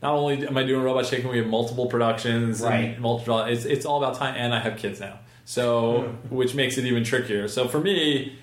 Not 0.02 0.14
only 0.14 0.46
am 0.46 0.56
I 0.56 0.62
doing 0.64 0.82
Robot 0.82 1.04
Chicken, 1.04 1.30
we 1.30 1.36
have 1.38 1.46
multiple 1.46 1.86
productions 1.86 2.62
Right. 2.62 2.94
and 2.94 3.00
multiple. 3.00 3.40
It's 3.40 3.66
it's 3.66 3.84
all 3.84 4.02
about 4.02 4.16
time, 4.16 4.34
and 4.36 4.54
I 4.54 4.60
have 4.60 4.78
kids 4.78 4.98
now, 4.98 5.18
so 5.44 6.02
hmm. 6.02 6.34
which 6.34 6.54
makes 6.54 6.78
it 6.78 6.86
even 6.86 7.04
trickier. 7.04 7.48
So 7.48 7.68
for 7.68 7.80
me, 7.80 8.38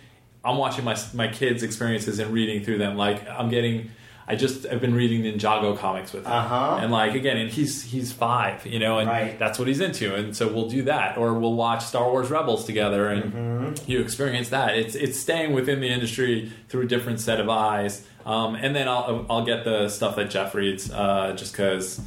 I'm 0.46 0.58
watching 0.58 0.86
my 0.86 0.96
my 1.16 1.28
kids' 1.30 1.64
experiences 1.64 2.20
and 2.20 2.32
reading 2.32 2.64
through 2.64 2.78
them. 2.78 2.96
Like 2.96 3.28
I'm 3.28 3.50
getting. 3.50 3.92
I 4.30 4.36
just 4.36 4.64
have 4.64 4.82
been 4.82 4.94
reading 4.94 5.22
Ninjago 5.24 5.78
comics 5.78 6.12
with 6.12 6.26
him, 6.26 6.32
Uh-huh. 6.34 6.80
and 6.82 6.92
like 6.92 7.16
again, 7.16 7.38
and 7.38 7.50
he's 7.50 7.84
he's 7.84 8.12
five, 8.12 8.66
you 8.66 8.78
know, 8.78 9.00
and 9.00 9.08
Right. 9.10 9.40
that's 9.40 9.58
what 9.58 9.68
he's 9.70 9.80
into, 9.80 10.14
and 10.16 10.36
so 10.36 10.48
we'll 10.52 10.68
do 10.70 10.84
that, 10.84 11.18
or 11.18 11.34
we'll 11.34 11.54
watch 11.54 11.86
Star 11.86 12.10
Wars 12.12 12.30
Rebels 12.30 12.66
together, 12.66 13.08
and 13.08 13.24
Mm-hmm. 13.34 13.90
you 13.92 14.02
experience 14.02 14.50
that. 14.50 14.76
It's 14.78 14.96
it's 14.96 15.18
staying 15.20 15.54
within 15.54 15.80
the 15.80 15.88
industry 15.88 16.52
through 16.68 16.84
a 16.84 16.88
different 16.88 17.20
set 17.22 17.40
of 17.40 17.48
eyes, 17.50 18.06
um, 18.26 18.56
and 18.56 18.76
then 18.76 18.88
I'll 18.90 19.26
I'll 19.30 19.46
get 19.46 19.64
the 19.64 19.88
stuff 19.88 20.16
that 20.18 20.30
Geoff 20.30 20.54
reads, 20.56 20.92
uh, 20.92 21.34
just 21.38 21.54
because. 21.54 22.02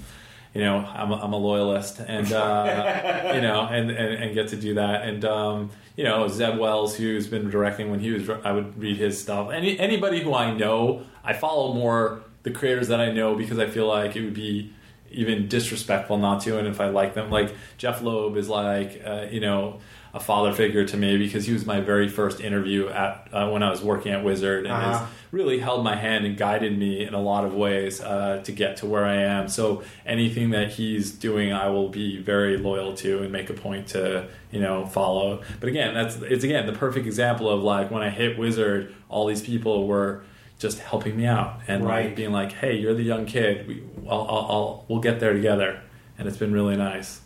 You 0.54 0.62
know, 0.62 0.78
I'm 0.78 1.12
a, 1.12 1.16
I'm 1.16 1.32
a 1.32 1.36
loyalist, 1.36 2.00
and 2.00 2.32
uh, 2.32 3.30
you 3.34 3.40
know, 3.40 3.66
and, 3.66 3.90
and, 3.90 4.24
and 4.24 4.34
get 4.34 4.48
to 4.48 4.56
do 4.56 4.74
that. 4.74 5.02
And 5.02 5.24
um, 5.24 5.70
you 5.96 6.04
know, 6.04 6.26
Zeb 6.28 6.58
Wells, 6.58 6.96
who's 6.96 7.28
been 7.28 7.50
directing 7.50 7.90
when 7.90 8.00
he 8.00 8.10
was, 8.10 8.28
I 8.28 8.52
would 8.52 8.78
read 8.78 8.96
his 8.96 9.20
stuff. 9.20 9.50
Any 9.52 9.78
anybody 9.78 10.22
who 10.22 10.34
I 10.34 10.52
know, 10.52 11.04
I 11.22 11.34
follow 11.34 11.72
more 11.72 12.22
the 12.42 12.50
creators 12.50 12.88
that 12.88 13.00
I 13.00 13.12
know 13.12 13.36
because 13.36 13.58
I 13.58 13.68
feel 13.68 13.86
like 13.86 14.16
it 14.16 14.24
would 14.24 14.34
be 14.34 14.72
even 15.10 15.48
disrespectful 15.48 16.18
not 16.18 16.40
to. 16.42 16.58
And 16.58 16.66
if 16.66 16.80
I 16.80 16.88
like 16.88 17.14
them, 17.14 17.30
like 17.30 17.54
Jeph 17.78 18.02
Loeb 18.02 18.36
is 18.36 18.48
like, 18.48 19.02
uh, 19.04 19.26
you 19.30 19.40
know, 19.40 19.80
a 20.12 20.20
father 20.20 20.52
figure 20.52 20.84
to 20.84 20.96
me 20.96 21.16
because 21.18 21.46
he 21.46 21.52
was 21.52 21.64
my 21.64 21.80
very 21.80 22.08
first 22.08 22.40
interview 22.40 22.88
at 22.88 23.28
uh, 23.32 23.48
when 23.50 23.62
I 23.62 23.70
was 23.70 23.80
working 23.82 24.12
at 24.12 24.24
Wizard 24.24 24.64
and 24.66 24.72
Uh-huh. 24.74 24.98
has 24.98 25.08
really 25.30 25.60
held 25.60 25.84
my 25.84 25.94
hand 25.94 26.26
and 26.26 26.36
guided 26.36 26.76
me 26.76 27.06
in 27.06 27.14
a 27.14 27.20
lot 27.20 27.44
of 27.44 27.54
ways 27.54 28.00
uh, 28.00 28.40
to 28.42 28.50
get 28.50 28.78
to 28.78 28.86
where 28.86 29.04
I 29.04 29.14
am. 29.16 29.46
So 29.48 29.84
anything 30.04 30.50
that 30.50 30.70
he's 30.72 31.12
doing, 31.12 31.52
I 31.52 31.68
will 31.68 31.88
be 31.88 32.20
very 32.20 32.56
loyal 32.56 32.94
to 32.94 33.22
and 33.22 33.30
make 33.30 33.48
a 33.50 33.54
point 33.54 33.86
to 33.88 34.26
you 34.50 34.60
know 34.60 34.86
follow. 34.86 35.42
But 35.60 35.68
again, 35.68 35.94
that's 35.94 36.16
it's 36.16 36.42
again 36.44 36.66
the 36.66 36.72
perfect 36.72 37.06
example 37.06 37.48
of 37.48 37.62
like 37.62 37.90
when 37.92 38.02
I 38.02 38.10
hit 38.10 38.36
Wizard, 38.38 38.92
all 39.08 39.26
these 39.26 39.42
people 39.42 39.86
were 39.86 40.22
just 40.58 40.80
helping 40.80 41.16
me 41.16 41.24
out 41.26 41.60
and 41.68 41.84
Right. 41.86 42.06
like 42.06 42.16
being 42.16 42.32
like, 42.32 42.52
"Hey, 42.52 42.76
you're 42.76 42.94
the 42.94 43.02
young 43.04 43.24
kid. 43.26 43.66
We, 43.68 43.82
I'll, 44.08 44.26
I'll, 44.28 44.46
I'll, 44.50 44.84
we'll 44.88 45.00
get 45.00 45.20
there 45.20 45.32
together," 45.32 45.80
and 46.18 46.26
it's 46.28 46.36
been 46.36 46.52
really 46.52 46.76
nice. 46.76 47.20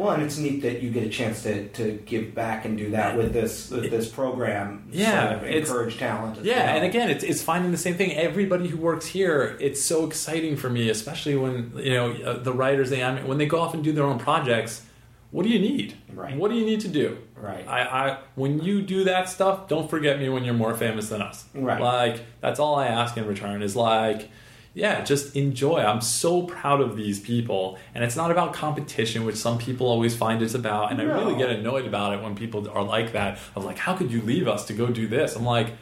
Well, 0.00 0.12
and 0.12 0.22
it's 0.22 0.38
neat 0.38 0.62
that 0.62 0.80
you 0.80 0.88
get 0.88 1.04
a 1.04 1.10
chance 1.10 1.42
to, 1.42 1.68
to 1.68 1.92
give 2.06 2.34
back 2.34 2.64
and 2.64 2.78
do 2.78 2.92
that 2.92 3.18
with 3.18 3.34
this 3.34 3.70
with 3.70 3.90
this 3.90 4.08
program. 4.08 4.88
Yeah, 4.90 5.32
sort 5.32 5.42
of 5.42 5.50
encourage 5.50 5.98
talent. 5.98 6.42
Yeah, 6.42 6.64
well. 6.64 6.76
and 6.76 6.84
again, 6.86 7.10
it's 7.10 7.22
it's 7.22 7.42
finding 7.42 7.70
the 7.70 7.76
same 7.76 7.96
thing. 7.96 8.12
Everybody 8.12 8.68
who 8.68 8.78
works 8.78 9.04
here, 9.04 9.58
it's 9.60 9.84
so 9.84 10.06
exciting 10.06 10.56
for 10.56 10.70
me, 10.70 10.88
especially 10.88 11.36
when 11.36 11.72
you 11.76 11.92
know 11.92 12.12
uh, 12.12 12.38
the 12.38 12.52
writers 12.52 12.88
they 12.88 13.02
I 13.02 13.14
mean, 13.14 13.28
when 13.28 13.36
they 13.36 13.44
go 13.44 13.60
off 13.60 13.74
and 13.74 13.84
do 13.84 13.92
their 13.92 14.04
own 14.04 14.18
projects. 14.18 14.86
What 15.32 15.44
do 15.44 15.48
you 15.48 15.60
need? 15.60 15.96
Right. 16.12 16.36
What 16.36 16.50
do 16.50 16.56
you 16.56 16.66
need 16.66 16.80
to 16.80 16.88
do? 16.88 17.16
Right. 17.36 17.64
I, 17.68 17.82
I 17.82 18.18
when 18.34 18.60
you 18.62 18.82
do 18.82 19.04
that 19.04 19.28
stuff, 19.28 19.68
don't 19.68 19.88
forget 19.88 20.18
me 20.18 20.28
when 20.28 20.42
you're 20.42 20.54
more 20.54 20.74
famous 20.74 21.08
than 21.08 21.22
us. 21.22 21.44
Right. 21.54 21.80
Like 21.80 22.22
that's 22.40 22.58
all 22.58 22.74
I 22.74 22.86
ask 22.86 23.16
in 23.16 23.26
return 23.28 23.62
is 23.62 23.76
like, 23.76 24.28
yeah, 24.74 25.02
just 25.02 25.34
enjoy. 25.36 25.78
I'm 25.80 26.00
so 26.00 26.42
proud 26.42 26.80
of 26.80 26.96
these 26.96 27.18
people, 27.18 27.78
and 27.94 28.04
it's 28.04 28.16
not 28.16 28.30
about 28.30 28.52
competition, 28.54 29.24
which 29.24 29.36
some 29.36 29.58
people 29.58 29.88
always 29.88 30.16
find 30.16 30.40
it's 30.42 30.54
about, 30.54 30.92
and 30.92 31.00
I 31.00 31.04
really 31.04 31.36
get 31.36 31.50
annoyed 31.50 31.86
about 31.86 32.12
it 32.14 32.22
when 32.22 32.36
people 32.36 32.68
are 32.70 32.84
like 32.84 33.12
that. 33.12 33.38
Of 33.56 33.64
like, 33.64 33.78
how 33.78 33.96
could 33.96 34.12
you 34.12 34.22
leave 34.22 34.46
us 34.46 34.64
to 34.66 34.72
go 34.72 34.86
do 34.86 35.06
this? 35.08 35.34
I'm 35.36 35.44
like 35.44 35.72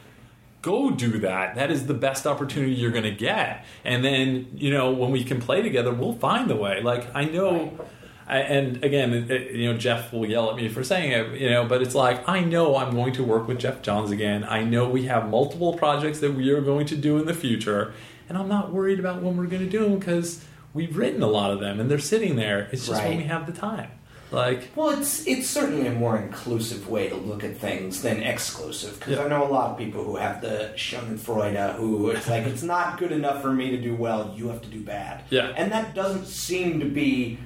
go 0.61 0.91
do 0.91 1.20
that. 1.20 1.55
That 1.55 1.70
is 1.70 1.86
the 1.86 1.95
best 1.95 2.26
opportunity 2.26 2.72
you're 2.72 2.91
going 2.91 3.05
to 3.05 3.12
get. 3.12 3.64
And 3.84 4.05
then, 4.05 4.49
you 4.57 4.72
know, 4.72 4.91
when 4.91 5.12
we 5.12 5.22
can 5.22 5.41
play 5.41 5.62
together, 5.62 5.93
we'll 5.93 6.14
find 6.14 6.51
the 6.51 6.57
way. 6.57 6.82
Like, 6.82 7.14
I 7.14 7.26
know. 7.26 7.78
I, 8.26 8.39
and 8.41 8.84
again, 8.84 9.12
it- 9.14 9.30
it- 9.30 9.53
you 9.55 9.72
know, 9.72 9.78
Geoff 9.78 10.12
will 10.12 10.26
yell 10.26 10.51
at 10.51 10.57
me 10.57 10.68
for 10.68 10.82
saying 10.82 11.12
it, 11.12 11.41
you 11.41 11.49
know, 11.49 11.64
but 11.64 11.80
it's 11.80 11.95
like, 11.95 12.28
I 12.28 12.41
know 12.41 12.76
I'm 12.76 12.93
going 12.93 13.12
to 13.14 13.22
work 13.22 13.47
with 13.47 13.61
Geoff 13.61 13.82
Johns 13.82 14.11
again. 14.11 14.43
I 14.43 14.64
know 14.64 14.89
we 14.89 15.05
have 15.05 15.30
multiple 15.30 15.74
projects 15.74 16.18
that 16.20 16.34
we 16.34 16.51
are 16.51 16.61
going 16.61 16.86
to 16.86 16.97
do 16.97 17.18
in 17.18 17.26
the 17.26 17.34
future. 17.34 17.93
And 18.29 18.37
I'm 18.37 18.49
not 18.49 18.72
worried 18.72 18.99
about 18.99 19.22
when 19.22 19.37
we're 19.37 19.47
going 19.47 19.64
to 19.64 19.70
do 19.70 19.85
them 19.85 19.99
because 19.99 20.45
we've 20.74 20.97
written 20.97 21.22
a 21.22 21.26
lot 21.29 21.51
of 21.51 21.61
them 21.61 21.81
and 21.81 21.91
they're 21.91 21.99
sitting 21.99 22.37
there. 22.37 22.68
It's 22.72 22.87
just 22.87 23.03
when 23.03 23.16
we 23.16 23.24
have 23.24 23.47
the 23.47 23.59
time. 23.59 23.91
Like, 24.31 24.68
Well, 24.76 24.91
it's 24.91 25.26
it's 25.26 25.49
certainly 25.49 25.87
a 25.87 25.93
more 25.93 26.18
inclusive 26.18 26.91
way 26.91 27.09
to 27.09 27.14
look 27.16 27.43
at 27.45 27.57
things 27.57 28.03
than 28.03 28.22
exclusive. 28.22 28.99
Because 28.99 29.16
Yeah. 29.16 29.24
I 29.24 29.29
know 29.29 29.43
a 29.47 29.49
lot 29.49 29.70
of 29.70 29.79
people 29.79 30.05
who 30.05 30.16
have 30.16 30.43
the 30.43 30.72
Schadenfreude, 30.76 31.76
who 31.76 32.11
it's 32.11 32.29
like 32.29 32.45
it's 32.45 32.62
not 32.62 32.99
good 32.99 33.11
enough 33.12 33.41
for 33.41 33.51
me 33.51 33.70
to 33.70 33.79
do 33.79 33.95
well. 33.95 34.35
You 34.37 34.49
have 34.49 34.61
to 34.61 34.68
do 34.68 34.81
bad. 34.81 35.22
Yeah. 35.31 35.53
and 35.57 35.72
that 35.72 35.95
doesn't 35.95 36.26
seem 36.26 36.81
to 36.81 36.87
be 36.87 37.39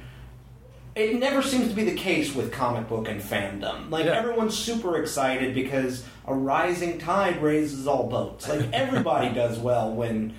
it 0.94 1.14
never 1.18 1.40
seems 1.40 1.68
to 1.68 1.74
be 1.74 1.84
the 1.84 1.94
case 1.94 2.34
with 2.34 2.52
comic 2.52 2.86
book 2.88 3.08
and 3.08 3.20
fandom. 3.22 3.88
Like 3.90 4.04
Yeah. 4.06 4.12
everyone's 4.18 4.58
super 4.58 5.00
excited 5.00 5.54
because 5.54 6.04
a 6.26 6.34
rising 6.34 6.98
tide 6.98 7.40
raises 7.42 7.86
all 7.86 8.08
boats. 8.10 8.48
Like 8.48 8.68
everybody 8.72 9.28
does 9.34 9.58
well 9.58 9.92
when 9.92 10.34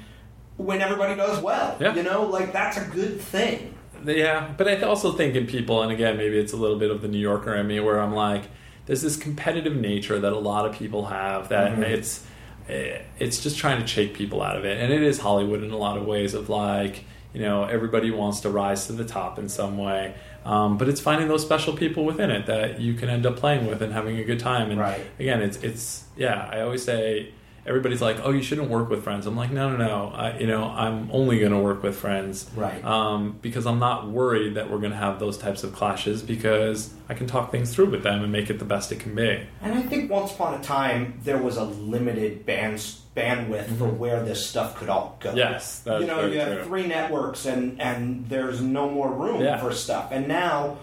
when 0.57 0.81
everybody 0.81 1.15
does 1.15 1.41
well. 1.41 1.77
Yeah. 1.79 1.95
You 1.95 2.03
know, 2.03 2.23
like 2.23 2.53
that's 2.53 2.77
a 2.77 2.85
good 2.85 3.19
thing. 3.19 3.73
Yeah, 4.05 4.53
but 4.57 4.67
I 4.67 4.81
also 4.81 5.13
think 5.13 5.35
in 5.35 5.47
people, 5.47 5.81
and 5.81 5.91
again, 5.91 6.17
maybe 6.17 6.37
it's 6.37 6.51
a 6.51 6.57
little 6.57 6.77
bit 6.77 6.91
of 6.91 7.01
the 7.01 7.07
New 7.07 7.19
Yorker 7.19 7.55
in 7.55 7.67
me, 7.67 7.79
where 7.79 7.99
I'm 8.01 8.13
like, 8.13 8.43
there's 8.85 9.01
this 9.01 9.15
competitive 9.15 9.75
nature 9.75 10.19
that 10.19 10.33
a 10.33 10.37
lot 10.39 10.65
of 10.65 10.73
people 10.75 11.05
have 11.05 11.49
that 11.49 11.79
it's 11.79 12.25
eh, 12.67 12.99
it's 13.17 13.41
just 13.41 13.57
trying 13.57 13.79
to 13.81 13.87
shake 13.87 14.13
people 14.13 14.41
out 14.41 14.57
of 14.57 14.65
it, 14.65 14.77
and 14.81 14.91
it 14.91 15.01
is 15.01 15.19
Hollywood 15.19 15.63
in 15.63 15.71
a 15.71 15.77
lot 15.77 15.97
of 15.97 16.05
ways 16.05 16.33
of 16.33 16.49
like, 16.49 17.05
you 17.33 17.39
know, 17.41 17.63
everybody 17.63 18.11
wants 18.11 18.41
to 18.41 18.49
rise 18.49 18.87
to 18.87 18.93
the 18.93 19.05
top 19.05 19.39
in 19.39 19.47
some 19.47 19.77
way. 19.77 20.15
Um, 20.45 20.77
but 20.77 20.89
it's 20.89 20.99
finding 20.99 21.29
those 21.29 21.41
special 21.41 21.71
people 21.73 22.03
within 22.03 22.29
it 22.29 22.45
that 22.47 22.81
you 22.81 22.95
can 22.95 23.07
end 23.09 23.25
up 23.25 23.37
playing 23.37 23.65
with 23.67 23.81
and 23.81 23.93
having 23.93 24.17
a 24.17 24.25
good 24.25 24.39
time. 24.39 24.69
And 24.69 24.79
Right. 24.81 24.99
again, 25.17 25.41
it's 25.41 25.55
it's 25.63 26.03
yeah. 26.17 26.49
I 26.51 26.59
always 26.59 26.83
say 26.83 27.31
everybody's 27.65 28.01
like, 28.01 28.17
"Oh, 28.23 28.31
you 28.31 28.41
shouldn't 28.41 28.69
work 28.69 28.89
with 28.89 29.03
friends." 29.03 29.25
I'm 29.25 29.35
like, 29.35 29.51
"No, 29.51 29.69
no, 29.75 29.77
no. 29.77 30.11
I, 30.15 30.37
you 30.37 30.47
know, 30.47 30.63
I'm 30.65 31.09
only 31.11 31.39
going 31.39 31.51
to 31.51 31.59
work 31.59 31.83
with 31.83 31.95
friends, 31.95 32.49
Right. 32.55 32.83
Um, 32.83 33.37
because 33.41 33.65
I'm 33.65 33.79
not 33.79 34.07
worried 34.09 34.55
that 34.55 34.69
we're 34.69 34.79
going 34.79 34.91
to 34.91 34.97
have 34.97 35.19
those 35.19 35.37
types 35.37 35.63
of 35.63 35.73
clashes 35.73 36.21
because 36.21 36.93
I 37.09 37.13
can 37.13 37.27
talk 37.27 37.51
things 37.51 37.73
through 37.73 37.91
with 37.91 38.03
them 38.03 38.23
and 38.23 38.31
make 38.31 38.49
it 38.49 38.59
the 38.59 38.65
best 38.65 38.91
it 38.91 38.99
can 38.99 39.15
be." 39.15 39.41
And 39.61 39.73
I 39.75 39.81
think 39.81 40.11
once 40.11 40.31
upon 40.33 40.59
a 40.59 40.63
time 40.63 41.19
there 41.23 41.37
was 41.37 41.57
a 41.57 41.63
limited 41.63 42.45
band 42.45 42.79
bandwidth 43.15 43.77
for 43.77 43.85
where 43.87 44.23
this 44.23 44.43
stuff 44.45 44.75
could 44.77 44.89
all 44.89 45.17
go. 45.19 45.29
Mm-hmm. 45.29 45.37
Yes, 45.37 45.79
that's 45.81 46.01
you 46.01 46.07
know, 46.07 46.25
you 46.25 46.39
have 46.39 46.53
true. 46.53 46.63
three 46.63 46.87
networks 46.87 47.45
and 47.45 47.79
and 47.79 48.27
there's 48.27 48.59
no 48.61 48.89
more 48.89 49.11
room 49.11 49.41
Yeah. 49.41 49.57
for 49.59 49.71
stuff. 49.71 50.07
And 50.11 50.27
now 50.27 50.77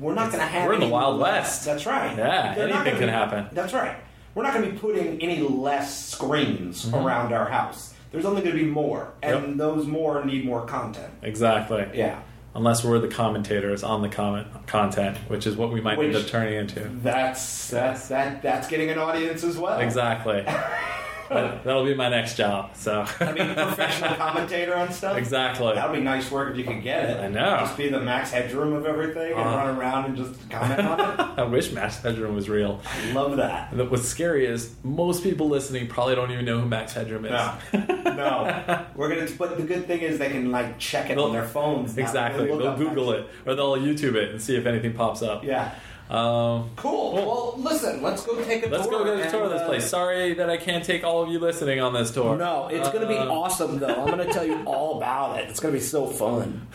we're 0.00 0.14
not 0.14 0.28
going 0.32 0.40
to 0.40 0.46
have 0.46 0.66
we're 0.66 0.72
in 0.74 0.80
the 0.80 0.88
Wild 0.88 1.20
West. 1.20 1.66
That's 1.66 1.84
right. 1.84 2.16
Yeah, 2.16 2.54
They're 2.54 2.64
anything 2.68 2.84
gonna 2.84 2.98
can 2.98 3.08
happen. 3.10 3.46
That's 3.52 3.74
right. 3.74 3.96
We're 4.34 4.42
not 4.42 4.54
going 4.54 4.66
to 4.66 4.72
be 4.72 4.78
putting 4.78 5.20
any 5.22 5.40
less 5.40 6.10
screens 6.10 6.84
Mm-hmm. 6.86 6.94
around 7.06 7.32
our 7.32 7.48
house. 7.48 7.94
There's 8.12 8.24
only 8.24 8.42
going 8.42 8.56
to 8.56 8.62
be 8.62 8.68
more, 8.68 9.12
and 9.22 9.48
Yep. 9.48 9.56
those 9.56 9.86
more 9.86 10.24
need 10.24 10.44
more 10.44 10.64
content. 10.66 11.12
Exactly. 11.22 11.86
Yeah. 11.94 12.20
Unless 12.56 12.84
we're 12.84 13.00
the 13.00 13.08
commentators 13.08 13.82
on 13.82 14.02
the 14.02 14.08
comment 14.08 14.46
content, 14.68 15.16
which 15.26 15.44
is 15.46 15.56
what 15.56 15.72
we 15.72 15.80
might 15.80 15.98
end 15.98 16.14
up 16.14 16.26
turning 16.28 16.54
into. 16.54 16.80
That's 17.02 17.68
that's 17.70 18.06
that 18.08 18.42
that's 18.42 18.68
getting 18.68 18.90
an 18.90 18.98
audience 18.98 19.42
as 19.42 19.58
well. 19.58 19.80
Exactly. 19.80 20.46
that, 21.28 21.64
that'll 21.64 21.84
be 21.84 21.94
my 21.94 22.08
next 22.08 22.36
job. 22.36 22.76
So. 22.76 23.04
I 23.20 23.32
mean, 23.32 23.54
professional 23.54 24.14
commentator 24.16 24.74
on 24.76 24.92
stuff. 24.92 25.16
exactly. 25.16 25.74
That 25.74 25.90
would 25.90 25.96
be 25.96 26.02
nice 26.02 26.30
work 26.30 26.50
if 26.52 26.58
you 26.58 26.64
could 26.64 26.82
get 26.82 27.10
it. 27.10 27.20
I 27.20 27.28
know. 27.28 27.58
Just 27.60 27.76
be 27.76 27.88
the 27.88 28.00
Max 28.00 28.30
Headroom 28.30 28.72
of 28.74 28.86
everything 28.86 29.32
and 29.32 29.40
Uh-huh. 29.40 29.56
run 29.56 29.76
around 29.76 30.04
and 30.06 30.16
just 30.16 30.50
comment 30.50 30.80
on 30.80 31.00
it. 31.00 31.20
I 31.38 31.42
wish 31.44 31.72
Max 31.72 32.00
Headroom 32.02 32.34
was 32.34 32.48
real. 32.48 32.80
I 32.84 33.12
love 33.12 33.36
that. 33.36 33.72
And 33.72 33.90
what's 33.90 34.08
scary 34.08 34.46
is 34.46 34.74
most 34.82 35.22
people 35.22 35.48
listening 35.48 35.86
probably 35.88 36.14
don't 36.14 36.30
even 36.30 36.44
know 36.44 36.60
who 36.60 36.66
Max 36.68 36.92
Headroom 36.94 37.24
is. 37.24 37.30
No, 37.32 37.54
no. 37.72 38.86
We're 38.94 39.08
gonna. 39.08 39.28
But 39.38 39.56
the 39.56 39.62
good 39.64 39.86
thing 39.86 40.00
is 40.00 40.18
they 40.18 40.28
can 40.30 40.50
like 40.50 40.78
check 40.78 41.10
it 41.10 41.16
They'll- 41.16 41.24
on 41.24 41.32
their 41.32 41.46
phones. 41.46 41.96
Exactly. 41.98 42.48
Look 42.50 42.60
They'll 42.62 42.76
Google 42.76 43.12
Max- 43.12 43.28
it 43.44 43.48
or 43.48 43.54
they'll 43.54 43.76
YouTube 43.76 44.14
it 44.14 44.30
and 44.30 44.40
see 44.40 44.56
if 44.56 44.66
anything 44.66 44.92
pops 44.94 45.22
up. 45.22 45.44
Yeah. 45.44 45.74
Um, 46.10 46.70
Cool. 46.76 47.14
Well, 47.14 47.54
listen. 47.58 48.02
Let's 48.02 48.24
go 48.26 48.42
take 48.44 48.66
a 48.66 48.68
let's 48.68 48.86
tour. 48.86 49.04
go 49.04 49.16
get 49.16 49.26
a 49.26 49.30
tour 49.30 49.44
of 49.44 49.50
and, 49.50 49.54
this 49.54 49.62
uh, 49.62 49.66
place. 49.68 49.88
Sorry 49.88 50.34
that 50.34 50.50
I 50.50 50.56
can't 50.58 50.84
take 50.84 51.02
all 51.02 51.22
of 51.22 51.30
you 51.30 51.38
listening 51.38 51.80
on 51.80 51.92
this 51.94 52.10
tour. 52.10 52.36
No, 52.36 52.68
it's 52.68 52.88
going 52.90 53.00
to 53.02 53.08
be 53.08 53.16
Uh, 53.16 53.26
awesome 53.28 53.78
though. 53.78 53.86
I'm 54.04 54.06
going 54.14 54.26
to 54.26 54.32
tell 54.32 54.44
you 54.46 54.62
all 54.66 54.98
about 54.98 55.38
it. 55.40 55.48
It's 55.48 55.60
going 55.60 55.72
to 55.74 55.78
be 55.80 55.84
so 55.84 56.06
fun. 56.06 56.66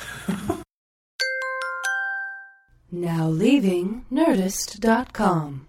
Now 2.92 3.28
leaving 3.30 4.06
Nerdist.com. 4.12 5.68